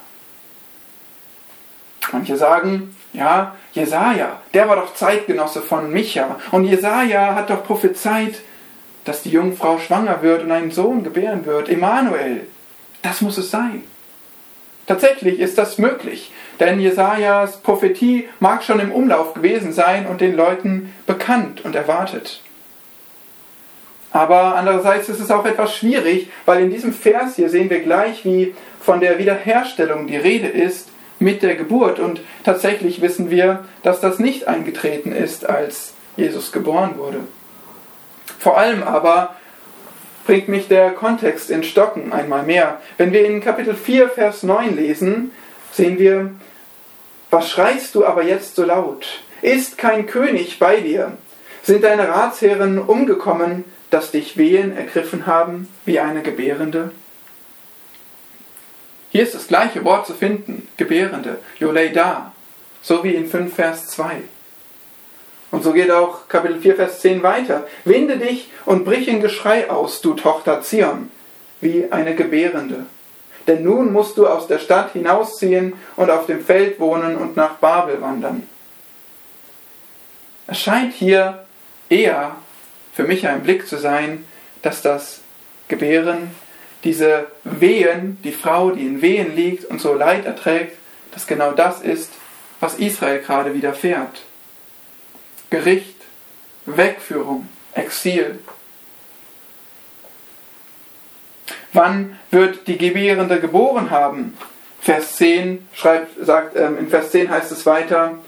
Manche 2.12 2.38
sagen, 2.38 2.96
ja, 3.14 3.56
Jesaja, 3.74 4.42
der 4.54 4.70
war 4.70 4.76
doch 4.76 4.94
Zeitgenosse 4.94 5.62
von 5.62 5.92
Micha. 5.92 6.40
Und 6.52 6.66
Jesaja 6.66 7.36
hat 7.36 7.50
doch 7.50 7.66
prophezeit, 7.66 8.42
dass 9.06 9.22
die 9.22 9.30
Jungfrau 9.30 9.80
schwanger 9.80 10.22
wird 10.22 10.44
und 10.44 10.52
einen 10.52 10.72
Sohn 10.72 11.04
gebären 11.04 11.46
wird. 11.46 11.70
Emanuel. 11.70 12.48
Das 13.02 13.22
muss 13.22 13.38
es 13.38 13.52
sein. 13.52 13.84
Tatsächlich 14.88 15.40
ist 15.40 15.58
das 15.58 15.78
möglich, 15.78 16.32
denn 16.60 16.80
Jesajas 16.80 17.58
Prophetie 17.58 18.30
mag 18.40 18.64
schon 18.64 18.80
im 18.80 18.92
Umlauf 18.92 19.34
gewesen 19.34 19.74
sein 19.74 20.06
und 20.06 20.22
den 20.22 20.36
Leuten 20.36 20.94
bekannt 21.08 21.66
und 21.66 21.76
erwartet. 21.76 22.42
Aber 24.16 24.56
andererseits 24.56 25.10
ist 25.10 25.20
es 25.20 25.30
auch 25.30 25.46
etwas 25.46 25.76
schwierig, 25.76 26.30
weil 26.46 26.64
in 26.64 26.70
diesem 26.70 26.94
Vers 26.94 27.36
hier 27.36 27.50
sehen 27.50 27.70
wir 27.70 27.82
gleich, 27.82 28.24
wie 28.24 28.56
von 28.80 29.02
der 29.02 29.20
Wiederherstellung 29.20 30.08
die 30.08 30.16
Rede 30.16 30.48
ist 30.48 30.88
mit 31.20 31.44
der 31.44 31.56
Geburt. 31.56 32.00
Und 32.00 32.22
tatsächlich 32.46 33.02
wissen 33.02 33.30
wir, 33.30 33.66
dass 33.84 34.00
das 34.00 34.18
nicht 34.18 34.48
eingetreten 34.48 35.12
ist, 35.12 35.46
als 35.50 35.96
Jesus 36.16 36.54
geboren 36.54 36.98
wurde. 36.98 37.20
Vor 38.40 38.58
allem 38.58 38.84
aber 38.84 39.36
bringt 40.26 40.48
mich 40.48 40.70
der 40.70 40.92
Kontext 40.92 41.50
in 41.50 41.66
Stocken 41.66 42.14
einmal 42.14 42.44
mehr. 42.44 42.80
Wenn 42.96 43.12
wir 43.12 43.26
in 43.26 43.42
Kapitel 43.42 43.76
4, 43.76 44.08
Vers 44.08 44.44
9 44.44 44.78
lesen, 44.78 45.32
sehen 45.74 46.00
wir, 46.00 46.32
was 47.32 47.50
schreist 47.50 47.96
du 47.96 48.06
aber 48.06 48.24
jetzt 48.24 48.56
so 48.56 48.64
laut? 48.64 49.06
Ist 49.42 49.78
kein 49.78 50.06
König 50.06 50.58
bei 50.58 50.78
dir? 50.78 51.18
Sind 51.64 51.84
deine 51.84 52.08
Ratsherren 52.08 52.80
umgekommen, 52.80 53.66
dass 53.96 54.12
dich 54.12 54.36
Wehen 54.36 54.76
ergriffen 54.76 55.26
haben 55.26 55.70
wie 55.86 56.02
eine 56.02 56.22
Gebärende? 56.22 56.92
Hier 59.10 59.24
ist 59.24 59.34
das 59.34 59.48
gleiche 59.48 59.86
Wort 59.86 60.06
zu 60.06 60.14
finden, 60.14 60.68
Gebärende, 60.76 61.38
Yoleida, 61.60 62.34
so 62.82 63.06
wie 63.06 63.16
in 63.16 63.26
5 63.26 63.56
Vers 63.56 63.88
2. 63.88 64.16
Und 65.50 65.64
so 65.64 65.72
geht 65.72 65.92
auch 65.92 66.28
Kapitel 66.28 66.60
4, 66.60 66.76
Vers 66.76 67.00
10 67.00 67.24
weiter. 67.24 67.68
Winde 67.86 68.18
dich 68.18 68.50
und 68.66 68.84
brich 68.84 69.08
in 69.08 69.22
Geschrei 69.22 69.70
aus, 69.70 70.02
du 70.02 70.14
Tochter 70.14 70.62
Zion, 70.62 71.10
wie 71.62 71.90
eine 71.90 72.16
Gebärende. 72.16 72.88
Denn 73.48 73.64
nun 73.64 73.94
musst 73.94 74.18
du 74.18 74.28
aus 74.28 74.48
der 74.48 74.60
Stadt 74.60 74.92
hinausziehen 74.92 75.72
und 75.96 76.12
auf 76.12 76.26
dem 76.26 76.44
Feld 76.44 76.82
wohnen 76.82 77.16
und 77.16 77.38
nach 77.38 77.60
Babel 77.60 78.02
wandern. 78.02 78.44
Es 80.48 80.60
scheint 80.60 80.94
hier 80.94 81.46
eher 81.88 82.36
für 82.96 83.04
mich 83.04 83.28
ein 83.28 83.44
Blick 83.44 83.68
zu 83.68 83.78
sein, 83.78 84.26
dass 84.62 84.82
das 84.82 85.22
Gebären, 85.68 86.32
diese 86.84 87.28
Wehen, 87.44 88.18
die 88.24 88.32
Frau, 88.32 88.72
die 88.72 88.86
in 88.86 89.02
Wehen 89.02 89.36
liegt 89.36 89.66
und 89.66 89.82
so 89.82 89.94
Leid 89.94 90.26
erträgt, 90.26 90.78
dass 91.12 91.28
genau 91.28 91.52
das 91.52 91.82
ist, 91.82 92.12
was 92.60 92.76
Israel 92.76 93.22
gerade 93.22 93.54
widerfährt. 93.54 94.22
Gericht, 95.50 95.96
Wegführung, 96.66 97.48
Exil. 97.74 98.40
Wann 101.74 102.18
wird 102.32 102.68
die 102.68 102.78
Gebärende 102.78 103.40
geboren 103.40 103.92
haben? 103.92 104.38
Vers 104.80 105.18
10 105.18 105.68
schreibt, 105.74 106.26
sagt, 106.26 106.56
ähm, 106.56 106.78
in 106.78 106.90
Vers 106.90 107.12
10 107.12 107.30
heißt 107.30 107.52
es 107.52 107.66
weiter, 107.66 108.20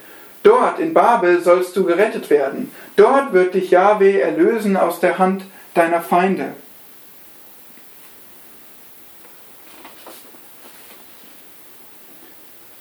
Dort 0.47 0.79
in 0.79 0.93
Babel 0.93 1.41
sollst 1.41 1.75
du 1.75 1.83
gerettet 1.83 2.29
werden. 2.29 2.71
Dort 2.95 3.33
wird 3.33 3.53
dich 3.53 3.69
Yahweh 3.69 4.21
erlösen 4.21 4.77
aus 4.77 5.01
der 5.01 5.17
Hand 5.17 5.43
deiner 5.73 6.01
Feinde. 6.01 6.53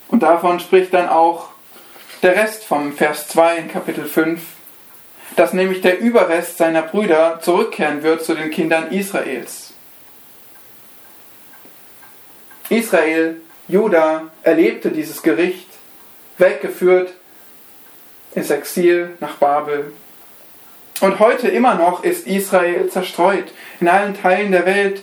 Und 0.07 0.23
davon 0.23 0.61
spricht 0.61 0.95
dann 0.95 1.09
auch 1.09 1.49
der 2.23 2.37
Rest 2.37 2.63
vom 2.63 2.93
Vers 2.93 3.27
2 3.27 3.57
in 3.57 3.69
Kapitel 3.69 4.05
5, 4.05 4.41
dass 5.35 5.53
nämlich 5.53 5.81
der 5.81 5.99
Überrest 5.99 6.59
seiner 6.59 6.83
Brüder 6.83 7.41
zurückkehren 7.41 8.05
wird 8.05 8.25
zu 8.25 8.37
den 8.37 8.53
Kindern 8.53 8.93
Israels. 8.93 9.73
Israel, 12.69 13.41
Juda, 13.67 14.31
erlebte 14.45 14.93
dieses 14.93 15.21
Gericht, 15.25 15.67
weggeführt 16.39 17.13
ins 18.37 18.51
Exil 18.51 19.17
nach 19.19 19.37
Babel. 19.37 19.93
Und 21.01 21.19
heute 21.19 21.49
immer 21.49 21.75
noch 21.75 22.05
ist 22.05 22.27
Israel 22.27 22.89
zerstreut 22.89 23.53
in 23.81 23.89
allen 23.89 24.15
Teilen 24.15 24.53
der 24.53 24.67
Welt. 24.67 25.03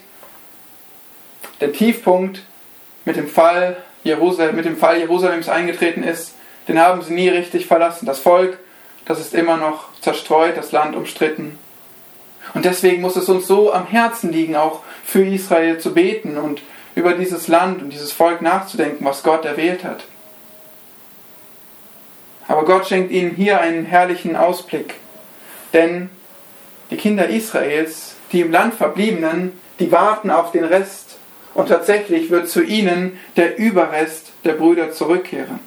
Der 1.60 1.74
Tiefpunkt 1.74 2.44
mit 3.06 3.16
dem 3.16 3.28
Fall, 3.28 3.78
Jerusal 4.04 4.54
mit 4.54 4.66
dem 4.66 4.78
Fall 4.78 5.00
Jerusalems 5.00 5.50
eingetreten 5.50 6.04
ist, 6.04 6.36
den 6.68 6.80
haben 6.80 7.02
sie 7.02 7.14
nie 7.14 7.30
richtig 7.30 7.66
verlassen. 7.66 8.06
Das 8.06 8.20
Volk, 8.20 8.58
das 9.06 9.20
ist 9.20 9.34
immer 9.34 9.58
noch 9.58 9.90
zerstreut, 10.00 10.56
das 10.56 10.72
Land 10.72 10.96
umstritten. 10.96 11.58
Und 12.54 12.66
deswegen 12.66 13.02
muss 13.02 13.16
es 13.16 13.30
uns 13.30 13.48
so 13.48 13.74
am 13.74 13.88
Herzen 13.88 14.32
liegen, 14.32 14.56
auch 14.56 14.82
für 15.04 15.26
Israel 15.26 15.80
zu 15.80 15.94
beten 15.94 16.38
und 16.38 16.62
über 16.96 17.14
dieses 17.14 17.48
Land 17.48 17.82
und 17.82 17.90
dieses 17.90 18.12
Volk 18.12 18.42
nachzudenken, 18.42 19.06
was 19.06 19.24
Gott 19.24 19.46
erwählt 19.46 19.84
hat. 19.84 20.04
Aber 22.48 22.66
Gott 22.66 22.88
schenkt 22.88 23.12
ihnen 23.12 23.32
hier 23.32 23.62
einen 23.62 23.86
herrlichen 23.86 24.36
Ausblick. 24.36 24.96
Denn 25.72 26.10
die 26.92 26.98
Kinder 26.98 27.28
Israels, 27.30 28.16
die 28.32 28.42
im 28.42 28.52
Land 28.52 28.74
verbliebenen, 28.74 29.54
die 29.80 29.92
warten 29.92 30.30
auf 30.30 30.52
den 30.52 30.64
Rest. 30.64 31.18
Und 31.54 31.70
tatsächlich 31.70 32.30
wird 32.30 32.50
zu 32.50 32.64
ihnen 32.64 33.20
der 33.36 33.58
Überrest 33.58 34.32
der 34.44 34.54
Brüder 34.54 34.92
zurückkehren. 34.92 35.60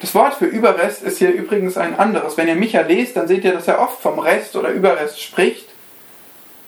Das 0.00 0.14
Wort 0.14 0.34
für 0.34 0.46
Überrest 0.46 1.02
ist 1.02 1.18
hier 1.18 1.32
übrigens 1.32 1.76
ein 1.76 1.98
anderes. 1.98 2.36
Wenn 2.36 2.48
ihr 2.48 2.56
Micha 2.56 2.80
lest, 2.80 3.16
dann 3.16 3.28
seht 3.28 3.44
ihr, 3.44 3.52
dass 3.52 3.68
er 3.68 3.80
oft 3.80 4.00
vom 4.00 4.18
Rest 4.18 4.56
oder 4.56 4.70
Überrest 4.70 5.20
spricht. 5.20 5.68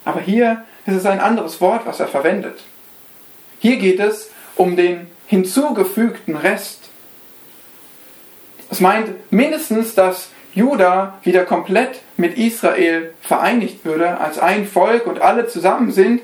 Aber 0.05 0.21
hier 0.21 0.65
ist 0.87 0.95
es 0.95 1.07
ein 1.07 1.21
anderes 1.21 1.61
Wort, 1.61 1.87
was 1.87 1.99
er 1.99 2.07
verwendet. 2.07 2.61
Hier 3.59 3.77
geht 3.77 3.99
es 3.99 4.31
um 4.57 4.77
den 4.77 5.09
hinzugefügten 5.27 6.37
Rest. 6.37 6.84
Es 8.75 8.81
meint 8.81 9.31
mindestens, 9.31 9.95
dass 9.95 10.31
Juda 10.53 11.20
wieder 11.22 11.45
komplett 11.45 12.01
mit 12.16 12.37
Israel 12.37 13.14
vereinigt 13.20 13.85
würde, 13.85 14.18
als 14.18 14.41
ein 14.41 14.66
Volk 14.66 15.07
und 15.07 15.22
alle 15.22 15.47
zusammen 15.47 15.93
sind, 15.93 16.22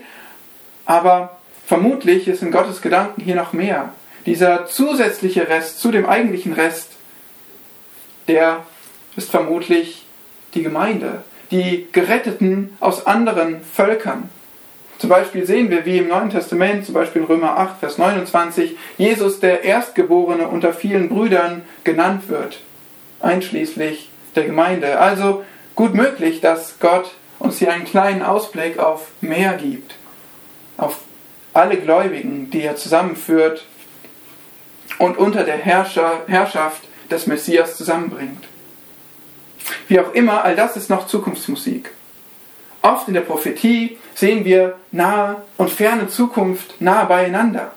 aber 0.84 1.38
vermutlich 1.64 2.26
ist 2.26 2.42
in 2.42 2.50
Gottes 2.50 2.82
Gedanken 2.82 3.20
hier 3.20 3.36
noch 3.36 3.52
mehr. 3.52 3.90
Dieser 4.26 4.66
zusätzliche 4.66 5.48
Rest 5.48 5.78
zu 5.78 5.92
dem 5.92 6.06
eigentlichen 6.06 6.52
Rest, 6.52 6.88
der 8.26 8.64
ist 9.16 9.30
vermutlich 9.30 10.04
die 10.54 10.64
Gemeinde, 10.64 11.22
die 11.52 11.86
Geretteten 11.92 12.76
aus 12.80 13.06
anderen 13.06 13.60
Völkern. 13.62 14.28
Zum 15.00 15.08
Beispiel 15.08 15.46
sehen 15.46 15.70
wir, 15.70 15.86
wie 15.86 15.96
im 15.96 16.08
Neuen 16.08 16.28
Testament, 16.28 16.84
zum 16.84 16.92
Beispiel 16.92 17.24
Römer 17.24 17.56
8, 17.56 17.80
Vers 17.80 17.96
29, 17.96 18.76
Jesus 18.98 19.40
der 19.40 19.64
Erstgeborene 19.64 20.46
unter 20.46 20.74
vielen 20.74 21.08
Brüdern 21.08 21.62
genannt 21.84 22.28
wird, 22.28 22.60
einschließlich 23.20 24.10
der 24.36 24.44
Gemeinde. 24.44 24.98
Also 25.00 25.42
gut 25.74 25.94
möglich, 25.94 26.42
dass 26.42 26.78
Gott 26.80 27.14
uns 27.38 27.58
hier 27.58 27.72
einen 27.72 27.86
kleinen 27.86 28.20
Ausblick 28.20 28.78
auf 28.78 29.08
mehr 29.22 29.54
gibt, 29.54 29.94
auf 30.76 30.98
alle 31.54 31.78
Gläubigen, 31.78 32.50
die 32.50 32.60
er 32.60 32.76
zusammenführt 32.76 33.66
und 34.98 35.16
unter 35.16 35.44
der 35.44 35.56
Herrscher, 35.56 36.24
Herrschaft 36.26 36.82
des 37.10 37.26
Messias 37.26 37.78
zusammenbringt. 37.78 38.44
Wie 39.88 39.98
auch 39.98 40.12
immer, 40.12 40.44
all 40.44 40.56
das 40.56 40.76
ist 40.76 40.90
noch 40.90 41.06
Zukunftsmusik. 41.06 41.90
Oft 42.82 43.08
in 43.08 43.14
der 43.14 43.20
Prophetie 43.20 43.98
sehen 44.14 44.44
wir 44.44 44.76
nahe 44.90 45.42
und 45.56 45.70
ferne 45.70 46.08
Zukunft 46.08 46.80
nahe 46.80 47.06
beieinander. 47.06 47.72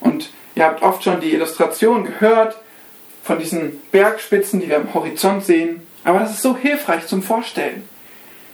Und 0.00 0.30
ihr 0.54 0.64
habt 0.64 0.82
oft 0.82 1.02
schon 1.02 1.20
die 1.20 1.32
Illustration 1.32 2.04
gehört 2.04 2.56
von 3.22 3.38
diesen 3.38 3.80
Bergspitzen, 3.90 4.60
die 4.60 4.68
wir 4.68 4.76
am 4.76 4.94
Horizont 4.94 5.44
sehen. 5.44 5.86
Aber 6.04 6.20
das 6.20 6.32
ist 6.32 6.42
so 6.42 6.56
hilfreich 6.56 7.06
zum 7.06 7.22
Vorstellen. 7.22 7.82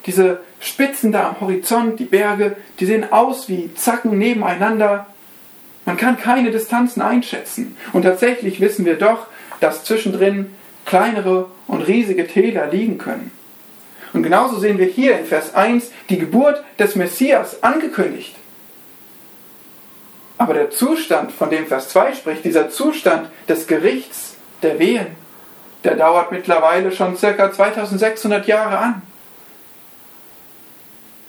Diese 0.07 0.41
Spitzen 0.61 1.13
da 1.13 1.29
am 1.29 1.41
Horizont, 1.41 2.01
die 2.01 2.05
Berge, 2.05 2.57
die 2.81 2.87
sehen 2.87 3.13
aus 3.13 3.49
wie 3.49 3.73
Zacken 3.75 4.19
nebeneinander. 4.19 5.07
Man 5.85 5.97
kann 5.97 6.17
keine 6.17 6.51
Distanzen 6.51 7.03
einschätzen. 7.03 7.77
Und 7.93 8.03
tatsächlich 8.03 8.61
wissen 8.61 8.85
wir 8.85 8.97
doch, 8.97 9.27
dass 9.61 9.85
zwischendrin 9.85 10.55
kleinere 10.85 11.51
und 11.67 11.83
riesige 11.83 12.27
Täler 12.27 12.69
liegen 12.69 12.99
können. 12.99 13.31
Und 14.17 14.23
genauso 14.23 14.59
sehen 14.59 14.79
wir 14.79 14.87
hier 14.87 15.19
in 15.19 15.27
Vers 15.27 15.55
1 15.55 15.91
die 16.09 16.19
Geburt 16.19 16.65
des 16.79 16.97
Messias 16.97 17.63
angekündigt. 17.63 18.35
Aber 20.39 20.55
der 20.55 20.71
Zustand, 20.71 21.33
von 21.33 21.51
dem 21.51 21.67
Vers 21.67 21.91
2 21.91 22.15
spricht, 22.15 22.43
dieser 22.43 22.71
Zustand 22.71 23.29
des 23.47 23.67
Gerichts 23.67 24.37
der 24.63 24.79
Wehen, 24.79 25.09
der 25.85 25.97
dauert 25.97 26.33
mittlerweile 26.33 26.93
schon 26.93 27.15
circa 27.19 27.53
2600 27.53 28.47
Jahre 28.47 28.79
an. 28.79 29.03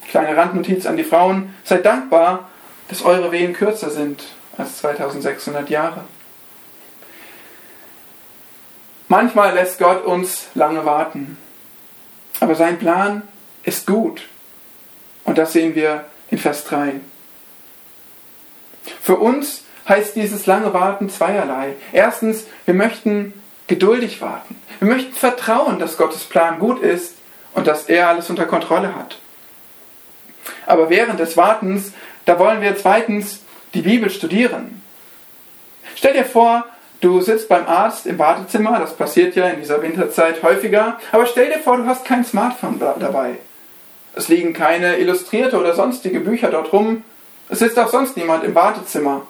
Kleine 0.08 0.38
Randnotiz 0.38 0.86
an 0.86 0.96
die 0.96 1.04
Frauen, 1.04 1.54
seid 1.66 1.86
dankbar, 1.86 2.50
dass 2.88 3.04
eure 3.04 3.34
Wehen 3.34 3.52
kürzer 3.52 3.90
sind 3.90 4.24
als 4.58 4.78
2600 4.78 5.70
Jahre. 5.70 6.06
Manchmal 9.10 9.56
lässt 9.56 9.78
Gott 9.78 10.06
uns 10.06 10.48
lange 10.54 10.86
warten. 10.86 11.38
Aber 12.40 12.56
sein 12.56 12.80
Plan 12.80 13.24
ist 13.64 13.86
gut. 13.86 14.28
Und 15.24 15.38
das 15.38 15.54
sehen 15.54 15.76
wir 15.76 16.06
in 16.30 16.38
Vers 16.38 16.64
3. 16.66 17.00
Für 19.02 19.18
uns 19.18 19.64
heißt 19.88 20.16
dieses 20.16 20.46
lange 20.46 20.74
Warten 20.74 21.10
zweierlei. 21.10 21.76
Erstens, 21.92 22.46
wir 22.66 22.74
möchten 22.74 23.34
geduldig 23.68 24.22
warten. 24.22 24.56
Wir 24.80 24.88
möchten 24.88 25.14
vertrauen, 25.14 25.80
dass 25.80 25.98
Gottes 25.98 26.24
Plan 26.24 26.60
gut 26.60 26.82
ist 26.82 27.16
und 27.54 27.68
dass 27.68 27.86
er 27.90 28.10
alles 28.10 28.30
unter 28.30 28.46
Kontrolle 28.46 28.96
hat. 28.96 29.18
Aber 30.66 30.90
während 30.90 31.20
des 31.20 31.36
Wartens, 31.38 31.94
da 32.26 32.40
wollen 32.40 32.62
wir 32.62 32.78
zweitens 32.78 33.42
die 33.74 33.82
Bibel 33.82 34.10
studieren. 34.10 34.82
Stell 35.96 36.14
dir 36.14 36.26
vor, 36.26 36.66
Du 37.00 37.22
sitzt 37.22 37.48
beim 37.48 37.68
Arzt 37.68 38.08
im 38.08 38.18
Wartezimmer, 38.18 38.80
das 38.80 38.96
passiert 38.96 39.36
ja 39.36 39.48
in 39.50 39.60
dieser 39.60 39.82
Winterzeit 39.82 40.42
häufiger, 40.42 41.00
aber 41.12 41.28
stell 41.28 41.52
dir 41.52 41.60
vor, 41.60 41.78
du 41.78 41.86
hast 41.86 42.06
kein 42.06 42.26
Smartphone 42.26 42.80
dabei. 42.80 43.38
Es 44.16 44.30
liegen 44.30 44.54
keine 44.54 44.98
illustrierte 44.98 45.60
oder 45.60 45.76
sonstige 45.76 46.22
Bücher 46.22 46.50
dort 46.50 46.74
rum. 46.74 47.04
Es 47.50 47.60
sitzt 47.60 47.78
auch 47.78 47.90
sonst 47.90 48.18
niemand 48.18 48.44
im 48.44 48.56
Wartezimmer. 48.56 49.28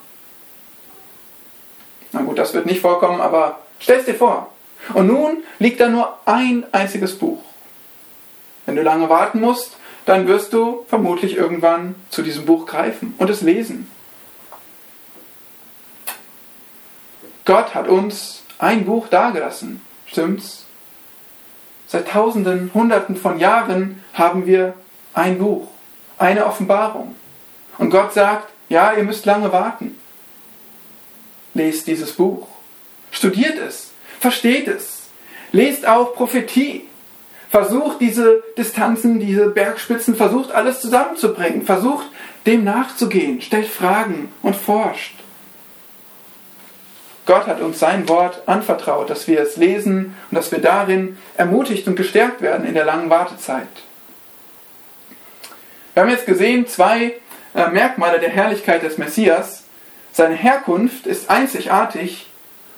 Na 2.12 2.22
gut, 2.22 2.38
das 2.38 2.54
wird 2.54 2.64
nicht 2.64 2.80
vorkommen, 2.80 3.20
aber 3.20 3.58
stell 3.80 3.98
es 3.98 4.06
dir 4.06 4.14
vor. 4.14 4.50
Und 4.94 5.08
nun 5.08 5.42
liegt 5.58 5.80
da 5.80 5.88
nur 5.88 6.16
ein 6.24 6.64
einziges 6.72 7.18
Buch. 7.18 7.42
Wenn 8.64 8.76
du 8.76 8.82
lange 8.82 9.10
warten 9.10 9.40
musst, 9.40 9.76
dann 10.06 10.26
wirst 10.26 10.54
du 10.54 10.86
vermutlich 10.88 11.36
irgendwann 11.36 11.94
zu 12.08 12.22
diesem 12.22 12.46
Buch 12.46 12.64
greifen 12.64 13.14
und 13.18 13.28
es 13.28 13.42
lesen. 13.42 13.90
Gott 17.48 17.74
hat 17.74 17.88
uns 17.88 18.42
ein 18.58 18.84
Buch 18.84 19.08
dagelassen. 19.08 19.80
Stimmt's? 20.04 20.66
Seit 21.86 22.08
Tausenden, 22.08 22.70
Hunderten 22.74 23.16
von 23.16 23.38
Jahren 23.38 24.04
haben 24.12 24.44
wir 24.44 24.74
ein 25.14 25.38
Buch, 25.38 25.68
eine 26.18 26.44
Offenbarung. 26.44 27.16
Und 27.78 27.88
Gott 27.88 28.12
sagt, 28.12 28.52
ja, 28.68 28.92
ihr 28.92 29.02
müsst 29.02 29.24
lange 29.24 29.50
warten. 29.50 29.96
Lest 31.54 31.86
dieses 31.86 32.12
Buch. 32.12 32.48
Studiert 33.10 33.56
es. 33.56 33.92
Versteht 34.20 34.68
es. 34.68 35.04
Lest 35.50 35.88
auch 35.88 36.14
Prophetie. 36.14 36.86
Versucht 37.48 38.02
diese 38.02 38.42
Distanzen, 38.58 39.20
diese 39.20 39.48
Bergspitzen, 39.48 40.16
versucht 40.16 40.52
alles 40.52 40.82
zusammenzubringen. 40.82 41.62
Versucht 41.62 42.08
dem 42.44 42.64
nachzugehen. 42.64 43.40
Stellt 43.40 43.68
Fragen 43.68 44.30
und 44.42 44.54
forscht. 44.54 45.14
Gott 47.28 47.46
hat 47.46 47.60
uns 47.60 47.78
sein 47.78 48.08
Wort 48.08 48.42
anvertraut, 48.46 49.10
dass 49.10 49.28
wir 49.28 49.42
es 49.42 49.58
lesen 49.58 50.16
und 50.30 50.34
dass 50.34 50.50
wir 50.50 50.60
darin 50.60 51.18
ermutigt 51.36 51.86
und 51.86 51.94
gestärkt 51.94 52.40
werden 52.40 52.66
in 52.66 52.72
der 52.72 52.86
langen 52.86 53.10
Wartezeit. 53.10 53.68
Wir 55.92 56.02
haben 56.02 56.10
jetzt 56.10 56.24
gesehen 56.24 56.66
zwei 56.66 57.16
äh, 57.54 57.68
Merkmale 57.68 58.18
der 58.18 58.30
Herrlichkeit 58.30 58.82
des 58.82 58.96
Messias. 58.96 59.64
Seine 60.10 60.36
Herkunft 60.36 61.06
ist 61.06 61.28
einzigartig 61.28 62.30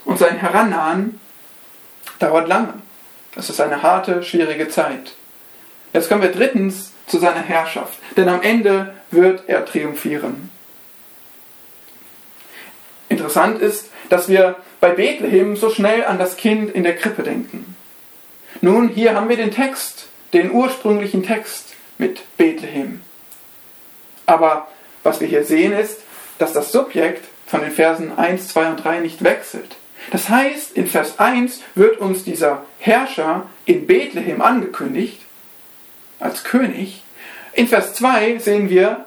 und 0.04 0.18
sein 0.18 0.38
Herannahen 0.38 1.20
dauert 2.18 2.48
lange. 2.48 2.74
Es 3.36 3.50
ist 3.50 3.60
eine 3.60 3.84
harte, 3.84 4.24
schwierige 4.24 4.68
Zeit. 4.68 5.14
Jetzt 5.92 6.08
kommen 6.08 6.22
wir 6.22 6.32
drittens 6.32 6.90
zu 7.06 7.18
seiner 7.18 7.42
Herrschaft, 7.42 8.00
denn 8.16 8.28
am 8.28 8.42
Ende 8.42 8.96
wird 9.12 9.48
er 9.48 9.64
triumphieren. 9.64 10.50
Interessant 13.08 13.60
ist, 13.60 13.90
dass 14.10 14.28
wir 14.28 14.56
bei 14.80 14.90
Bethlehem 14.90 15.56
so 15.56 15.70
schnell 15.70 16.04
an 16.04 16.18
das 16.18 16.36
Kind 16.36 16.74
in 16.74 16.82
der 16.82 16.96
Krippe 16.96 17.22
denken. 17.22 17.74
Nun, 18.60 18.88
hier 18.88 19.14
haben 19.14 19.30
wir 19.30 19.36
den 19.36 19.52
Text, 19.52 20.08
den 20.34 20.50
ursprünglichen 20.50 21.22
Text 21.22 21.74
mit 21.96 22.20
Bethlehem. 22.36 23.00
Aber 24.26 24.68
was 25.02 25.20
wir 25.20 25.28
hier 25.28 25.44
sehen 25.44 25.72
ist, 25.72 26.00
dass 26.38 26.52
das 26.52 26.72
Subjekt 26.72 27.24
von 27.46 27.60
den 27.62 27.72
Versen 27.72 28.16
1, 28.16 28.48
2 28.48 28.70
und 28.70 28.84
3 28.84 29.00
nicht 29.00 29.24
wechselt. 29.24 29.76
Das 30.10 30.28
heißt, 30.28 30.72
in 30.72 30.86
Vers 30.86 31.18
1 31.18 31.60
wird 31.74 31.98
uns 31.98 32.24
dieser 32.24 32.64
Herrscher 32.78 33.46
in 33.66 33.86
Bethlehem 33.86 34.40
angekündigt 34.40 35.20
als 36.18 36.44
König. 36.44 37.02
In 37.52 37.68
Vers 37.68 37.94
2 37.94 38.38
sehen 38.38 38.70
wir, 38.70 39.04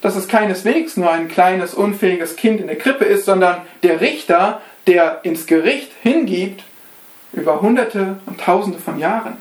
dass 0.00 0.16
es 0.16 0.28
keineswegs 0.28 0.96
nur 0.96 1.10
ein 1.10 1.28
kleines, 1.28 1.74
unfähiges 1.74 2.36
Kind 2.36 2.60
in 2.60 2.66
der 2.66 2.78
Krippe 2.78 3.04
ist, 3.04 3.24
sondern 3.24 3.62
der 3.82 4.00
Richter, 4.00 4.60
der 4.86 5.20
ins 5.24 5.46
Gericht 5.46 5.90
hingibt 6.02 6.62
über 7.32 7.60
Hunderte 7.60 8.18
und 8.26 8.40
Tausende 8.40 8.78
von 8.78 8.98
Jahren. 8.98 9.36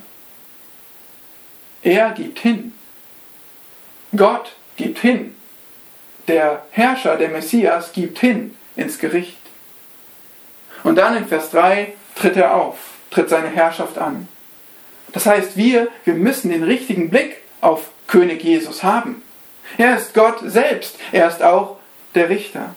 Er 1.83 2.11
gibt 2.11 2.39
hin. 2.39 2.73
Gott 4.15 4.55
gibt 4.75 4.99
hin. 4.99 5.35
Der 6.27 6.65
Herrscher, 6.71 7.15
der 7.15 7.29
Messias, 7.29 7.93
gibt 7.93 8.19
hin 8.19 8.55
ins 8.75 8.99
Gericht. 8.99 9.37
Und 10.83 10.97
dann 10.97 11.15
in 11.15 11.27
Vers 11.27 11.51
3 11.51 11.93
tritt 12.15 12.35
er 12.35 12.55
auf, 12.55 12.77
tritt 13.09 13.29
seine 13.29 13.49
Herrschaft 13.49 13.97
an. 13.97 14.27
Das 15.13 15.25
heißt, 15.25 15.55
wir, 15.55 15.87
wir 16.03 16.15
müssen 16.15 16.49
den 16.49 16.63
richtigen 16.63 17.09
Blick 17.09 17.37
auf 17.61 17.89
König 18.07 18.43
Jesus 18.43 18.83
haben. 18.83 19.23
Er 19.78 19.97
ist 19.97 20.13
Gott 20.13 20.39
selbst. 20.43 20.97
Er 21.11 21.28
ist 21.28 21.43
auch 21.43 21.78
der 22.15 22.30
Richter. 22.30 22.76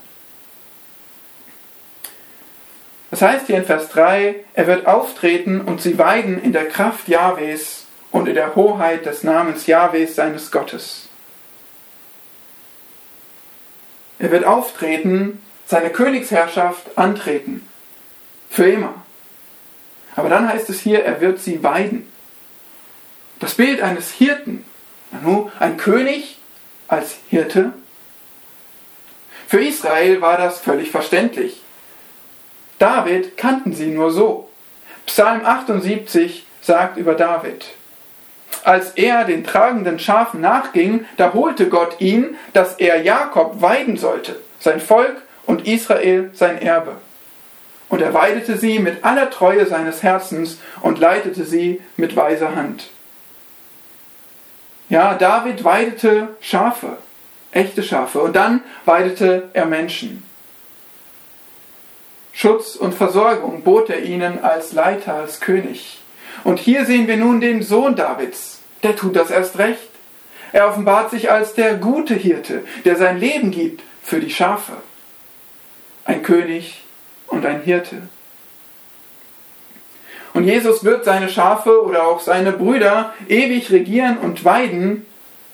Das 3.11 3.23
heißt 3.23 3.47
hier 3.47 3.57
in 3.57 3.65
Vers 3.65 3.89
3, 3.89 4.37
er 4.55 4.67
wird 4.67 4.87
auftreten 4.87 5.61
und 5.61 5.83
sie 5.83 5.99
weiden 5.99 6.41
in 6.43 6.53
der 6.53 6.69
Kraft 6.69 7.09
Jahwes 7.09 7.87
und 8.13 8.29
in 8.29 8.35
der 8.35 8.55
Hoheit 8.55 9.05
des 9.05 9.25
Namens 9.25 9.67
Jahwes 9.67 10.15
seines 10.15 10.51
Gottes. 10.51 11.09
Er 14.19 14.31
wird 14.31 14.45
auftreten, 14.45 15.43
seine 15.67 15.91
Königsherrschaft 15.91 16.99
antreten. 16.99 17.67
Für 18.51 18.69
immer. 18.69 18.95
Aber 20.17 20.29
dann 20.29 20.49
heißt 20.49 20.69
es 20.71 20.81
hier, 20.81 21.05
er 21.05 21.21
wird 21.21 21.41
sie 21.41 21.63
weiden. 21.63 22.11
Das 23.39 23.55
Bild 23.55 23.81
eines 23.81 24.13
Hirten. 24.13 24.65
Ein 25.59 25.77
König 25.77 26.40
als 26.91 27.19
Hirte. 27.29 27.73
Für 29.47 29.65
Israel 29.65 30.21
war 30.21 30.37
das 30.37 30.59
völlig 30.59 30.91
verständlich. 30.91 31.63
David 32.79 33.37
kannten 33.37 33.73
sie 33.73 33.87
nur 33.87 34.11
so. 34.11 34.49
Psalm 35.07 35.45
78 35.45 36.47
sagt 36.61 36.97
über 36.97 37.15
David, 37.15 37.67
als 38.65 38.91
er 38.93 39.25
den 39.25 39.45
tragenden 39.45 39.99
Schafen 39.99 40.41
nachging, 40.41 41.07
da 41.17 41.33
holte 41.33 41.69
Gott 41.69 42.01
ihn, 42.01 42.37
dass 42.53 42.75
er 42.75 43.03
Jakob 43.03 43.61
weiden 43.61 43.97
sollte, 43.97 44.37
sein 44.59 44.81
Volk 44.81 45.23
und 45.47 45.67
Israel 45.67 46.31
sein 46.33 46.61
Erbe. 46.61 46.97
Und 47.89 48.03
er 48.03 48.15
weidete 48.15 48.57
sie 48.57 48.79
mit 48.79 49.05
aller 49.05 49.31
Treue 49.31 49.67
seines 49.67 50.03
Herzens 50.03 50.59
und 50.81 50.99
leitete 50.99 51.45
sie 51.45 51.81
mit 51.97 52.15
weiser 52.15 52.55
Hand. 52.55 52.91
Ja, 54.91 55.15
David 55.15 55.63
weidete 55.63 56.37
Schafe, 56.41 56.99
echte 57.53 57.85
Schafe, 57.85 58.21
und 58.21 58.35
dann 58.35 58.61
weidete 58.85 59.49
er 59.53 59.67
Menschen. 59.67 60.25
Schutz 62.33 62.75
und 62.75 62.95
Versorgung 62.95 63.63
bot 63.63 63.89
er 63.89 64.03
ihnen 64.03 64.43
als 64.43 64.73
Leiter, 64.73 65.15
als 65.15 65.41
König. 65.41 66.01
Und 66.43 66.59
hier 66.59 66.87
sehen 66.87 67.07
wir 67.07 67.17
nun 67.17 67.41
den 67.41 67.63
Sohn 67.63 67.95
Davids. 67.95 68.61
Der 68.83 68.97
tut 68.97 69.15
das 69.15 69.31
erst 69.31 69.59
recht. 69.59 69.89
Er 70.53 70.69
offenbart 70.69 71.11
sich 71.11 71.31
als 71.31 71.55
der 71.55 71.75
gute 71.75 72.15
Hirte, 72.15 72.65
der 72.85 72.97
sein 72.97 73.19
Leben 73.19 73.53
gibt 73.53 73.83
für 74.03 74.19
die 74.19 74.31
Schafe. 74.31 74.73
Ein 76.05 76.23
König 76.23 76.83
und 77.29 77.47
ein 77.47 77.63
Hirte. 77.63 78.03
Und 80.41 80.47
Jesus 80.47 80.85
wird 80.85 81.05
seine 81.05 81.29
Schafe 81.29 81.85
oder 81.85 82.07
auch 82.07 82.21
seine 82.21 82.53
Brüder 82.53 83.13
ewig 83.29 83.71
regieren 83.71 84.17
und 84.17 84.43
weiden, 84.43 85.05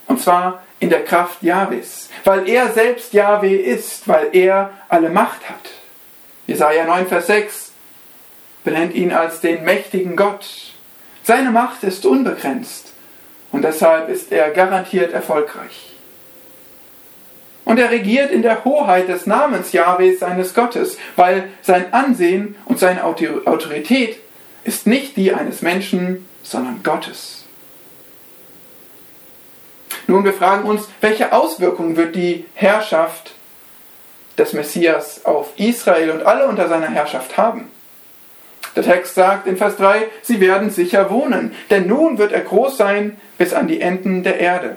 und 0.07 0.20
zwar 0.20 0.62
in 0.78 0.91
der 0.91 1.03
Kraft 1.03 1.43
Jahwes, 1.43 2.09
weil 2.22 2.49
er 2.49 2.70
selbst 2.70 3.12
Jahwe 3.12 3.53
ist, 3.57 4.07
weil 4.07 4.28
er 4.32 4.70
alle 4.89 5.11
Macht 5.11 5.49
hat. 5.49 5.72
Jesaja 6.47 6.84
9, 6.84 7.09
Vers 7.09 7.26
6 7.26 7.72
benennt 8.62 8.95
ihn 8.95 9.12
als 9.12 9.41
den 9.41 9.64
mächtigen 9.64 10.14
Gott. 10.14 10.47
Seine 11.24 11.51
Macht 11.51 11.82
ist 11.82 12.07
unbegrenzt 12.07 12.93
und 13.51 13.62
deshalb 13.62 14.09
ist 14.09 14.30
er 14.30 14.51
garantiert 14.51 15.12
erfolgreich. 15.12 15.97
Und 17.64 17.80
er 17.80 17.91
regiert 17.91 18.30
in 18.30 18.43
der 18.43 18.64
Hoheit 18.64 19.09
des 19.09 19.26
Namens 19.26 19.72
Jahwes 19.72 20.20
seines 20.20 20.55
Gottes, 20.55 20.97
weil 21.16 21.49
sein 21.61 21.93
Ansehen 21.93 22.55
und 22.66 22.78
seine 22.78 23.03
Autorität 23.03 24.20
ist 24.66 24.86
nicht 24.86 25.16
die 25.16 25.32
eines 25.32 25.62
Menschen, 25.62 26.28
sondern 26.42 26.82
Gottes. 26.82 27.44
Nun, 30.08 30.24
wir 30.24 30.34
fragen 30.34 30.68
uns, 30.68 30.88
welche 31.00 31.32
Auswirkungen 31.32 31.96
wird 31.96 32.16
die 32.16 32.46
Herrschaft 32.54 33.34
des 34.38 34.52
Messias 34.52 35.24
auf 35.24 35.52
Israel 35.56 36.10
und 36.10 36.24
alle 36.24 36.46
unter 36.46 36.68
seiner 36.68 36.88
Herrschaft 36.88 37.36
haben. 37.36 37.70
Der 38.74 38.82
Text 38.82 39.14
sagt 39.14 39.46
in 39.46 39.56
Vers 39.56 39.76
3, 39.76 40.08
sie 40.22 40.40
werden 40.40 40.70
sicher 40.70 41.10
wohnen, 41.10 41.54
denn 41.70 41.86
nun 41.86 42.18
wird 42.18 42.32
er 42.32 42.42
groß 42.42 42.76
sein 42.76 43.16
bis 43.38 43.54
an 43.54 43.68
die 43.68 43.80
Enden 43.80 44.22
der 44.22 44.38
Erde. 44.38 44.76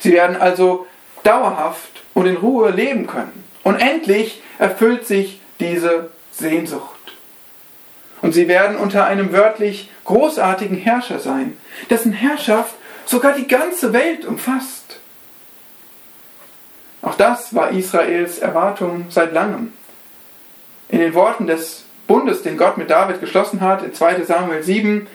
Sie 0.00 0.12
werden 0.12 0.36
also 0.36 0.86
dauerhaft 1.22 2.02
und 2.14 2.26
in 2.26 2.36
Ruhe 2.36 2.70
leben 2.70 3.06
können. 3.06 3.44
Und 3.62 3.76
endlich 3.76 4.42
erfüllt 4.58 5.06
sich 5.06 5.40
diese 5.60 6.10
Sehnsucht. 6.32 6.93
Und 8.24 8.32
sie 8.32 8.48
werden 8.48 8.78
unter 8.78 9.04
einem 9.04 9.34
wörtlich 9.34 9.90
großartigen 10.06 10.78
Herrscher 10.78 11.18
sein, 11.18 11.58
dessen 11.90 12.14
Herrschaft 12.14 12.74
sogar 13.04 13.34
die 13.34 13.46
ganze 13.46 13.92
Welt 13.92 14.24
umfasst. 14.24 14.98
Auch 17.02 17.16
das 17.16 17.54
war 17.54 17.72
Israels 17.72 18.38
Erwartung 18.38 19.04
seit 19.10 19.34
langem. 19.34 19.74
In 20.88 21.00
den 21.00 21.12
Worten 21.12 21.46
des 21.46 21.84
Bundes, 22.06 22.40
den 22.40 22.56
Gott 22.56 22.78
mit 22.78 22.88
David 22.88 23.20
geschlossen 23.20 23.60
hat, 23.60 23.82
in 23.82 23.92
2 23.92 24.24
Samuel 24.24 24.62
7, 24.62 25.06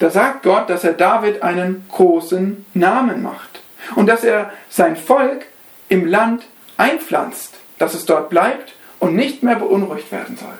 da 0.00 0.10
sagt 0.10 0.42
Gott, 0.42 0.68
dass 0.68 0.82
er 0.82 0.94
David 0.94 1.44
einen 1.44 1.86
großen 1.88 2.66
Namen 2.74 3.22
macht 3.22 3.60
und 3.94 4.06
dass 4.08 4.24
er 4.24 4.50
sein 4.70 4.96
Volk 4.96 5.46
im 5.88 6.04
Land 6.04 6.42
einpflanzt, 6.78 7.54
dass 7.78 7.94
es 7.94 8.06
dort 8.06 8.28
bleibt 8.28 8.74
und 8.98 9.14
nicht 9.14 9.44
mehr 9.44 9.54
beunruhigt 9.54 10.10
werden 10.10 10.36
soll. 10.36 10.58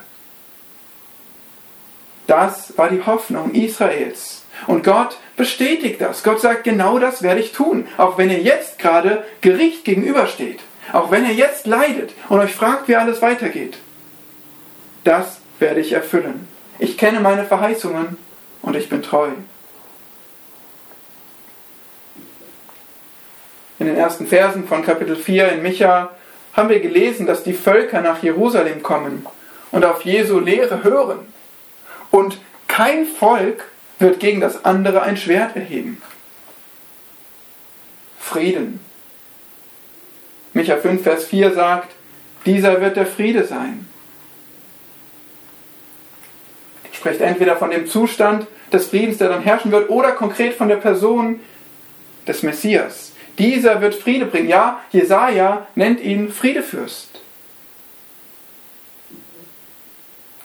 Das 2.27 2.77
war 2.77 2.89
die 2.89 3.05
Hoffnung 3.05 3.55
Israels. 3.55 4.45
Und 4.66 4.85
Gott 4.85 5.18
bestätigt 5.37 6.01
das. 6.01 6.22
Gott 6.22 6.41
sagt, 6.41 6.64
genau 6.64 6.99
das 6.99 7.22
werde 7.22 7.41
ich 7.41 7.53
tun, 7.53 7.87
auch 7.99 8.18
wenn 8.18 8.31
ihr 8.31 8.41
jetzt 8.41 8.79
gerade 8.79 9.24
Gericht 9.41 9.85
gegenübersteht. 9.85 10.61
Auch 10.93 11.11
wenn 11.11 11.27
ihr 11.27 11.35
jetzt 11.35 11.66
leidet 11.66 12.12
und 12.29 12.39
euch 12.39 12.55
fragt, 12.55 12.89
wie 12.89 12.97
alles 12.97 13.20
weitergeht. 13.22 13.79
Das 15.05 15.41
werde 15.59 15.81
ich 15.81 15.93
erfüllen. 15.93 16.49
Ich 16.79 16.97
kenne 16.97 17.20
meine 17.20 17.45
Verheißungen 17.45 18.16
und 18.62 18.77
ich 18.77 18.89
bin 18.89 19.03
treu. 19.03 19.29
In 23.79 23.87
den 23.87 23.97
ersten 23.97 24.27
Versen 24.27 24.66
von 24.66 24.85
Kapitel 24.85 25.16
4 25.16 25.53
in 25.53 25.62
Micha 25.62 26.11
haben 26.55 26.70
wir 26.70 26.81
gelesen, 26.81 27.27
dass 27.27 27.43
die 27.43 27.53
Völker 27.53 28.01
nach 28.01 28.22
Jerusalem 28.22 28.83
kommen 28.83 29.27
und 29.70 29.85
auf 29.85 30.03
Jesu 30.03 30.39
Lehre 30.41 30.83
hören. 30.83 31.18
Und 32.11 32.38
kein 32.68 33.07
Volk 33.07 33.64
wird 33.98 34.20
gegen 34.20 34.40
das 34.40 34.64
andere 34.64 35.02
ein 35.02 35.16
Schwert 35.16 35.57
erheben. 35.57 36.02
Frieden, 38.18 38.80
Micha 40.52 40.76
5, 40.76 41.02
Vers 41.02 41.26
4 41.26 41.52
sagt, 41.52 41.94
dieser 42.44 42.80
wird 42.80 42.96
der 42.96 43.07
Friede 43.07 43.44
sein. 43.44 43.86
Spricht 46.92 47.20
entweder 47.20 47.57
von 47.57 47.70
dem 47.70 47.86
Zustand 47.86 48.46
des 48.72 48.86
Friedens, 48.86 49.18
der 49.18 49.28
dann 49.28 49.42
herrschen 49.42 49.70
wird, 49.70 49.90
oder 49.90 50.12
konkret 50.12 50.54
von 50.54 50.68
der 50.68 50.76
Person 50.76 51.40
des 52.26 52.42
Messias. 52.42 53.12
Dieser 53.38 53.80
wird 53.80 53.94
Friede 53.94 54.26
bringen. 54.26 54.48
Ja, 54.48 54.80
Jesaja 54.90 55.66
nennt 55.74 56.00
ihn 56.00 56.30
Friedefürst. 56.30 57.20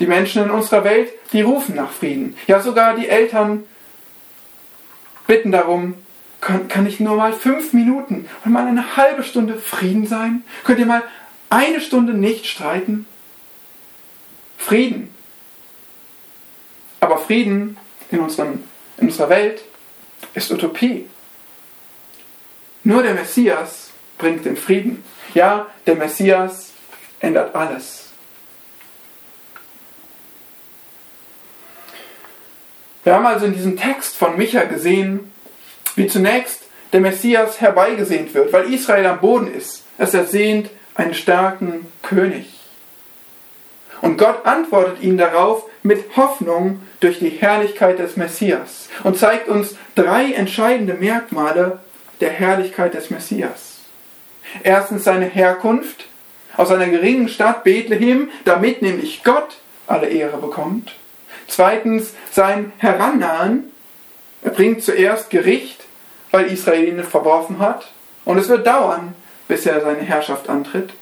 Die 0.01 0.07
Menschen 0.07 0.43
in 0.43 0.49
unserer 0.49 0.83
Welt, 0.83 1.11
die 1.31 1.43
rufen 1.43 1.75
nach 1.75 1.91
Frieden. 1.91 2.35
Ja, 2.47 2.59
sogar 2.59 2.95
die 2.95 3.07
Eltern 3.07 3.65
bitten 5.27 5.51
darum, 5.51 5.93
kann, 6.41 6.67
kann 6.67 6.87
ich 6.87 6.99
nur 6.99 7.15
mal 7.17 7.33
fünf 7.33 7.71
Minuten 7.71 8.27
und 8.43 8.51
mal 8.51 8.65
eine 8.65 8.97
halbe 8.97 9.23
Stunde 9.23 9.59
Frieden 9.59 10.07
sein? 10.07 10.43
Könnt 10.63 10.79
ihr 10.79 10.87
mal 10.87 11.03
eine 11.51 11.79
Stunde 11.79 12.15
nicht 12.15 12.47
streiten? 12.47 13.05
Frieden. 14.57 15.13
Aber 16.99 17.19
Frieden 17.19 17.77
in, 18.09 18.21
unserem, 18.21 18.63
in 18.97 19.05
unserer 19.05 19.29
Welt 19.29 19.61
ist 20.33 20.51
Utopie. 20.51 21.05
Nur 22.83 23.03
der 23.03 23.13
Messias 23.13 23.91
bringt 24.17 24.45
den 24.45 24.57
Frieden. 24.57 25.03
Ja, 25.35 25.67
der 25.85 25.95
Messias 25.95 26.71
ändert 27.19 27.53
alles. 27.53 28.00
Wir 33.03 33.15
haben 33.15 33.25
also 33.25 33.45
in 33.45 33.53
diesem 33.53 33.77
Text 33.77 34.15
von 34.15 34.37
Micha 34.37 34.63
gesehen, 34.63 35.31
wie 35.95 36.07
zunächst 36.07 36.63
der 36.93 37.01
Messias 37.01 37.61
herbeigesehnt 37.61 38.33
wird, 38.33 38.53
weil 38.53 38.71
Israel 38.73 39.05
am 39.07 39.19
Boden 39.19 39.51
ist. 39.53 39.83
Es 39.97 40.13
ersehnt 40.13 40.69
einen 40.95 41.13
starken 41.13 41.87
König. 42.03 42.47
Und 44.01 44.17
Gott 44.17 44.45
antwortet 44.45 45.01
ihnen 45.01 45.17
darauf 45.17 45.65
mit 45.83 46.15
Hoffnung 46.15 46.81
durch 46.99 47.19
die 47.19 47.29
Herrlichkeit 47.29 47.99
des 47.99 48.17
Messias 48.17 48.89
und 49.03 49.17
zeigt 49.17 49.47
uns 49.47 49.75
drei 49.95 50.33
entscheidende 50.33 50.95
Merkmale 50.95 51.79
der 52.19 52.31
Herrlichkeit 52.31 52.93
des 52.93 53.09
Messias. 53.09 53.79
Erstens 54.63 55.03
seine 55.03 55.25
Herkunft 55.25 56.07
aus 56.57 56.71
einer 56.71 56.87
geringen 56.87 57.29
Stadt 57.29 57.63
Bethlehem, 57.63 58.29
damit 58.43 58.81
nämlich 58.81 59.23
Gott 59.23 59.57
alle 59.87 60.07
Ehre 60.07 60.37
bekommt. 60.37 60.95
Zweitens 61.51 62.13
sein 62.31 62.71
Herannahen. 62.77 63.71
Er 64.41 64.51
bringt 64.51 64.83
zuerst 64.83 65.29
Gericht 65.29 65.81
weil 66.31 66.45
Israel 66.45 66.87
ihn 66.87 67.03
verworfen 67.03 67.59
hat. 67.59 67.91
Und 68.25 68.37
es 68.37 68.49
wird 68.49 68.65
dauern, 68.65 69.13
bis 69.47 69.65
er 69.65 69.81
seine 69.81 70.01
Herrschaft 70.01 70.49
antritt. 70.49 70.93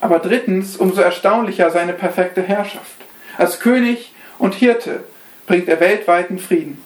Aber 0.00 0.18
drittens, 0.18 0.76
umso 0.76 1.00
erstaunlicher 1.00 1.70
seine 1.70 1.92
perfekte 1.92 2.42
Herrschaft. 2.42 2.96
Als 3.36 3.60
König 3.60 4.12
und 4.38 4.54
Hirte 4.54 5.04
bringt 5.46 5.68
er 5.68 5.80
weltweiten 5.80 6.38
Frieden. 6.38 6.82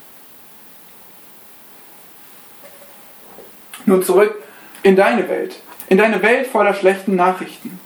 Nun 3.85 4.03
zurück 4.03 4.35
in 4.83 4.97
deine 4.97 5.29
Welt, 5.29 5.57
in 5.89 5.99
deine 5.99 6.23
Welt 6.23 6.47
voller 6.47 6.75
schlechten 6.75 7.17
Nachrichten. 7.17 7.81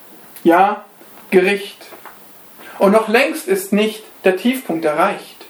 Ja, 0.45 0.85
Gericht. 1.31 1.87
Und 2.79 2.93
noch 2.93 3.09
längst 3.09 3.49
ist 3.49 3.73
nicht 3.73 4.05
der 4.27 4.37
Tiefpunkt 4.37 4.85
erreicht. 4.85 5.47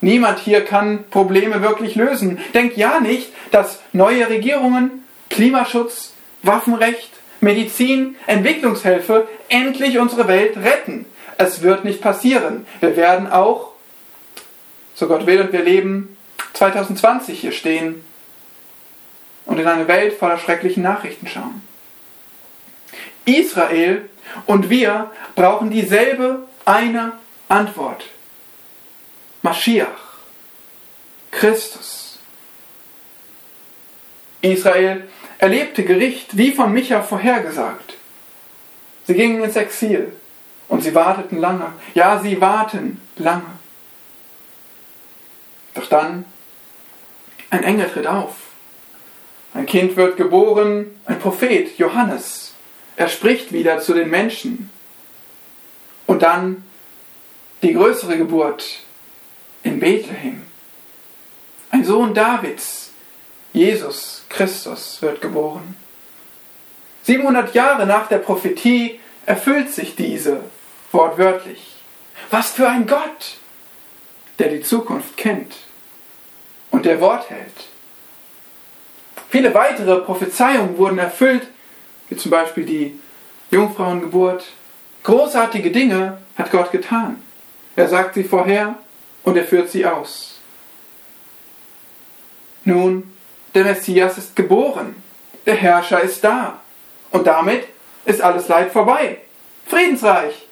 Niemand 0.00 0.38
hier 0.40 0.64
kann 0.64 1.04
Probleme 1.10 1.62
wirklich 1.62 1.94
lösen. 1.94 2.38
Denkt 2.54 2.76
ja 2.76 3.00
nicht, 3.00 3.32
dass 3.50 3.80
neue 3.92 4.28
Regierungen, 4.28 5.04
Klimaschutz, 5.30 6.12
Waffenrecht, 6.42 7.10
Medizin, 7.40 8.16
Entwicklungshilfe 8.26 9.28
endlich 9.48 9.98
unsere 9.98 10.28
Welt 10.28 10.56
retten. 10.56 11.06
Es 11.38 11.62
wird 11.62 11.84
nicht 11.84 12.00
passieren. 12.00 12.66
Wir 12.80 12.96
werden 12.96 13.30
auch, 13.30 13.72
so 14.94 15.08
Gott 15.08 15.26
will 15.26 15.40
und 15.40 15.52
wir 15.52 15.62
leben, 15.62 16.16
2020 16.52 17.40
hier 17.40 17.52
stehen 17.52 18.04
und 19.46 19.58
in 19.58 19.66
eine 19.66 19.88
Welt 19.88 20.14
voller 20.14 20.38
schrecklichen 20.38 20.82
Nachrichten 20.82 21.26
schauen. 21.26 21.62
Israel 23.24 24.08
und 24.46 24.68
wir 24.68 25.10
brauchen 25.34 25.70
dieselbe 25.70 26.46
eine 26.64 27.12
Antwort. 27.52 28.04
Maschiach, 29.42 30.16
Christus. 31.30 32.18
Israel 34.40 35.08
erlebte 35.38 35.84
Gericht, 35.84 36.36
wie 36.36 36.52
von 36.52 36.72
Micha 36.72 37.02
vorhergesagt. 37.02 37.94
Sie 39.06 39.14
gingen 39.14 39.44
ins 39.44 39.56
Exil 39.56 40.12
und 40.68 40.82
sie 40.82 40.94
warteten 40.94 41.38
lange. 41.38 41.72
Ja, 41.94 42.20
sie 42.20 42.40
warten 42.40 43.00
lange. 43.16 43.58
Doch 45.74 45.88
dann, 45.88 46.24
ein 47.50 47.64
Engel 47.64 47.90
tritt 47.90 48.06
auf. 48.06 48.34
Ein 49.52 49.66
Kind 49.66 49.96
wird 49.96 50.16
geboren, 50.16 50.98
ein 51.04 51.18
Prophet, 51.18 51.76
Johannes. 51.76 52.54
Er 52.96 53.08
spricht 53.08 53.52
wieder 53.52 53.80
zu 53.80 53.92
den 53.92 54.08
Menschen. 54.08 54.70
Und 56.06 56.22
dann 56.22 56.64
die 57.62 57.74
größere 57.74 58.18
Geburt 58.18 58.80
in 59.62 59.78
Bethlehem. 59.78 60.42
Ein 61.70 61.84
Sohn 61.84 62.12
Davids, 62.12 62.90
Jesus 63.52 64.24
Christus, 64.28 65.00
wird 65.00 65.20
geboren. 65.20 65.76
700 67.04 67.54
Jahre 67.54 67.86
nach 67.86 68.08
der 68.08 68.18
Prophetie 68.18 69.00
erfüllt 69.26 69.72
sich 69.72 69.96
diese 69.96 70.40
wortwörtlich. 70.90 71.76
Was 72.30 72.50
für 72.50 72.68
ein 72.68 72.86
Gott, 72.86 73.38
der 74.38 74.48
die 74.48 74.60
Zukunft 74.60 75.16
kennt 75.16 75.54
und 76.70 76.84
der 76.84 77.00
Wort 77.00 77.30
hält. 77.30 77.68
Viele 79.28 79.54
weitere 79.54 80.00
Prophezeiungen 80.00 80.76
wurden 80.76 80.98
erfüllt, 80.98 81.46
wie 82.08 82.16
zum 82.16 82.30
Beispiel 82.30 82.64
die 82.64 83.00
Jungfrauengeburt. 83.50 84.44
Großartige 85.04 85.70
Dinge 85.70 86.18
hat 86.36 86.50
Gott 86.50 86.70
getan. 86.70 87.22
Er 87.76 87.88
sagt 87.88 88.14
sie 88.14 88.24
vorher 88.24 88.76
und 89.22 89.36
er 89.36 89.44
führt 89.44 89.70
sie 89.70 89.86
aus. 89.86 90.40
Nun, 92.64 93.12
der 93.54 93.64
Messias 93.64 94.18
ist 94.18 94.36
geboren, 94.36 94.94
der 95.46 95.54
Herrscher 95.54 96.00
ist 96.00 96.22
da 96.22 96.60
und 97.10 97.26
damit 97.26 97.66
ist 98.04 98.20
alles 98.20 98.48
Leid 98.48 98.72
vorbei. 98.72 99.18
Friedensreich. 99.66 100.46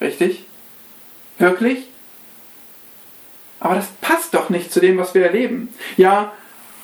Richtig? 0.00 0.44
Wirklich? 1.38 1.88
Aber 3.60 3.76
das 3.76 3.86
passt 4.00 4.34
doch 4.34 4.50
nicht 4.50 4.72
zu 4.72 4.80
dem, 4.80 4.98
was 4.98 5.14
wir 5.14 5.24
erleben. 5.24 5.72
Ja, 5.96 6.32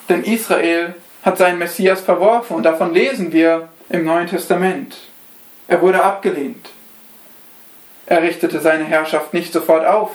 denn 0.09 0.23
Israel 0.23 0.95
hat 1.23 1.39
seinen 1.39 1.59
Messias 1.59 2.01
verworfen 2.01 2.57
und 2.57 2.63
davon 2.63 2.95
lesen 2.95 3.33
wir 3.33 3.69
im 3.89 4.05
Neuen 4.05 4.29
Testament. 4.29 4.97
Er 5.67 5.83
wurde 5.83 6.03
abgelehnt. 6.03 6.71
Er 8.09 8.23
richtete 8.23 8.61
seine 8.61 8.85
Herrschaft 8.85 9.35
nicht 9.35 9.53
sofort 9.53 9.85
auf. 9.85 10.11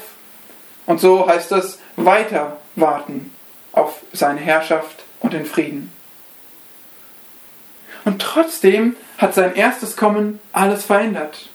Und 0.87 0.99
so 0.99 1.27
heißt 1.27 1.51
es 1.51 1.79
weiter 1.95 2.57
warten 2.75 3.31
auf 3.71 4.01
seine 4.11 4.39
Herrschaft 4.39 5.03
und 5.19 5.33
den 5.33 5.45
Frieden. 5.45 5.91
Und 8.03 8.21
trotzdem 8.21 8.95
hat 9.17 9.35
sein 9.35 9.55
erstes 9.55 9.95
Kommen 9.95 10.39
alles 10.51 10.85
verändert. 10.85 11.49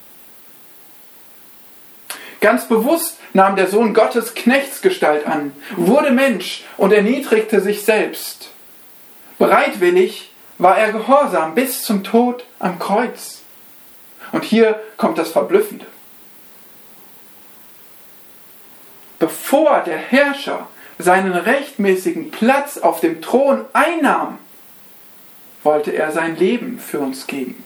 Ganz 2.41 2.68
bewusst 2.68 3.18
nahm 3.32 3.57
der 3.57 3.66
Sohn 3.66 3.93
Gottes 3.93 4.34
Knechtsgestalt 4.34 5.26
an, 5.26 5.53
wurde 5.76 6.12
Mensch 6.12 6.64
und 6.76 6.93
erniedrigte 6.93 7.61
sich 7.61 7.82
selbst. 7.84 8.51
Bereitwillig 9.39 10.32
war 10.57 10.78
er 10.78 10.93
gehorsam 10.93 11.57
bis 11.57 11.82
zum 11.82 12.05
Tod 12.05 12.45
am 12.61 12.78
Kreuz. 12.78 13.43
Und 14.30 14.45
hier 14.45 14.80
kommt 14.97 15.18
das 15.18 15.32
Verblüffende. 15.32 15.86
Bevor 19.19 19.81
der 19.81 19.99
Herrscher 19.99 20.69
seinen 20.99 21.33
rechtmäßigen 21.33 22.31
Platz 22.31 22.79
auf 22.79 23.01
dem 23.01 23.23
Thron 23.23 23.64
einnahm, 23.73 24.39
wollte 25.62 25.93
er 25.93 26.12
sein 26.12 26.37
Leben 26.37 26.79
für 26.79 26.99
uns 27.01 27.27
geben. 27.27 27.62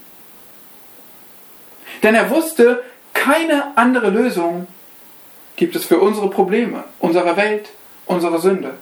Denn 2.03 2.15
er 2.15 2.31
wusste, 2.31 2.83
keine 3.15 3.77
andere 3.77 4.11
Lösung 4.11 4.67
gibt 5.57 5.77
es 5.77 5.85
für 5.85 5.99
unsere 5.99 6.31
Probleme, 6.31 6.85
unsere 6.99 7.37
Welt, 7.37 7.71
unsere 8.07 8.41
Sünde. 8.41 8.75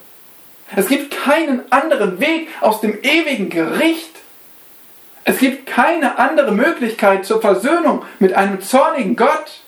Es 0.74 0.88
gibt 0.88 1.10
keinen 1.10 1.70
anderen 1.70 2.20
Weg 2.20 2.48
aus 2.60 2.80
dem 2.80 2.98
ewigen 3.02 3.50
Gericht. 3.50 4.16
Es 5.24 5.38
gibt 5.38 5.66
keine 5.66 6.18
andere 6.18 6.52
Möglichkeit 6.52 7.26
zur 7.26 7.40
Versöhnung 7.40 8.04
mit 8.20 8.34
einem 8.34 8.60
zornigen 8.62 9.16
Gott. 9.16 9.62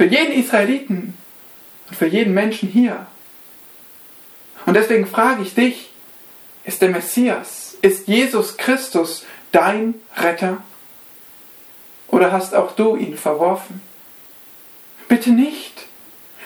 Für 0.00 0.06
jeden 0.06 0.32
Israeliten 0.32 1.12
und 1.90 1.94
für 1.94 2.06
jeden 2.06 2.32
Menschen 2.32 2.70
hier. 2.70 3.06
Und 4.64 4.72
deswegen 4.72 5.06
frage 5.06 5.42
ich 5.42 5.54
dich, 5.54 5.90
ist 6.64 6.80
der 6.80 6.88
Messias, 6.88 7.76
ist 7.82 8.08
Jesus 8.08 8.56
Christus 8.56 9.26
dein 9.52 9.96
Retter? 10.16 10.62
Oder 12.08 12.32
hast 12.32 12.54
auch 12.54 12.74
du 12.74 12.96
ihn 12.96 13.14
verworfen? 13.18 13.82
Bitte 15.06 15.32
nicht. 15.32 15.82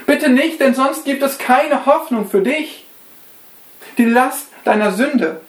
Bitte 0.04 0.30
nicht, 0.30 0.58
denn 0.58 0.74
sonst 0.74 1.04
gibt 1.04 1.22
es 1.22 1.38
keine 1.38 1.86
Hoffnung 1.86 2.28
für 2.28 2.42
dich. 2.42 2.84
Die 3.98 4.04
Last 4.04 4.48
deiner 4.64 4.90
Sünde 4.90 5.42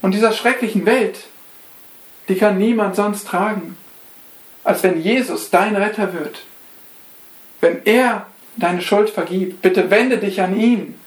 und 0.00 0.14
dieser 0.14 0.32
schrecklichen 0.32 0.86
Welt, 0.86 1.26
die 2.30 2.36
kann 2.36 2.56
niemand 2.56 2.96
sonst 2.96 3.28
tragen, 3.28 3.76
als 4.64 4.82
wenn 4.82 5.02
Jesus 5.02 5.50
dein 5.50 5.76
Retter 5.76 6.14
wird 6.14 6.44
wenn 7.60 7.84
er 7.84 8.26
deine 8.56 8.82
Schuld 8.82 9.10
vergibt, 9.10 9.62
bitte 9.62 9.90
wende 9.90 10.18
dich 10.18 10.40
an 10.40 10.58
ihn 10.58 10.98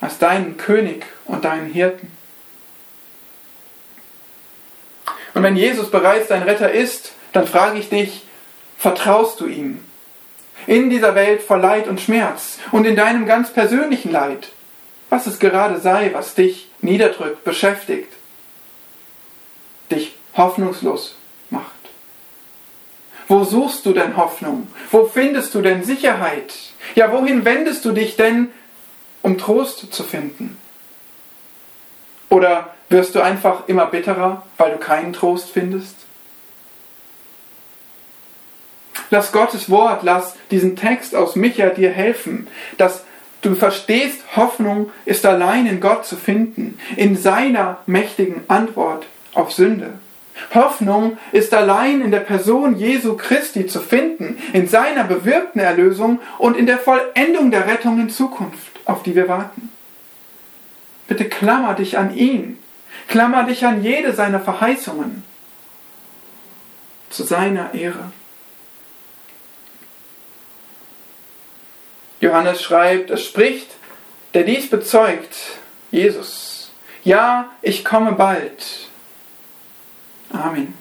als 0.00 0.18
deinen 0.18 0.56
König 0.56 1.04
und 1.24 1.44
deinen 1.44 1.72
Hirten. 1.72 2.10
Und 5.32 5.42
wenn 5.42 5.56
Jesus 5.56 5.90
bereits 5.90 6.28
dein 6.28 6.42
Retter 6.42 6.70
ist, 6.70 7.12
dann 7.32 7.46
frage 7.46 7.78
ich 7.78 7.88
dich, 7.88 8.24
vertraust 8.78 9.40
du 9.40 9.46
ihm? 9.46 9.84
In 10.66 10.90
dieser 10.90 11.14
Welt 11.14 11.42
voll 11.42 11.60
Leid 11.60 11.88
und 11.88 12.00
Schmerz 12.00 12.58
und 12.70 12.86
in 12.86 12.96
deinem 12.96 13.26
ganz 13.26 13.52
persönlichen 13.52 14.12
Leid, 14.12 14.50
was 15.10 15.26
es 15.26 15.38
gerade 15.38 15.80
sei, 15.80 16.10
was 16.12 16.34
dich 16.34 16.70
niederdrückt, 16.80 17.44
beschäftigt, 17.44 18.12
dich 19.90 20.14
hoffnungslos 20.36 21.16
wo 23.28 23.44
suchst 23.44 23.86
du 23.86 23.92
denn 23.92 24.16
Hoffnung? 24.16 24.68
Wo 24.90 25.06
findest 25.06 25.54
du 25.54 25.62
denn 25.62 25.82
Sicherheit? 25.84 26.54
Ja, 26.94 27.12
wohin 27.12 27.44
wendest 27.44 27.84
du 27.84 27.92
dich 27.92 28.16
denn, 28.16 28.50
um 29.22 29.38
Trost 29.38 29.92
zu 29.92 30.02
finden? 30.02 30.58
Oder 32.28 32.74
wirst 32.88 33.14
du 33.14 33.20
einfach 33.20 33.68
immer 33.68 33.86
bitterer, 33.86 34.42
weil 34.56 34.72
du 34.72 34.78
keinen 34.78 35.12
Trost 35.12 35.50
findest? 35.50 35.96
Lass 39.10 39.32
Gottes 39.32 39.70
Wort, 39.70 40.02
lass 40.02 40.34
diesen 40.50 40.76
Text 40.76 41.14
aus 41.14 41.36
Micha 41.36 41.68
dir 41.70 41.90
helfen, 41.90 42.48
dass 42.78 43.04
du 43.42 43.54
verstehst, 43.54 44.20
Hoffnung 44.36 44.90
ist 45.04 45.24
allein 45.26 45.66
in 45.66 45.80
Gott 45.80 46.06
zu 46.06 46.16
finden, 46.16 46.78
in 46.96 47.16
seiner 47.16 47.78
mächtigen 47.86 48.42
Antwort 48.48 49.06
auf 49.34 49.52
Sünde. 49.52 49.98
Hoffnung 50.54 51.18
ist 51.32 51.54
allein 51.54 52.00
in 52.00 52.10
der 52.10 52.20
Person 52.20 52.76
Jesu 52.76 53.16
Christi 53.16 53.66
zu 53.66 53.80
finden, 53.80 54.38
in 54.52 54.68
seiner 54.68 55.04
bewirkten 55.04 55.60
Erlösung 55.60 56.20
und 56.38 56.56
in 56.56 56.66
der 56.66 56.78
Vollendung 56.78 57.50
der 57.50 57.66
Rettung 57.66 58.00
in 58.00 58.10
Zukunft, 58.10 58.72
auf 58.84 59.02
die 59.02 59.14
wir 59.14 59.28
warten. 59.28 59.70
Bitte 61.06 61.28
klammer 61.28 61.74
dich 61.74 61.98
an 61.98 62.16
ihn, 62.16 62.58
klammer 63.08 63.44
dich 63.44 63.64
an 63.66 63.82
jede 63.82 64.12
seiner 64.12 64.40
Verheißungen 64.40 65.22
zu 67.10 67.22
seiner 67.22 67.74
Ehre. 67.74 68.12
Johannes 72.20 72.62
schreibt, 72.62 73.10
es 73.10 73.24
spricht, 73.24 73.70
der 74.32 74.44
dies 74.44 74.70
bezeugt, 74.70 75.36
Jesus. 75.90 76.70
ja, 77.04 77.50
ich 77.62 77.84
komme 77.84 78.12
bald. 78.12 78.88
Amen. 80.34 80.74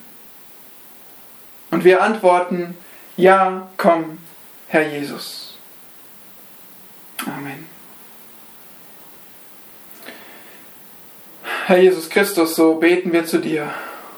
Und 1.72 1.84
wir 1.84 2.02
antworten, 2.02 2.76
ja, 3.18 3.70
komm, 3.78 4.18
Herr 4.68 4.88
Jesus. 4.88 5.58
Amen. 7.26 7.68
Herr 11.66 11.80
Jesus 11.80 12.10
Christus, 12.10 12.56
so 12.56 12.76
beten 12.76 13.14
wir 13.14 13.26
zu 13.26 13.38
dir 13.38 13.74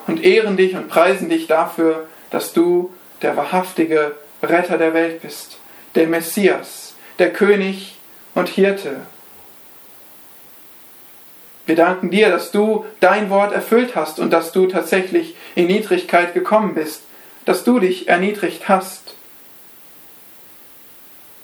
und 0.07 0.23
ehren 0.23 0.57
dich 0.57 0.75
und 0.75 0.87
preisen 0.87 1.29
dich 1.29 1.47
dafür, 1.47 2.07
dass 2.31 2.53
du 2.53 2.93
der 3.21 3.37
wahrhaftige 3.37 4.15
Retter 4.41 4.77
der 4.77 4.93
Welt 4.93 5.21
bist, 5.21 5.57
der 5.95 6.07
Messias, 6.07 6.95
der 7.19 7.31
König 7.31 7.97
und 8.33 8.49
Hirte. 8.49 9.01
Wir 11.65 11.75
danken 11.75 12.11
dir, 12.11 12.29
dass 12.29 12.51
du 12.51 12.85
dein 12.99 13.29
Wort 13.29 13.51
erfüllt 13.51 13.95
hast 13.95 14.19
und 14.19 14.31
dass 14.31 14.51
du 14.51 14.67
tatsächlich 14.67 15.35
in 15.55 15.67
Niedrigkeit 15.67 16.33
gekommen 16.33 16.75
bist, 16.75 17.01
dass 17.45 17.63
du 17.63 17.79
dich 17.79 18.07
erniedrigt 18.07 18.69
hast. 18.69 19.15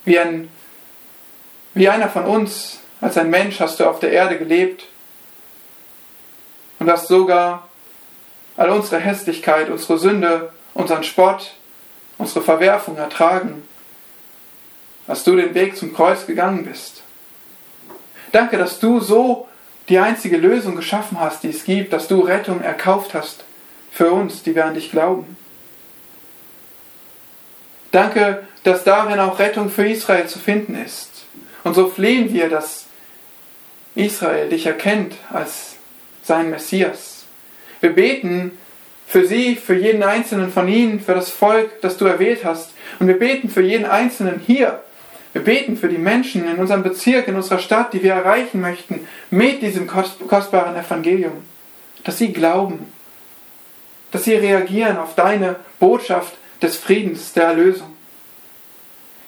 Wie, 0.05 0.19
ein, 0.19 0.49
wie 1.73 1.89
einer 1.89 2.09
von 2.09 2.25
uns, 2.25 2.79
als 3.01 3.17
ein 3.17 3.29
Mensch 3.29 3.59
hast 3.59 3.79
du 3.79 3.85
auf 3.85 3.99
der 3.99 4.11
Erde 4.11 4.37
gelebt 4.37 4.85
und 6.79 6.89
hast 6.89 7.07
sogar 7.07 7.67
all 8.57 8.69
unsere 8.69 8.99
Hässlichkeit, 8.99 9.69
unsere 9.69 9.97
Sünde, 9.97 10.53
unseren 10.73 11.03
Spott, 11.03 11.55
unsere 12.17 12.43
Verwerfung 12.43 12.97
ertragen, 12.97 13.63
als 15.07 15.23
du 15.23 15.35
den 15.35 15.55
Weg 15.55 15.77
zum 15.77 15.93
Kreuz 15.93 16.27
gegangen 16.27 16.65
bist. 16.65 17.01
Danke, 18.31 18.57
dass 18.57 18.79
du 18.79 18.99
so 18.99 19.47
die 19.91 19.99
einzige 19.99 20.37
Lösung 20.37 20.77
geschaffen 20.77 21.19
hast, 21.19 21.43
die 21.43 21.49
es 21.49 21.65
gibt, 21.65 21.91
dass 21.91 22.07
du 22.07 22.21
Rettung 22.21 22.61
erkauft 22.61 23.13
hast 23.13 23.43
für 23.91 24.09
uns, 24.09 24.41
die 24.41 24.55
wir 24.55 24.65
an 24.65 24.73
dich 24.73 24.89
glauben. 24.89 25.35
Danke, 27.91 28.47
dass 28.63 28.85
darin 28.85 29.19
auch 29.19 29.37
Rettung 29.37 29.69
für 29.69 29.85
Israel 29.85 30.27
zu 30.27 30.39
finden 30.39 30.81
ist. 30.81 31.09
Und 31.65 31.73
so 31.73 31.89
flehen 31.89 32.33
wir, 32.33 32.47
dass 32.47 32.85
Israel 33.93 34.47
dich 34.47 34.65
erkennt 34.65 35.13
als 35.29 35.75
sein 36.23 36.49
Messias. 36.49 37.25
Wir 37.81 37.93
beten 37.93 38.57
für 39.07 39.25
sie, 39.25 39.57
für 39.57 39.75
jeden 39.75 40.03
einzelnen 40.03 40.53
von 40.53 40.69
ihnen, 40.69 41.01
für 41.01 41.15
das 41.15 41.29
Volk, 41.29 41.81
das 41.81 41.97
du 41.97 42.05
erwählt 42.05 42.45
hast. 42.45 42.71
Und 42.99 43.07
wir 43.07 43.19
beten 43.19 43.49
für 43.49 43.61
jeden 43.61 43.85
einzelnen 43.85 44.39
hier. 44.39 44.81
Wir 45.33 45.43
beten 45.43 45.77
für 45.77 45.87
die 45.87 45.97
Menschen 45.97 46.47
in 46.47 46.57
unserem 46.57 46.83
Bezirk, 46.83 47.27
in 47.27 47.35
unserer 47.35 47.59
Stadt, 47.59 47.93
die 47.93 48.03
wir 48.03 48.13
erreichen 48.13 48.59
möchten, 48.59 49.07
mit 49.29 49.61
diesem 49.61 49.87
kostbaren 49.87 50.75
Evangelium. 50.75 51.43
Dass 52.03 52.17
sie 52.17 52.33
glauben, 52.33 52.91
dass 54.11 54.25
sie 54.25 54.33
reagieren 54.33 54.97
auf 54.97 55.15
deine 55.15 55.55
Botschaft 55.79 56.33
des 56.61 56.77
Friedens, 56.77 57.33
der 57.33 57.45
Erlösung. 57.45 57.95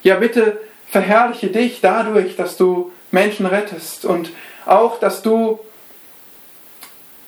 Ja, 0.04 0.16
bitte 0.16 0.60
verherrliche 0.90 1.48
dich 1.48 1.80
dadurch, 1.82 2.36
dass 2.36 2.58
du 2.58 2.92
Menschen 3.12 3.46
rettest 3.46 4.06
und 4.06 4.32
auch, 4.66 5.00
dass 5.00 5.22
du 5.22 5.60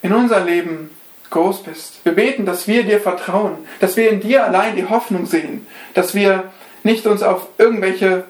in 0.02 0.12
unser 0.12 0.44
Leben 0.44 0.90
groß 1.30 1.62
bist. 1.62 2.04
Wir 2.04 2.12
beten, 2.12 2.46
dass 2.46 2.68
wir 2.68 2.84
dir 2.84 3.00
vertrauen, 3.00 3.56
dass 3.80 3.96
wir 3.96 4.10
in 4.10 4.20
dir 4.20 4.44
allein 4.44 4.76
die 4.76 4.88
Hoffnung 4.88 5.26
sehen, 5.26 5.66
dass 5.94 6.14
wir 6.14 6.52
nicht 6.84 7.06
uns 7.06 7.22
auf 7.22 7.48
irgendwelche 7.58 8.24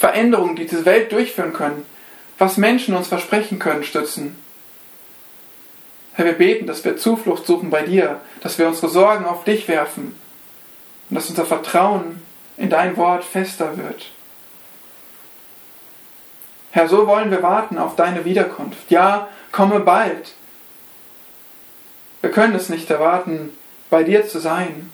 Veränderungen, 0.00 0.56
die 0.56 0.64
diese 0.64 0.86
Welt 0.86 1.12
durchführen 1.12 1.52
können, 1.52 1.84
was 2.38 2.56
Menschen 2.56 2.96
uns 2.96 3.08
versprechen 3.08 3.58
können, 3.58 3.84
stützen. 3.84 4.34
Herr, 6.14 6.24
wir 6.24 6.32
beten, 6.32 6.66
dass 6.66 6.82
wir 6.86 6.96
Zuflucht 6.96 7.44
suchen 7.44 7.68
bei 7.68 7.82
dir, 7.82 8.22
dass 8.40 8.58
wir 8.58 8.66
unsere 8.66 8.88
Sorgen 8.88 9.26
auf 9.26 9.44
dich 9.44 9.68
werfen 9.68 10.18
und 11.10 11.16
dass 11.16 11.28
unser 11.28 11.44
Vertrauen 11.44 12.22
in 12.56 12.70
dein 12.70 12.96
Wort 12.96 13.24
fester 13.24 13.76
wird. 13.76 14.06
Herr, 16.70 16.88
so 16.88 17.06
wollen 17.06 17.30
wir 17.30 17.42
warten 17.42 17.76
auf 17.76 17.94
deine 17.94 18.24
Wiederkunft. 18.24 18.90
Ja, 18.90 19.28
komme 19.52 19.80
bald. 19.80 20.32
Wir 22.22 22.30
können 22.30 22.54
es 22.54 22.70
nicht 22.70 22.88
erwarten, 22.88 23.50
bei 23.90 24.02
dir 24.02 24.26
zu 24.26 24.38
sein 24.38 24.90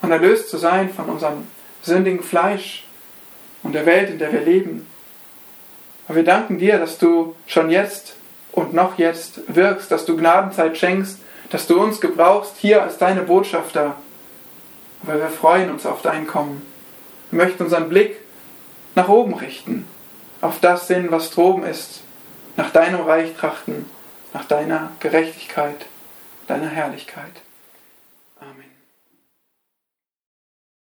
und 0.00 0.10
erlöst 0.10 0.48
zu 0.48 0.56
sein 0.56 0.88
von 0.88 1.10
unserem 1.10 1.46
sündigen 1.82 2.22
Fleisch 2.22 2.84
und 3.62 3.72
der 3.72 3.86
Welt, 3.86 4.10
in 4.10 4.18
der 4.18 4.32
wir 4.32 4.40
leben. 4.40 4.86
Aber 6.06 6.16
wir 6.16 6.24
danken 6.24 6.58
dir, 6.58 6.78
dass 6.78 6.98
du 6.98 7.34
schon 7.46 7.70
jetzt 7.70 8.14
und 8.52 8.74
noch 8.74 8.98
jetzt 8.98 9.40
wirkst, 9.54 9.90
dass 9.90 10.04
du 10.04 10.16
Gnadenzeit 10.16 10.76
schenkst, 10.76 11.18
dass 11.50 11.66
du 11.66 11.80
uns 11.80 12.00
gebrauchst 12.00 12.54
hier 12.58 12.82
als 12.82 12.98
deine 12.98 13.22
Botschafter. 13.22 13.94
Aber 15.02 15.18
wir 15.18 15.28
freuen 15.28 15.70
uns 15.70 15.86
auf 15.86 16.02
dein 16.02 16.26
Kommen. 16.26 16.66
Wir 17.30 17.44
möchten 17.44 17.62
unseren 17.64 17.88
Blick 17.88 18.16
nach 18.94 19.08
oben 19.08 19.34
richten, 19.34 19.86
auf 20.40 20.58
das 20.60 20.88
Sinn, 20.88 21.10
was 21.10 21.30
droben 21.30 21.64
ist, 21.64 22.02
nach 22.56 22.70
deinem 22.70 23.00
Reich 23.00 23.34
trachten, 23.36 23.86
nach 24.32 24.44
deiner 24.44 24.90
Gerechtigkeit 25.00 25.86
deiner 26.50 26.68
Herrlichkeit. 26.68 27.42